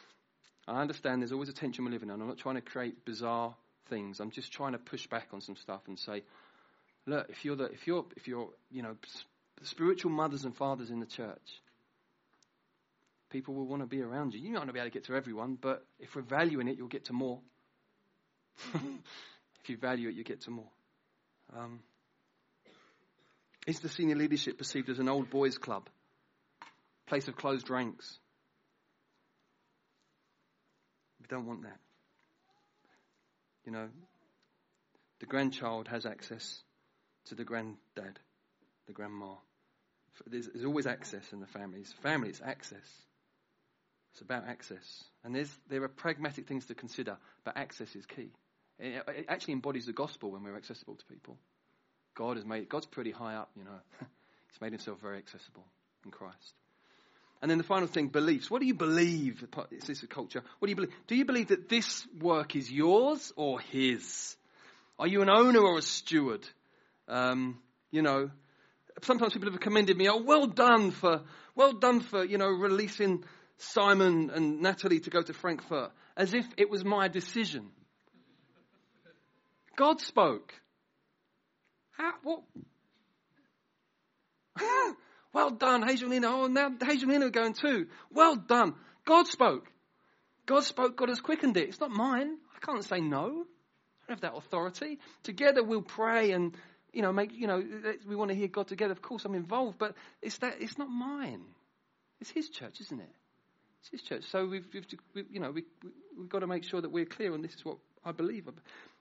I 0.68 0.82
understand 0.82 1.22
there's 1.22 1.32
always 1.32 1.48
a 1.48 1.54
tension 1.54 1.86
we're 1.86 1.92
living 1.92 2.10
in. 2.10 2.20
I'm 2.20 2.28
not 2.28 2.36
trying 2.36 2.56
to 2.56 2.60
create 2.60 3.06
bizarre 3.06 3.54
things. 3.88 4.20
I'm 4.20 4.30
just 4.30 4.52
trying 4.52 4.72
to 4.72 4.78
push 4.78 5.06
back 5.06 5.28
on 5.32 5.40
some 5.40 5.56
stuff 5.56 5.82
and 5.86 5.98
say, 5.98 6.22
look, 7.06 7.26
if 7.28 7.44
you're 7.44 7.56
the, 7.56 7.64
if 7.64 7.86
you're, 7.86 8.04
if 8.16 8.28
you're, 8.28 8.48
you 8.70 8.82
know, 8.82 8.96
spiritual 9.62 10.10
mothers 10.10 10.44
and 10.44 10.56
fathers 10.56 10.90
in 10.90 11.00
the 11.00 11.06
church, 11.06 11.62
people 13.30 13.54
will 13.54 13.66
want 13.66 13.82
to 13.82 13.86
be 13.86 14.00
around 14.00 14.34
you. 14.34 14.40
You 14.40 14.52
might 14.52 14.66
not 14.66 14.72
be 14.72 14.80
able 14.80 14.90
to 14.90 14.94
get 14.94 15.04
to 15.04 15.14
everyone, 15.14 15.58
but 15.60 15.84
if 15.98 16.14
we're 16.14 16.22
valuing 16.22 16.68
it, 16.68 16.76
you'll 16.76 16.88
get 16.88 17.06
to 17.06 17.12
more. 17.12 17.40
if 18.74 19.68
you 19.68 19.76
value 19.76 20.08
it, 20.08 20.14
you 20.14 20.24
get 20.24 20.42
to 20.42 20.50
more. 20.50 20.70
Um, 21.56 21.80
is 23.66 23.80
the 23.80 23.88
senior 23.88 24.16
leadership 24.16 24.58
perceived 24.58 24.88
as 24.88 24.98
an 24.98 25.08
old 25.08 25.30
boys 25.30 25.58
club, 25.58 25.88
place 27.06 27.28
of 27.28 27.36
closed 27.36 27.68
ranks? 27.70 28.18
We 31.20 31.26
don't 31.28 31.46
want 31.46 31.62
that. 31.62 31.78
You 33.68 33.74
know, 33.74 33.88
the 35.20 35.26
grandchild 35.26 35.88
has 35.88 36.06
access 36.06 36.62
to 37.26 37.34
the 37.34 37.44
granddad, 37.44 38.18
the 38.86 38.94
grandma. 38.94 39.34
There's, 40.26 40.48
there's 40.48 40.64
always 40.64 40.86
access 40.86 41.34
in 41.34 41.40
the 41.40 41.46
families. 41.46 41.94
Families, 42.02 42.40
access. 42.42 42.88
It's 44.12 44.22
about 44.22 44.48
access. 44.48 45.04
And 45.22 45.36
there 45.68 45.82
are 45.82 45.88
pragmatic 45.88 46.48
things 46.48 46.64
to 46.68 46.74
consider, 46.74 47.18
but 47.44 47.58
access 47.58 47.94
is 47.94 48.06
key. 48.06 48.30
It, 48.78 49.02
it 49.06 49.26
actually 49.28 49.52
embodies 49.52 49.84
the 49.84 49.92
gospel 49.92 50.30
when 50.30 50.44
we're 50.44 50.56
accessible 50.56 50.94
to 50.94 51.04
people. 51.04 51.36
God 52.14 52.38
has 52.38 52.46
made, 52.46 52.70
God's 52.70 52.86
pretty 52.86 53.10
high 53.10 53.34
up, 53.34 53.50
you 53.54 53.64
know. 53.64 53.80
He's 54.50 54.60
made 54.62 54.72
himself 54.72 54.98
very 55.02 55.18
accessible 55.18 55.66
in 56.06 56.10
Christ. 56.10 56.54
And 57.40 57.50
then 57.50 57.58
the 57.58 57.64
final 57.64 57.86
thing, 57.86 58.08
beliefs. 58.08 58.50
What 58.50 58.60
do 58.60 58.66
you 58.66 58.74
believe? 58.74 59.44
This 59.70 59.88
Is 59.88 60.02
a 60.02 60.06
culture? 60.08 60.42
What 60.58 60.66
do 60.66 60.70
you 60.70 60.76
believe? 60.76 60.92
Do 61.06 61.14
you 61.14 61.24
believe 61.24 61.48
that 61.48 61.68
this 61.68 62.06
work 62.20 62.56
is 62.56 62.70
yours 62.70 63.32
or 63.36 63.60
his? 63.60 64.36
Are 64.98 65.06
you 65.06 65.22
an 65.22 65.30
owner 65.30 65.60
or 65.60 65.78
a 65.78 65.82
steward? 65.82 66.46
Um, 67.06 67.60
you 67.92 68.02
know, 68.02 68.30
sometimes 69.02 69.32
people 69.32 69.50
have 69.50 69.60
commended 69.60 69.96
me, 69.96 70.08
oh, 70.08 70.22
well 70.22 70.46
done 70.46 70.90
for, 70.90 71.22
well 71.54 71.72
done 71.72 72.00
for, 72.00 72.24
you 72.24 72.38
know, 72.38 72.48
releasing 72.48 73.24
Simon 73.58 74.30
and 74.34 74.60
Natalie 74.60 75.00
to 75.00 75.10
go 75.10 75.22
to 75.22 75.32
Frankfurt, 75.32 75.92
as 76.16 76.34
if 76.34 76.44
it 76.56 76.68
was 76.68 76.84
my 76.84 77.06
decision. 77.08 77.68
God 79.76 80.00
spoke. 80.00 80.52
How, 81.92 82.12
what? 82.22 82.42
well 85.32 85.50
done, 85.50 85.86
Hazel 85.86 86.08
Nina. 86.08 86.28
Oh, 86.28 86.46
now 86.46 86.70
Hazel 86.80 87.08
Nina 87.08 87.26
are 87.26 87.30
going 87.30 87.54
too. 87.54 87.86
Well 88.10 88.36
done. 88.36 88.74
God 89.04 89.26
spoke. 89.26 89.66
God 90.46 90.64
spoke, 90.64 90.96
God 90.96 91.10
has 91.10 91.20
quickened 91.20 91.56
it. 91.56 91.68
It's 91.68 91.80
not 91.80 91.90
mine. 91.90 92.38
I 92.56 92.64
can't 92.64 92.84
say 92.84 93.00
no. 93.00 93.26
I 93.26 93.26
don't 93.28 94.08
have 94.08 94.20
that 94.22 94.34
authority. 94.34 94.98
Together 95.22 95.62
we'll 95.62 95.82
pray 95.82 96.32
and, 96.32 96.56
you 96.92 97.02
know, 97.02 97.12
make, 97.12 97.32
you 97.32 97.46
know, 97.46 97.62
we 98.06 98.16
want 98.16 98.30
to 98.30 98.34
hear 98.34 98.48
God 98.48 98.66
together. 98.66 98.92
Of 98.92 99.02
course 99.02 99.26
I'm 99.26 99.34
involved, 99.34 99.78
but 99.78 99.94
it's 100.22 100.38
that, 100.38 100.56
it's 100.60 100.78
not 100.78 100.88
mine. 100.88 101.42
It's 102.20 102.30
His 102.30 102.48
church, 102.48 102.80
isn't 102.80 102.98
it? 102.98 103.14
It's 103.80 103.90
His 103.90 104.02
church. 104.02 104.24
So 104.30 104.46
we've, 104.46 104.66
we've 104.72 104.86
you 105.30 105.40
know, 105.40 105.50
we, 105.50 105.64
we, 105.84 105.90
we've 106.18 106.28
got 106.28 106.40
to 106.40 106.46
make 106.46 106.64
sure 106.64 106.80
that 106.80 106.90
we're 106.90 107.04
clear 107.04 107.34
on 107.34 107.42
this 107.42 107.54
is 107.54 107.64
what 107.64 107.76
I 108.04 108.12
believe. 108.12 108.48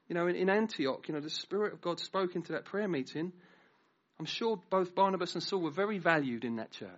You 0.10 0.16
know, 0.16 0.28
in, 0.28 0.36
in 0.36 0.50
Antioch, 0.50 1.08
you 1.08 1.14
know, 1.14 1.22
the 1.22 1.30
Spirit 1.30 1.74
of 1.74 1.82
God 1.82 2.02
spoke 2.02 2.36
into 2.36 2.52
that 2.52 2.66
prayer 2.66 2.90
meeting. 2.90 3.32
I'm 4.20 4.26
sure 4.26 4.60
both 4.70 4.96
Barnabas 4.96 5.36
and 5.36 5.44
Saul 5.44 5.62
were 5.62 5.72
very 5.72 6.00
valued 6.00 6.44
in 6.44 6.56
that 6.56 6.72
church. 6.72 6.90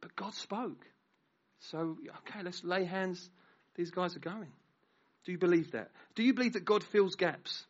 But 0.00 0.14
God 0.14 0.34
spoke. 0.34 0.86
So, 1.60 1.96
okay, 2.18 2.42
let's 2.44 2.62
lay 2.62 2.84
hands. 2.84 3.28
These 3.74 3.90
guys 3.90 4.16
are 4.16 4.20
going. 4.20 4.52
Do 5.24 5.32
you 5.32 5.38
believe 5.38 5.72
that? 5.72 5.90
Do 6.14 6.22
you 6.22 6.34
believe 6.34 6.52
that 6.52 6.64
God 6.64 6.84
fills 6.84 7.16
gaps? 7.16 7.64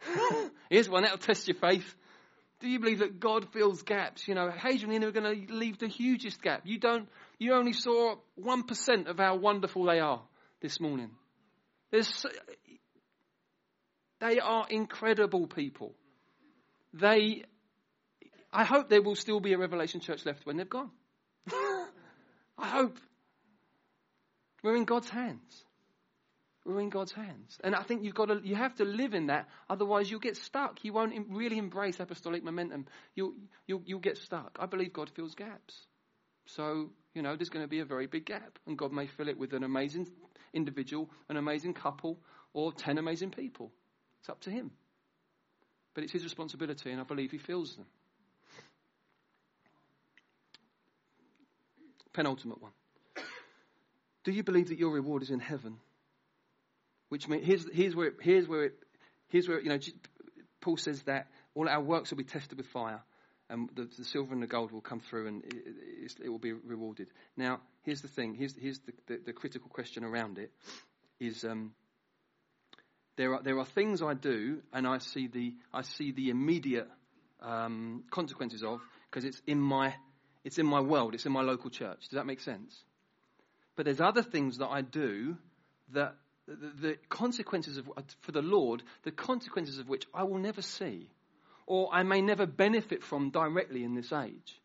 Here's 0.70 0.88
one 0.88 1.02
that'll 1.02 1.18
test 1.18 1.48
your 1.48 1.56
faith. 1.56 1.94
Do 2.60 2.68
you 2.68 2.80
believe 2.80 3.00
that 3.00 3.20
God 3.20 3.52
fills 3.52 3.82
gaps? 3.82 4.26
You 4.26 4.34
know, 4.34 4.48
I 4.48 5.04
are 5.04 5.12
going 5.12 5.46
to 5.48 5.54
leave 5.54 5.78
the 5.78 5.86
hugest 5.86 6.42
gap. 6.42 6.62
You 6.64 6.78
don't. 6.78 7.08
You 7.38 7.54
only 7.54 7.72
saw 7.72 8.16
one 8.34 8.64
percent 8.64 9.06
of 9.06 9.18
how 9.18 9.36
wonderful 9.36 9.84
they 9.84 10.00
are 10.00 10.22
this 10.60 10.80
morning. 10.80 11.10
There's, 11.92 12.26
they 14.20 14.40
are 14.40 14.66
incredible 14.68 15.46
people. 15.46 15.94
They. 16.92 17.44
I 18.52 18.64
hope 18.64 18.88
there 18.88 19.02
will 19.02 19.16
still 19.16 19.40
be 19.40 19.52
a 19.52 19.58
Revelation 19.58 20.00
Church 20.00 20.24
left 20.24 20.46
when 20.46 20.56
they've 20.56 20.68
gone. 20.68 20.90
I 22.58 22.68
hope. 22.68 22.98
We're 24.62 24.76
in 24.76 24.84
God's 24.84 25.08
hands. 25.08 25.64
We're 26.64 26.80
in 26.80 26.90
God's 26.90 27.12
hands. 27.12 27.58
And 27.64 27.74
I 27.74 27.82
think 27.82 28.04
you've 28.04 28.14
got 28.14 28.26
to, 28.26 28.40
you 28.44 28.54
have 28.54 28.74
to 28.76 28.84
live 28.84 29.14
in 29.14 29.26
that. 29.28 29.48
Otherwise 29.70 30.10
you'll 30.10 30.20
get 30.20 30.36
stuck. 30.36 30.84
You 30.84 30.92
won't 30.92 31.14
really 31.30 31.56
embrace 31.56 31.98
apostolic 31.98 32.44
momentum. 32.44 32.86
You'll, 33.14 33.32
you'll, 33.66 33.82
you'll 33.86 34.00
get 34.00 34.18
stuck. 34.18 34.58
I 34.60 34.66
believe 34.66 34.92
God 34.92 35.10
fills 35.14 35.34
gaps. 35.34 35.86
So, 36.44 36.90
you 37.14 37.22
know, 37.22 37.36
there's 37.36 37.48
going 37.48 37.64
to 37.64 37.68
be 37.68 37.80
a 37.80 37.84
very 37.84 38.06
big 38.06 38.26
gap. 38.26 38.58
And 38.66 38.76
God 38.76 38.92
may 38.92 39.06
fill 39.06 39.28
it 39.28 39.38
with 39.38 39.54
an 39.54 39.64
amazing 39.64 40.08
individual, 40.52 41.08
an 41.28 41.36
amazing 41.36 41.74
couple, 41.74 42.18
or 42.52 42.72
ten 42.72 42.98
amazing 42.98 43.30
people. 43.30 43.72
It's 44.20 44.28
up 44.28 44.40
to 44.42 44.50
Him. 44.50 44.72
But 45.98 46.04
it's 46.04 46.12
His 46.12 46.22
responsibility, 46.22 46.92
and 46.92 47.00
I 47.00 47.02
believe 47.02 47.32
He 47.32 47.38
fills 47.38 47.74
them. 47.74 47.86
Penultimate 52.12 52.62
one. 52.62 52.70
Do 54.22 54.30
you 54.30 54.44
believe 54.44 54.68
that 54.68 54.78
your 54.78 54.92
reward 54.92 55.24
is 55.24 55.30
in 55.30 55.40
heaven? 55.40 55.78
Which 57.08 57.26
means 57.26 57.44
here's, 57.44 57.66
here's 57.72 57.96
where 57.96 58.06
it, 58.06 58.14
here's 58.20 58.46
where 58.46 58.66
it, 58.66 58.74
here's 59.26 59.48
where 59.48 59.60
you 59.60 59.70
know 59.70 59.80
Paul 60.60 60.76
says 60.76 61.02
that 61.02 61.26
all 61.56 61.68
our 61.68 61.82
works 61.82 62.10
will 62.10 62.18
be 62.18 62.22
tested 62.22 62.58
with 62.58 62.68
fire, 62.68 63.02
and 63.50 63.68
the, 63.74 63.90
the 63.98 64.04
silver 64.04 64.32
and 64.32 64.40
the 64.40 64.46
gold 64.46 64.70
will 64.70 64.80
come 64.80 65.00
through, 65.00 65.26
and 65.26 65.44
it, 65.46 66.14
it, 66.22 66.28
will 66.28 66.38
be 66.38 66.52
rewarded. 66.52 67.08
Now, 67.36 67.58
here's 67.82 68.02
the 68.02 68.06
thing. 68.06 68.34
Here's 68.34 68.54
here's 68.54 68.78
the, 68.78 68.92
the, 69.08 69.16
the 69.26 69.32
critical 69.32 69.68
question 69.68 70.04
around 70.04 70.38
it 70.38 70.52
is. 71.18 71.44
Um, 71.44 71.72
there 73.18 73.34
are, 73.34 73.42
there 73.42 73.58
are 73.58 73.66
things 73.66 74.00
I 74.00 74.14
do, 74.14 74.62
and 74.72 74.86
I 74.86 74.98
see 74.98 75.26
the, 75.26 75.52
I 75.74 75.82
see 75.82 76.12
the 76.12 76.30
immediate 76.30 76.88
um, 77.42 78.04
consequences 78.10 78.62
of 78.62 78.80
because 79.10 79.24
it's 79.24 79.42
in 79.46 79.60
my 79.60 79.94
it's 80.44 80.58
in 80.58 80.66
my 80.66 80.80
world, 80.80 81.14
it's 81.14 81.26
in 81.26 81.32
my 81.32 81.42
local 81.42 81.68
church. 81.68 81.98
Does 82.08 82.16
that 82.16 82.26
make 82.26 82.40
sense? 82.40 82.74
But 83.76 83.84
there's 83.84 84.00
other 84.00 84.22
things 84.22 84.58
that 84.58 84.68
I 84.68 84.82
do 84.82 85.36
that 85.92 86.14
the, 86.46 86.96
consequences 87.10 87.76
of, 87.76 87.90
for 88.20 88.32
the 88.32 88.40
Lord, 88.40 88.82
the 89.02 89.10
consequences 89.10 89.78
of 89.78 89.88
which 89.88 90.06
I 90.14 90.22
will 90.22 90.38
never 90.38 90.62
see, 90.62 91.10
or 91.66 91.90
I 91.92 92.04
may 92.04 92.22
never 92.22 92.46
benefit 92.46 93.02
from 93.02 93.30
directly 93.30 93.84
in 93.84 93.94
this 93.94 94.12
age. 94.12 94.60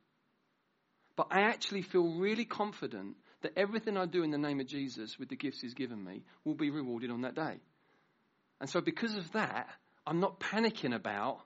But 1.16 1.28
I 1.32 1.42
actually 1.42 1.82
feel 1.82 2.18
really 2.18 2.46
confident 2.46 3.18
that 3.42 3.58
everything 3.58 3.98
I 3.98 4.06
do 4.06 4.24
in 4.24 4.32
the 4.32 4.38
name 4.38 4.60
of 4.60 4.68
Jesus 4.68 5.20
with 5.20 5.30
the 5.30 5.36
gifts 5.36 5.62
He's 5.62 5.74
given 5.74 6.02
me 6.02 6.24
will 6.46 6.56
be 6.56 6.70
rewarded 6.70 7.12
on 7.12 7.22
that 7.22 7.36
day. 7.36 7.60
And 8.64 8.70
so, 8.70 8.80
because 8.80 9.14
of 9.16 9.30
that, 9.34 9.68
I'm 10.08 10.22
not 10.22 10.40
panicking 10.40 10.96
about 10.96 11.42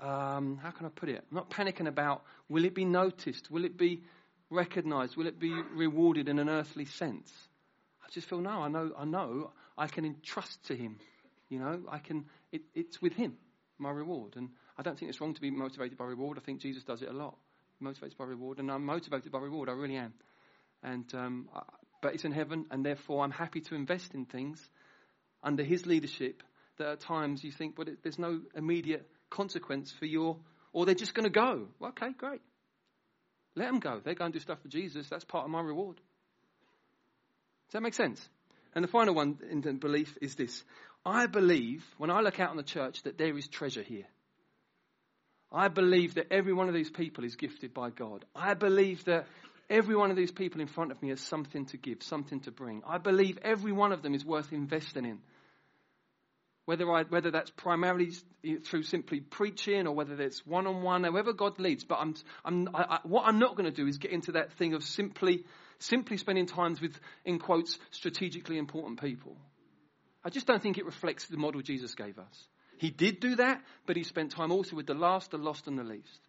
um, 0.00 0.58
how 0.60 0.72
can 0.72 0.84
I 0.84 0.88
put 0.88 1.08
it? 1.08 1.24
I'm 1.30 1.36
not 1.36 1.50
panicking 1.50 1.86
about 1.86 2.24
will 2.48 2.64
it 2.64 2.74
be 2.74 2.84
noticed? 2.84 3.48
Will 3.48 3.64
it 3.64 3.78
be 3.78 4.02
recognized? 4.50 5.16
Will 5.16 5.28
it 5.28 5.38
be 5.38 5.52
rewarded 5.52 6.28
in 6.28 6.40
an 6.40 6.48
earthly 6.48 6.84
sense? 6.84 7.30
I 8.04 8.10
just 8.10 8.28
feel 8.28 8.40
no, 8.40 8.60
I 8.62 8.66
know, 8.66 8.90
I 8.98 9.04
know 9.04 9.52
I 9.78 9.86
can 9.86 10.04
entrust 10.04 10.64
to 10.64 10.74
him. 10.74 10.98
You 11.48 11.60
know, 11.60 11.82
I 11.88 11.98
can, 11.98 12.24
it, 12.50 12.62
it's 12.74 13.00
with 13.00 13.12
him, 13.12 13.36
my 13.78 13.92
reward. 13.92 14.34
And 14.34 14.48
I 14.76 14.82
don't 14.82 14.98
think 14.98 15.10
it's 15.10 15.20
wrong 15.20 15.34
to 15.34 15.40
be 15.40 15.52
motivated 15.52 15.96
by 15.96 16.06
reward. 16.06 16.38
I 16.38 16.40
think 16.40 16.60
Jesus 16.60 16.82
does 16.82 17.02
it 17.02 17.08
a 17.08 17.12
lot. 17.12 17.36
Motivated 17.78 18.18
by 18.18 18.24
reward. 18.24 18.58
And 18.58 18.68
I'm 18.72 18.84
motivated 18.84 19.30
by 19.30 19.38
reward. 19.38 19.68
I 19.68 19.74
really 19.74 19.94
am. 19.94 20.12
And, 20.82 21.04
um, 21.14 21.48
I, 21.54 21.62
but 22.02 22.14
it's 22.14 22.24
in 22.24 22.32
heaven, 22.32 22.66
and 22.72 22.84
therefore 22.84 23.22
I'm 23.22 23.30
happy 23.30 23.60
to 23.60 23.76
invest 23.76 24.12
in 24.12 24.24
things 24.24 24.68
under 25.42 25.62
his 25.62 25.86
leadership 25.86 26.42
that 26.78 26.88
at 26.88 27.00
times 27.00 27.42
you 27.42 27.50
think, 27.50 27.76
but 27.76 27.88
there's 28.02 28.18
no 28.18 28.40
immediate 28.54 29.08
consequence 29.30 29.92
for 29.92 30.06
your, 30.06 30.36
or 30.72 30.86
they're 30.86 30.94
just 30.94 31.14
going 31.14 31.24
to 31.24 31.30
go. 31.30 31.68
Well, 31.78 31.90
okay, 31.90 32.12
great. 32.16 32.40
Let 33.54 33.66
them 33.66 33.80
go. 33.80 34.00
They're 34.04 34.14
going 34.14 34.32
to 34.32 34.38
do 34.38 34.42
stuff 34.42 34.60
for 34.60 34.68
Jesus. 34.68 35.08
That's 35.08 35.24
part 35.24 35.44
of 35.44 35.50
my 35.50 35.60
reward. 35.60 35.96
Does 37.68 37.72
that 37.72 37.82
make 37.82 37.94
sense? 37.94 38.28
And 38.74 38.84
the 38.84 38.88
final 38.88 39.14
one 39.14 39.38
in 39.50 39.62
the 39.62 39.72
belief 39.72 40.16
is 40.20 40.34
this. 40.34 40.62
I 41.04 41.26
believe, 41.26 41.84
when 41.96 42.10
I 42.10 42.20
look 42.20 42.38
out 42.40 42.50
on 42.50 42.56
the 42.56 42.62
church, 42.62 43.02
that 43.04 43.16
there 43.16 43.36
is 43.36 43.48
treasure 43.48 43.82
here. 43.82 44.04
I 45.50 45.68
believe 45.68 46.16
that 46.16 46.32
every 46.32 46.52
one 46.52 46.68
of 46.68 46.74
these 46.74 46.90
people 46.90 47.24
is 47.24 47.36
gifted 47.36 47.72
by 47.72 47.90
God. 47.90 48.24
I 48.34 48.54
believe 48.54 49.04
that 49.04 49.26
every 49.68 49.96
one 49.96 50.10
of 50.10 50.16
these 50.16 50.30
people 50.30 50.60
in 50.60 50.66
front 50.66 50.92
of 50.92 51.02
me 51.02 51.10
has 51.10 51.20
something 51.20 51.66
to 51.66 51.76
give, 51.76 52.02
something 52.02 52.40
to 52.40 52.50
bring. 52.50 52.82
I 52.86 52.98
believe 52.98 53.38
every 53.42 53.72
one 53.72 53.92
of 53.92 54.02
them 54.02 54.14
is 54.14 54.24
worth 54.24 54.52
investing 54.52 55.04
in. 55.04 55.18
Whether, 56.64 56.90
I, 56.90 57.04
whether 57.04 57.30
that's 57.30 57.50
primarily 57.50 58.10
through 58.64 58.82
simply 58.82 59.20
preaching 59.20 59.86
or 59.86 59.94
whether 59.94 60.20
it's 60.20 60.44
one 60.44 60.66
on 60.66 60.82
one, 60.82 61.04
however 61.04 61.32
God 61.32 61.60
leads. 61.60 61.84
But 61.84 61.98
I'm, 62.00 62.14
I'm, 62.44 62.68
I, 62.74 62.98
what 63.04 63.24
I'm 63.26 63.38
not 63.38 63.56
going 63.56 63.70
to 63.72 63.76
do 63.76 63.86
is 63.86 63.98
get 63.98 64.10
into 64.10 64.32
that 64.32 64.52
thing 64.54 64.74
of 64.74 64.82
simply, 64.82 65.44
simply 65.78 66.16
spending 66.16 66.46
times 66.46 66.80
with, 66.80 66.98
in 67.24 67.38
quotes, 67.38 67.78
strategically 67.92 68.58
important 68.58 69.00
people. 69.00 69.36
I 70.24 70.30
just 70.30 70.48
don't 70.48 70.60
think 70.60 70.76
it 70.76 70.86
reflects 70.86 71.26
the 71.26 71.36
model 71.36 71.62
Jesus 71.62 71.94
gave 71.94 72.18
us. 72.18 72.48
He 72.78 72.90
did 72.90 73.20
do 73.20 73.36
that, 73.36 73.62
but 73.86 73.96
he 73.96 74.02
spent 74.02 74.32
time 74.32 74.50
also 74.50 74.74
with 74.74 74.86
the 74.86 74.94
last, 74.94 75.30
the 75.30 75.38
lost, 75.38 75.68
and 75.68 75.78
the 75.78 75.84
least. 75.84 76.25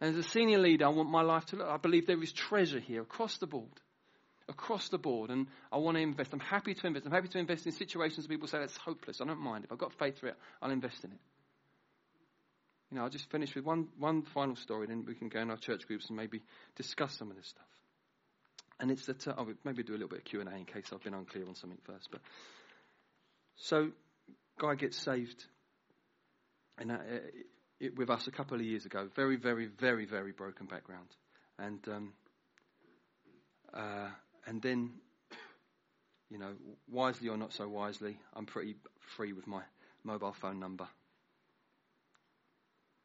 And 0.00 0.10
as 0.10 0.26
a 0.26 0.28
senior 0.28 0.58
leader, 0.58 0.86
I 0.86 0.90
want 0.90 1.10
my 1.10 1.22
life 1.22 1.46
to 1.46 1.56
look. 1.56 1.68
I 1.68 1.78
believe 1.78 2.06
there 2.06 2.22
is 2.22 2.32
treasure 2.32 2.80
here 2.80 3.02
across 3.02 3.38
the 3.38 3.46
board 3.46 3.80
across 4.48 4.88
the 4.88 4.98
board, 4.98 5.30
and 5.30 5.46
I 5.72 5.78
want 5.78 5.96
to 5.96 6.02
invest. 6.02 6.32
I'm 6.32 6.40
happy 6.40 6.74
to 6.74 6.86
invest. 6.86 7.06
I'm 7.06 7.12
happy 7.12 7.28
to 7.28 7.38
invest 7.38 7.66
in 7.66 7.72
situations 7.72 8.28
where 8.28 8.36
people 8.36 8.48
say 8.48 8.58
that's 8.58 8.76
hopeless. 8.76 9.20
I 9.20 9.24
don't 9.24 9.40
mind. 9.40 9.64
If 9.64 9.72
I've 9.72 9.78
got 9.78 9.92
faith 9.94 10.18
for 10.18 10.28
it, 10.28 10.36
I'll 10.62 10.70
invest 10.70 11.04
in 11.04 11.10
it. 11.10 11.18
You 12.90 12.98
know, 12.98 13.04
I'll 13.04 13.10
just 13.10 13.28
finish 13.30 13.54
with 13.54 13.64
one, 13.64 13.88
one 13.98 14.22
final 14.22 14.54
story, 14.54 14.86
then 14.86 15.04
we 15.06 15.14
can 15.14 15.28
go 15.28 15.40
in 15.40 15.50
our 15.50 15.56
church 15.56 15.86
groups 15.88 16.06
and 16.08 16.16
maybe 16.16 16.42
discuss 16.76 17.16
some 17.16 17.30
of 17.30 17.36
this 17.36 17.48
stuff. 17.48 17.66
And 18.78 18.90
it's 18.90 19.06
that, 19.06 19.26
uh, 19.26 19.34
I'll 19.36 19.48
maybe 19.64 19.82
do 19.82 19.92
a 19.92 19.94
little 19.94 20.08
bit 20.08 20.20
of 20.20 20.24
Q&A 20.24 20.44
in 20.44 20.64
case 20.66 20.84
I've 20.92 21.02
been 21.02 21.14
unclear 21.14 21.48
on 21.48 21.56
something 21.56 21.80
first. 21.84 22.08
But 22.12 22.20
So, 23.56 23.90
guy 24.58 24.76
gets 24.76 24.96
saved 24.98 25.44
and, 26.78 26.92
uh, 26.92 26.98
it, 27.80 27.96
with 27.96 28.10
us 28.10 28.26
a 28.26 28.30
couple 28.30 28.56
of 28.56 28.62
years 28.62 28.86
ago. 28.86 29.08
Very, 29.14 29.36
very, 29.36 29.66
very, 29.66 30.06
very 30.06 30.32
broken 30.32 30.66
background. 30.66 31.08
And 31.58 31.80
um, 31.88 32.12
uh, 33.72 34.08
and 34.46 34.62
then, 34.62 34.92
you 36.30 36.38
know, 36.38 36.52
wisely 36.90 37.28
or 37.28 37.36
not 37.36 37.52
so 37.52 37.68
wisely, 37.68 38.18
I'm 38.34 38.46
pretty 38.46 38.76
free 39.16 39.32
with 39.32 39.46
my 39.46 39.62
mobile 40.04 40.34
phone 40.40 40.58
number. 40.58 40.88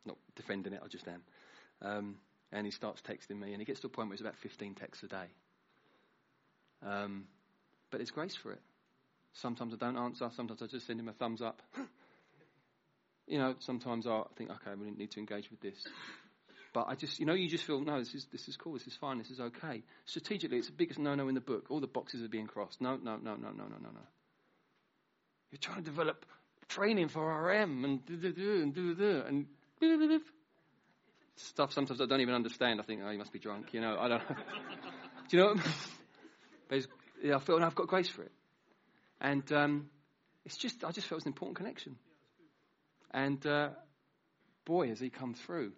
Not 0.06 0.18
defending 0.36 0.74
it, 0.74 0.82
I 0.84 0.88
just 0.88 1.08
am. 1.08 1.24
Um, 1.82 2.16
and 2.52 2.66
he 2.66 2.72
starts 2.72 3.02
texting 3.02 3.40
me, 3.40 3.52
and 3.54 3.62
he 3.62 3.66
gets 3.66 3.80
to 3.82 3.88
a 3.88 3.90
point 3.90 4.10
where 4.10 4.14
it's 4.14 4.22
about 4.22 4.38
15 4.38 4.76
texts 4.76 5.04
a 5.04 5.08
day. 5.08 5.28
Um, 6.86 7.26
but 7.90 7.98
there's 7.98 8.12
grace 8.12 8.36
for 8.36 8.52
it. 8.52 8.62
Sometimes 9.34 9.74
I 9.74 9.78
don't 9.78 9.98
answer, 9.98 10.30
sometimes 10.36 10.62
I 10.62 10.68
just 10.68 10.88
send 10.88 11.00
him 11.00 11.08
a 11.08 11.14
thumbs 11.14 11.42
up. 11.42 11.62
You 13.28 13.38
know, 13.38 13.56
sometimes 13.60 14.08
I 14.08 14.24
think, 14.36 14.50
okay, 14.50 14.76
we 14.80 14.92
need 14.92 15.12
to 15.12 15.20
engage 15.20 15.50
with 15.50 15.62
this. 15.62 15.86
But 16.74 16.88
I 16.88 16.96
just, 16.96 17.20
you 17.20 17.26
know, 17.26 17.34
you 17.34 17.50
just 17.50 17.66
feel, 17.66 17.82
no, 17.82 18.00
this 18.00 18.14
is, 18.14 18.28
this 18.32 18.48
is 18.48 18.56
cool, 18.56 18.74
this 18.74 18.88
is 18.88 18.96
fine, 18.96 19.18
this 19.18 19.30
is 19.30 19.40
okay. 19.40 19.84
Strategically, 20.06 20.58
it's 20.58 20.68
the 20.68 20.74
biggest 20.74 21.00
no-no 21.00 21.28
in 21.28 21.36
the 21.36 21.42
book. 21.42 21.66
All 21.70 21.82
the 21.82 21.88
boxes 21.88 22.24
are 22.24 22.30
being 22.30 22.48
crossed. 22.48 22.80
No, 22.80 22.96
no, 22.96 23.18
no, 23.18 23.36
no, 23.36 23.50
no, 23.50 23.64
no, 23.64 23.76
no, 23.82 23.90
no. 23.90 24.08
You're 25.52 25.60
trying 25.60 25.84
to 25.84 25.84
develop 25.84 26.26
training 26.70 27.10
for 27.10 27.44
RM 27.44 27.84
and 27.84 28.06
do 28.06 28.16
do 28.16 28.32
do 28.32 28.62
and 28.62 28.74
do 28.74 28.96
do 28.96 29.24
and 29.28 29.46
stuff 31.36 31.74
sometimes 31.74 32.02
I 32.02 32.06
don't 32.06 32.22
even 32.22 32.34
understand. 32.34 32.80
I 32.80 32.84
think, 32.84 33.02
oh, 33.04 33.10
you 33.10 33.18
must 33.18 33.34
be 33.34 33.40
drunk. 33.40 33.74
You 33.74 33.82
know, 33.82 33.98
I 34.00 34.08
don't. 34.08 34.24
Do 35.30 35.38
you 35.38 35.44
know? 35.44 35.56
but 36.70 36.86
yeah, 37.24 37.36
I 37.36 37.40
feel 37.40 37.56
and 37.56 37.66
I've 37.66 37.76
got 37.76 37.88
grace 37.88 38.10
for 38.10 38.24
it, 38.24 38.32
and 39.20 39.50
um, 39.54 39.90
it's 40.46 40.58
just 40.58 40.84
I 40.84 40.92
just 40.92 41.08
felt 41.08 41.14
it 41.14 41.16
was 41.16 41.26
an 41.26 41.30
important 41.30 41.58
connection. 41.58 41.96
And 43.14 43.46
uh, 43.46 43.70
boy, 44.66 44.88
has 44.88 45.00
he 45.00 45.10
come 45.10 45.34
through. 45.34 45.74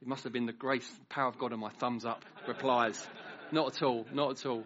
It 0.00 0.08
must 0.08 0.24
have 0.24 0.32
been 0.32 0.46
the 0.46 0.52
grace, 0.52 0.88
the 0.88 1.04
power 1.06 1.28
of 1.28 1.38
God 1.38 1.52
on 1.52 1.60
my 1.60 1.70
thumbs 1.70 2.04
up 2.04 2.24
replies. 2.46 3.06
not 3.50 3.76
at 3.76 3.82
all, 3.82 4.06
not 4.12 4.30
at 4.32 4.46
all. 4.46 4.64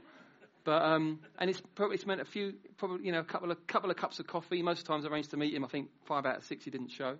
But 0.64 0.82
um, 0.82 1.20
and 1.38 1.48
it's 1.48 1.62
probably 1.74 1.94
it's 1.94 2.06
meant 2.06 2.20
a 2.20 2.24
few, 2.24 2.54
probably 2.76 3.06
you 3.06 3.12
know, 3.12 3.20
a 3.20 3.24
couple 3.24 3.50
of 3.50 3.66
couple 3.66 3.90
of 3.90 3.96
cups 3.96 4.18
of 4.18 4.26
coffee. 4.26 4.62
Most 4.62 4.84
times 4.84 5.04
I 5.04 5.08
arranged 5.08 5.30
to 5.30 5.36
meet 5.36 5.54
him. 5.54 5.64
I 5.64 5.68
think 5.68 5.90
five 6.06 6.26
out 6.26 6.38
of 6.38 6.44
six 6.44 6.64
he 6.64 6.70
didn't 6.70 6.90
show. 6.90 7.16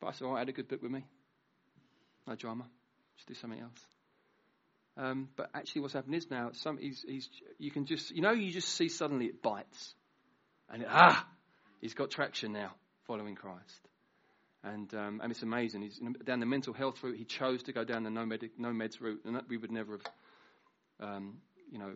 But 0.00 0.06
I 0.08 0.12
said, 0.12 0.28
I 0.28 0.38
had 0.38 0.48
a 0.48 0.52
good 0.52 0.68
book 0.68 0.80
with 0.80 0.92
me. 0.92 1.04
No 2.26 2.36
drama. 2.36 2.66
Just 3.16 3.28
do 3.28 3.34
something 3.34 3.60
else. 3.60 3.86
Um, 4.96 5.28
but 5.36 5.50
actually, 5.54 5.82
what's 5.82 5.94
happened 5.94 6.14
is 6.14 6.30
now 6.30 6.50
some 6.52 6.78
he's, 6.78 7.04
he's 7.06 7.28
you 7.58 7.70
can 7.70 7.86
just 7.86 8.10
you 8.12 8.22
know 8.22 8.32
you 8.32 8.52
just 8.52 8.68
see 8.68 8.88
suddenly 8.88 9.26
it 9.26 9.42
bites, 9.42 9.94
and 10.72 10.82
it, 10.82 10.88
ah, 10.90 11.26
he's 11.80 11.94
got 11.94 12.10
traction 12.10 12.52
now 12.52 12.72
following 13.10 13.34
Christ. 13.34 13.88
And, 14.62 14.94
um, 14.94 15.20
and 15.20 15.32
it's 15.32 15.42
amazing. 15.42 15.82
He's 15.82 16.00
down 16.24 16.38
the 16.38 16.46
mental 16.46 16.72
health 16.72 17.02
route. 17.02 17.16
He 17.16 17.24
chose 17.24 17.60
to 17.64 17.72
go 17.72 17.82
down 17.82 18.04
the 18.04 18.10
no, 18.10 18.24
medic, 18.24 18.52
no 18.56 18.68
meds 18.68 19.00
route, 19.00 19.22
and 19.24 19.34
that 19.34 19.48
we 19.48 19.56
would 19.56 19.72
never 19.72 19.98
have, 19.98 21.08
um, 21.08 21.38
you 21.72 21.78
know, 21.80 21.90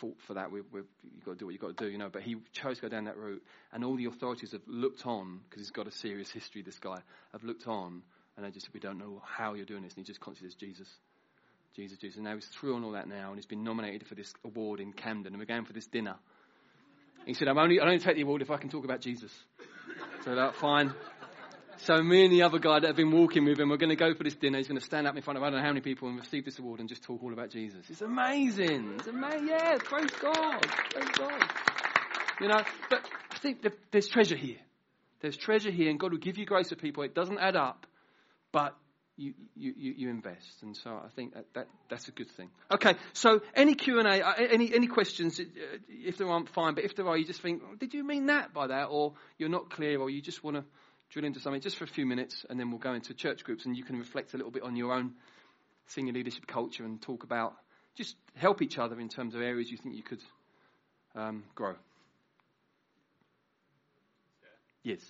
fought 0.00 0.16
for 0.28 0.34
that. 0.34 0.52
We've, 0.52 0.62
we've, 0.70 0.84
you've 1.12 1.24
got 1.24 1.32
to 1.32 1.38
do 1.38 1.46
what 1.46 1.52
you've 1.54 1.60
got 1.60 1.76
to 1.76 1.84
do, 1.84 1.90
you 1.90 1.98
know. 1.98 2.08
But 2.08 2.22
he 2.22 2.36
chose 2.52 2.76
to 2.76 2.82
go 2.82 2.88
down 2.88 3.06
that 3.06 3.16
route, 3.16 3.42
and 3.72 3.82
all 3.82 3.96
the 3.96 4.04
authorities 4.04 4.52
have 4.52 4.62
looked 4.68 5.06
on 5.06 5.40
because 5.48 5.60
he's 5.60 5.72
got 5.72 5.88
a 5.88 5.90
serious 5.90 6.30
history. 6.30 6.62
This 6.62 6.78
guy 6.78 7.00
have 7.32 7.42
looked 7.42 7.66
on, 7.66 8.02
and 8.36 8.46
they 8.46 8.50
just 8.52 8.66
said, 8.66 8.74
"We 8.74 8.80
don't 8.80 8.98
know 8.98 9.20
how 9.26 9.54
you're 9.54 9.66
doing 9.66 9.82
this." 9.82 9.94
And 9.94 10.06
he 10.06 10.08
just 10.08 10.20
considers 10.20 10.54
Jesus, 10.54 10.88
Jesus, 11.74 11.98
Jesus. 11.98 12.16
And 12.16 12.26
now 12.26 12.36
he's 12.36 12.46
through 12.60 12.76
on 12.76 12.84
all 12.84 12.92
that 12.92 13.08
now, 13.08 13.30
and 13.30 13.36
he's 13.36 13.46
been 13.46 13.64
nominated 13.64 14.06
for 14.06 14.14
this 14.14 14.32
award 14.44 14.78
in 14.78 14.92
Camden, 14.92 15.32
and 15.32 15.40
we're 15.40 15.46
going 15.46 15.64
for 15.64 15.72
this 15.72 15.86
dinner. 15.86 16.14
He 17.26 17.34
said, 17.34 17.48
"I'm 17.48 17.58
only, 17.58 17.80
I 17.80 17.84
only 17.84 17.98
take 17.98 18.14
the 18.14 18.22
award 18.22 18.42
if 18.42 18.52
I 18.52 18.58
can 18.58 18.68
talk 18.68 18.84
about 18.84 19.00
Jesus." 19.00 19.32
So 20.24 20.34
that 20.34 20.54
fine. 20.56 20.94
So 21.78 22.02
me 22.02 22.24
and 22.24 22.32
the 22.32 22.42
other 22.42 22.58
guy 22.58 22.80
that 22.80 22.88
have 22.88 22.96
been 22.96 23.12
walking 23.12 23.44
with 23.44 23.58
him, 23.58 23.68
we're 23.68 23.76
going 23.76 23.90
to 23.90 23.96
go 23.96 24.12
for 24.14 24.24
this 24.24 24.34
dinner. 24.34 24.58
He's 24.58 24.66
going 24.66 24.80
to 24.80 24.84
stand 24.84 25.06
up 25.06 25.16
in 25.16 25.22
front 25.22 25.36
of 25.36 25.42
I 25.44 25.50
don't 25.50 25.60
know 25.60 25.62
how 25.62 25.68
many 25.68 25.80
people 25.80 26.08
and 26.08 26.18
receive 26.18 26.44
this 26.44 26.58
award 26.58 26.80
and 26.80 26.88
just 26.88 27.04
talk 27.04 27.22
all 27.22 27.32
about 27.32 27.50
Jesus. 27.50 27.88
It's 27.88 28.02
amazing. 28.02 28.96
It's 28.98 29.06
amazing. 29.06 29.48
Yeah, 29.48 29.78
praise 29.78 30.10
God. 30.20 30.60
Praise 30.60 31.08
God. 31.16 31.50
You 32.40 32.48
know, 32.48 32.62
but 32.90 33.08
I 33.30 33.38
think 33.38 33.64
there's 33.90 34.08
treasure 34.08 34.36
here. 34.36 34.58
There's 35.20 35.36
treasure 35.36 35.70
here, 35.70 35.90
and 35.90 35.98
God 35.98 36.12
will 36.12 36.18
give 36.18 36.36
you 36.38 36.46
grace 36.46 36.68
to 36.68 36.76
people. 36.76 37.02
It 37.04 37.14
doesn't 37.14 37.38
add 37.38 37.56
up, 37.56 37.86
but 38.52 38.76
you, 39.18 39.34
you, 39.56 39.74
you 39.76 40.08
invest. 40.08 40.62
And 40.62 40.76
so 40.76 40.90
I 40.90 41.08
think 41.14 41.34
that, 41.34 41.44
that, 41.54 41.66
that's 41.90 42.08
a 42.08 42.12
good 42.12 42.30
thing. 42.30 42.50
Okay, 42.70 42.94
so 43.12 43.42
any 43.54 43.74
Q&A, 43.74 44.22
uh, 44.22 44.32
any, 44.38 44.72
any 44.72 44.86
questions, 44.86 45.40
uh, 45.40 45.44
if 45.88 46.16
there 46.18 46.28
aren't, 46.28 46.48
fine. 46.48 46.74
But 46.74 46.84
if 46.84 46.94
there 46.94 47.06
are, 47.08 47.18
you 47.18 47.26
just 47.26 47.42
think, 47.42 47.62
oh, 47.64 47.74
did 47.74 47.94
you 47.94 48.04
mean 48.04 48.26
that 48.26 48.54
by 48.54 48.68
that? 48.68 48.84
Or 48.84 49.14
you're 49.36 49.48
not 49.48 49.70
clear, 49.70 50.00
or 50.00 50.08
you 50.08 50.22
just 50.22 50.44
want 50.44 50.56
to 50.56 50.64
drill 51.10 51.24
into 51.24 51.40
something 51.40 51.60
just 51.60 51.76
for 51.76 51.84
a 51.84 51.88
few 51.88 52.06
minutes, 52.06 52.46
and 52.48 52.60
then 52.60 52.70
we'll 52.70 52.78
go 52.78 52.94
into 52.94 53.12
church 53.12 53.42
groups, 53.42 53.66
and 53.66 53.76
you 53.76 53.82
can 53.82 53.98
reflect 53.98 54.34
a 54.34 54.36
little 54.36 54.52
bit 54.52 54.62
on 54.62 54.76
your 54.76 54.92
own 54.92 55.14
senior 55.86 56.12
leadership 56.12 56.46
culture 56.46 56.84
and 56.84 57.02
talk 57.02 57.24
about, 57.24 57.54
just 57.96 58.14
help 58.36 58.62
each 58.62 58.78
other 58.78 59.00
in 59.00 59.08
terms 59.08 59.34
of 59.34 59.40
areas 59.40 59.70
you 59.70 59.76
think 59.76 59.96
you 59.96 60.02
could 60.02 60.22
um, 61.16 61.42
grow. 61.54 61.74
Yes. 64.84 65.00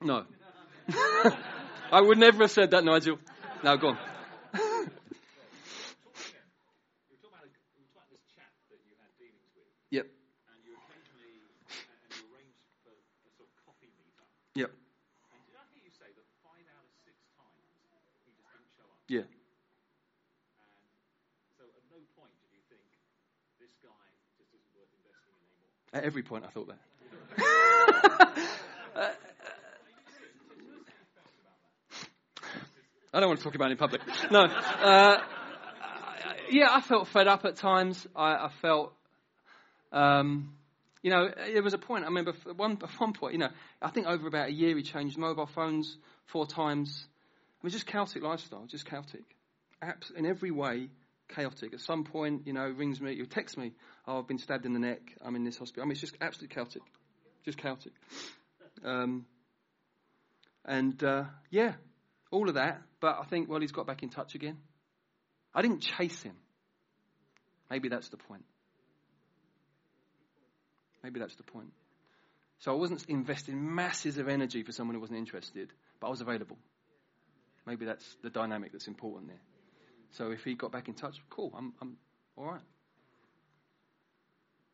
No. 0.00 0.24
I 1.92 2.00
would 2.00 2.16
never 2.16 2.44
have 2.44 2.50
said 2.50 2.70
that, 2.70 2.84
Nigel. 2.84 3.18
Now 3.62 3.76
go 3.76 3.88
on. 3.88 3.98
Yep. 9.92 10.06
Yep. 14.54 14.70
And 14.72 15.44
did 15.44 15.52
I 15.52 15.64
hear 15.68 15.84
you 15.84 15.92
say 15.92 16.08
that 16.16 16.24
five 16.40 16.64
out 16.72 16.80
of 16.80 16.92
six 17.04 17.20
times 17.36 17.60
he 17.60 18.32
just 18.32 18.40
didn't 18.40 18.72
show 18.72 18.88
up? 18.88 18.96
Yeah. 19.12 19.28
At 21.60 21.84
no 21.92 22.00
point 22.16 22.32
did 22.40 22.56
you 22.56 22.64
think 22.72 22.88
this 23.60 23.76
guy 23.84 24.08
just 24.40 24.48
isn't 24.56 24.72
worth 24.72 24.88
investing 24.96 25.36
in 25.36 25.44
anymore? 25.44 25.68
At 25.92 26.04
every 26.08 26.24
point 26.24 26.48
I 26.48 26.52
thought 26.56 26.72
that. 26.72 26.80
I 33.12 33.20
don't 33.20 33.28
want 33.28 33.40
to 33.40 33.44
talk 33.44 33.54
about 33.54 33.68
it 33.68 33.72
in 33.72 33.78
public. 33.78 34.00
No. 34.30 34.44
Uh, 34.44 35.20
yeah, 36.50 36.68
I 36.70 36.80
felt 36.80 37.08
fed 37.08 37.28
up 37.28 37.44
at 37.44 37.56
times. 37.56 38.06
I, 38.16 38.32
I 38.34 38.50
felt 38.60 38.94
um, 39.92 40.54
you 41.02 41.10
know, 41.10 41.28
there 41.52 41.62
was 41.62 41.74
a 41.74 41.78
point, 41.78 42.04
I 42.04 42.08
remember 42.08 42.32
at 42.48 42.56
one, 42.56 42.78
one 42.98 43.12
point, 43.12 43.34
you 43.34 43.38
know, 43.38 43.50
I 43.80 43.90
think 43.90 44.06
over 44.06 44.26
about 44.26 44.48
a 44.48 44.52
year 44.52 44.76
he 44.76 44.82
changed 44.82 45.18
mobile 45.18 45.46
phones 45.46 45.96
four 46.26 46.46
times. 46.46 47.06
It 47.58 47.64
was 47.64 47.72
just 47.72 47.86
chaotic 47.86 48.22
lifestyle, 48.22 48.66
just 48.66 48.86
chaotic. 48.86 49.22
Abs- 49.82 50.12
in 50.16 50.26
every 50.26 50.50
way, 50.50 50.88
chaotic. 51.28 51.74
At 51.74 51.80
some 51.80 52.04
point, 52.04 52.46
you 52.46 52.52
know, 52.52 52.68
rings 52.68 53.00
me, 53.00 53.16
he 53.16 53.24
texts 53.26 53.58
me, 53.58 53.72
oh, 54.06 54.20
I've 54.20 54.28
been 54.28 54.38
stabbed 54.38 54.64
in 54.64 54.72
the 54.72 54.78
neck, 54.78 55.00
I'm 55.20 55.34
in 55.36 55.44
this 55.44 55.58
hospital. 55.58 55.82
I 55.82 55.86
mean, 55.86 55.92
it's 55.92 56.00
just 56.00 56.16
absolutely 56.20 56.54
chaotic. 56.54 56.82
Just 57.44 57.58
chaotic. 57.58 57.92
Um, 58.84 59.26
and, 60.64 61.02
uh, 61.02 61.24
yeah, 61.50 61.74
all 62.32 62.48
of 62.48 62.56
that. 62.56 62.82
But 63.00 63.18
I 63.20 63.24
think, 63.24 63.48
well, 63.48 63.60
he's 63.60 63.70
got 63.70 63.86
back 63.86 64.02
in 64.02 64.08
touch 64.08 64.34
again. 64.34 64.58
I 65.54 65.62
didn't 65.62 65.80
chase 65.80 66.20
him. 66.22 66.34
Maybe 67.70 67.88
that's 67.88 68.08
the 68.08 68.16
point. 68.16 68.44
Maybe 71.04 71.20
that's 71.20 71.36
the 71.36 71.42
point. 71.44 71.72
So 72.58 72.72
I 72.72 72.76
wasn't 72.76 73.04
investing 73.08 73.74
masses 73.74 74.18
of 74.18 74.28
energy 74.28 74.62
for 74.62 74.72
someone 74.72 74.94
who 74.94 75.00
wasn't 75.00 75.18
interested, 75.18 75.72
but 76.00 76.08
I 76.08 76.10
was 76.10 76.20
available. 76.20 76.58
Maybe 77.66 77.84
that's 77.86 78.04
the 78.22 78.30
dynamic 78.30 78.72
that's 78.72 78.88
important 78.88 79.28
there. 79.28 79.40
So 80.12 80.30
if 80.30 80.44
he 80.44 80.54
got 80.54 80.72
back 80.72 80.88
in 80.88 80.94
touch, 80.94 81.16
cool, 81.30 81.52
I'm, 81.56 81.72
I'm 81.80 81.96
all 82.36 82.46
right. 82.46 82.60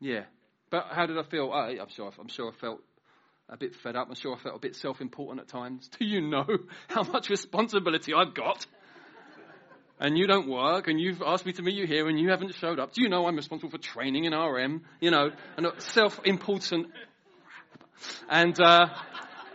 Yeah. 0.00 0.24
But 0.70 0.88
how 0.90 1.06
did 1.06 1.18
I 1.18 1.22
feel? 1.22 1.50
I, 1.52 1.78
I'm 1.80 1.88
sure. 1.88 2.12
I'm 2.18 2.28
sure 2.28 2.52
I 2.52 2.60
felt 2.60 2.80
a 3.48 3.56
bit 3.56 3.74
fed 3.76 3.96
up. 3.96 4.08
I'm 4.08 4.14
sure 4.14 4.34
I 4.34 4.38
felt 4.38 4.56
a 4.56 4.60
bit 4.60 4.76
self-important 4.76 5.40
at 5.40 5.48
times. 5.48 5.88
Do 5.98 6.04
you 6.04 6.20
know 6.20 6.46
how 6.88 7.02
much 7.02 7.30
responsibility 7.30 8.14
I've 8.14 8.34
got? 8.34 8.66
and 10.00 10.16
you 10.16 10.26
don't 10.26 10.48
work, 10.48 10.86
and 10.86 11.00
you've 11.00 11.22
asked 11.22 11.44
me 11.44 11.52
to 11.52 11.62
meet 11.62 11.74
you 11.74 11.86
here, 11.86 12.08
and 12.08 12.20
you 12.20 12.30
haven't 12.30 12.54
showed 12.54 12.78
up. 12.78 12.92
Do 12.92 13.02
you 13.02 13.08
know 13.08 13.26
I'm 13.26 13.36
responsible 13.36 13.70
for 13.70 13.78
training 13.78 14.24
in 14.24 14.32
RM? 14.32 14.82
You 15.00 15.10
know, 15.10 15.30
and 15.56 15.66
self-important. 15.78 16.88
And 18.28 18.56
uh, 18.60 18.86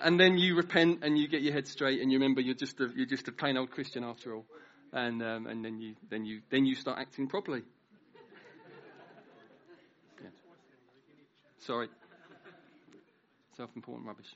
and 0.01 0.19
then 0.19 0.37
you 0.37 0.57
repent 0.57 0.99
and 1.01 1.17
you 1.17 1.29
get 1.29 1.41
your 1.41 1.53
head 1.53 1.65
straight, 1.65 2.01
and 2.01 2.11
you 2.11 2.19
remember 2.19 2.41
you're 2.41 2.55
just 2.55 2.77
a, 2.81 2.89
you're 2.93 3.05
just 3.05 3.27
a 3.29 3.31
plain 3.31 3.55
old 3.55 3.71
Christian 3.71 4.03
after 4.03 4.35
all, 4.35 4.45
and 4.91 5.23
um, 5.23 5.47
and 5.47 5.63
then 5.63 5.79
you 5.79 5.95
then 6.09 6.25
you 6.25 6.41
then 6.49 6.65
you 6.65 6.75
start 6.75 6.99
acting 6.99 7.27
properly. 7.29 7.61
Yeah. 10.21 10.29
Sorry. 11.59 11.87
Self-important 13.57 14.07
rubbish. 14.07 14.33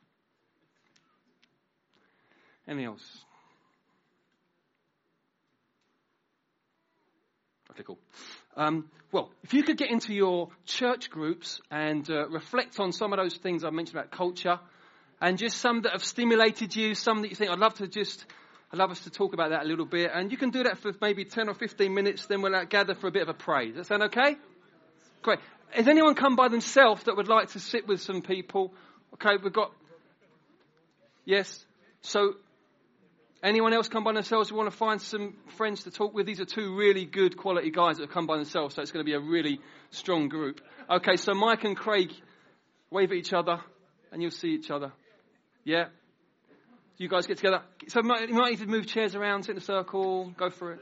Anything 2.68 2.86
else? 2.86 3.26
Okay, 7.72 7.84
cool. 7.84 8.00
Um, 8.56 8.90
well, 9.12 9.32
if 9.44 9.54
you 9.54 9.64
could 9.64 9.78
get 9.78 9.90
into 9.90 10.14
your 10.14 10.50
church 10.66 11.10
groups 11.10 11.62
and 11.72 12.10
uh, 12.10 12.28
reflect 12.30 12.80
on 12.80 12.92
some 12.92 13.14
of 13.14 13.20
those 13.20 13.38
things 13.38 13.64
I 13.64 13.70
mentioned 13.70 13.98
about 13.98 14.12
culture, 14.12 14.60
and 15.22 15.38
just 15.38 15.58
some 15.58 15.82
that 15.82 15.94
have 15.94 16.04
stimulated 16.04 16.76
you, 16.76 16.94
some 16.94 17.22
that 17.22 17.30
you 17.30 17.36
think 17.36 17.50
I'd 17.50 17.60
love 17.60 17.76
to 17.76 17.88
just, 17.88 18.26
I'd 18.72 18.80
love 18.80 18.92
us 18.92 19.00
to 19.02 19.10
talk 19.10 19.34
about 19.34 19.50
that 19.50 19.64
a 19.64 19.68
little 19.68 19.86
bit, 19.86 20.12
and 20.14 20.32
you 20.32 20.38
can 20.38 20.50
do 20.50 20.64
that 20.64 20.80
for 20.80 20.92
maybe 21.02 21.26
10 21.26 21.50
or 21.50 21.54
15 21.54 21.94
minutes, 21.94 22.26
then 22.28 22.42
we'll 22.42 22.56
uh, 22.56 22.66
gather 22.66 22.96
for 22.96 23.08
a 23.08 23.12
bit 23.12 23.24
of 23.24 23.30
a 23.30 23.34
praise. 23.34 23.76
Does 23.76 23.88
that 23.88 24.00
sound 24.00 24.04
okay? 24.04 24.38
Great. 25.22 25.40
Has 25.72 25.88
anyone 25.88 26.16
come 26.16 26.36
by 26.36 26.48
themselves 26.48 27.04
that 27.04 27.18
would 27.18 27.28
like 27.28 27.52
to 27.52 27.60
sit 27.60 27.88
with 27.88 28.02
some 28.02 28.22
people? 28.22 28.74
Okay, 29.16 29.42
we've 29.42 29.54
got. 29.54 29.72
Yes. 31.26 31.66
So 32.02 32.36
Anyone 33.44 33.72
else 33.74 33.88
come 33.88 34.04
by 34.04 34.14
themselves? 34.14 34.52
We 34.52 34.58
want 34.58 34.72
to 34.72 34.76
find 34.76 35.00
some 35.00 35.36
friends 35.58 35.84
to 35.84 35.92
talk 35.92 36.14
with. 36.14 36.26
These 36.26 36.40
are 36.40 36.46
two 36.46 36.76
really 36.76 37.06
good 37.06 37.38
quality 37.38 37.70
guys 37.70 37.98
that 37.98 38.04
have 38.04 38.12
come 38.12 38.26
by 38.26 38.36
themselves, 38.36 38.76
so 38.76 38.82
it's 38.82 38.92
going 38.92 39.06
to 39.06 39.10
be 39.10 39.14
a 39.14 39.20
really 39.20 39.60
strong 39.92 40.28
group. 40.28 40.60
Okay, 40.90 41.18
so 41.18 41.34
Mike 41.34 41.64
and 41.64 41.78
Craig 41.78 42.12
wave 42.90 43.12
at 43.12 43.18
each 43.18 43.34
other, 43.34 43.60
and 44.12 44.22
you'll 44.22 44.32
see 44.32 44.50
each 44.50 44.72
other. 44.72 44.92
Yeah? 45.64 45.86
You 46.98 47.10
guys 47.10 47.28
get 47.28 47.38
together. 47.38 47.62
So 47.90 48.02
you 48.02 48.34
might 48.34 48.50
need 48.50 48.60
to 48.60 48.66
move 48.66 48.88
chairs 48.88 49.14
around, 49.14 49.44
sit 49.44 49.52
in 49.52 49.58
a 49.58 49.62
circle, 49.62 50.34
go 50.36 50.50
for 50.50 50.74
it. 50.74 50.80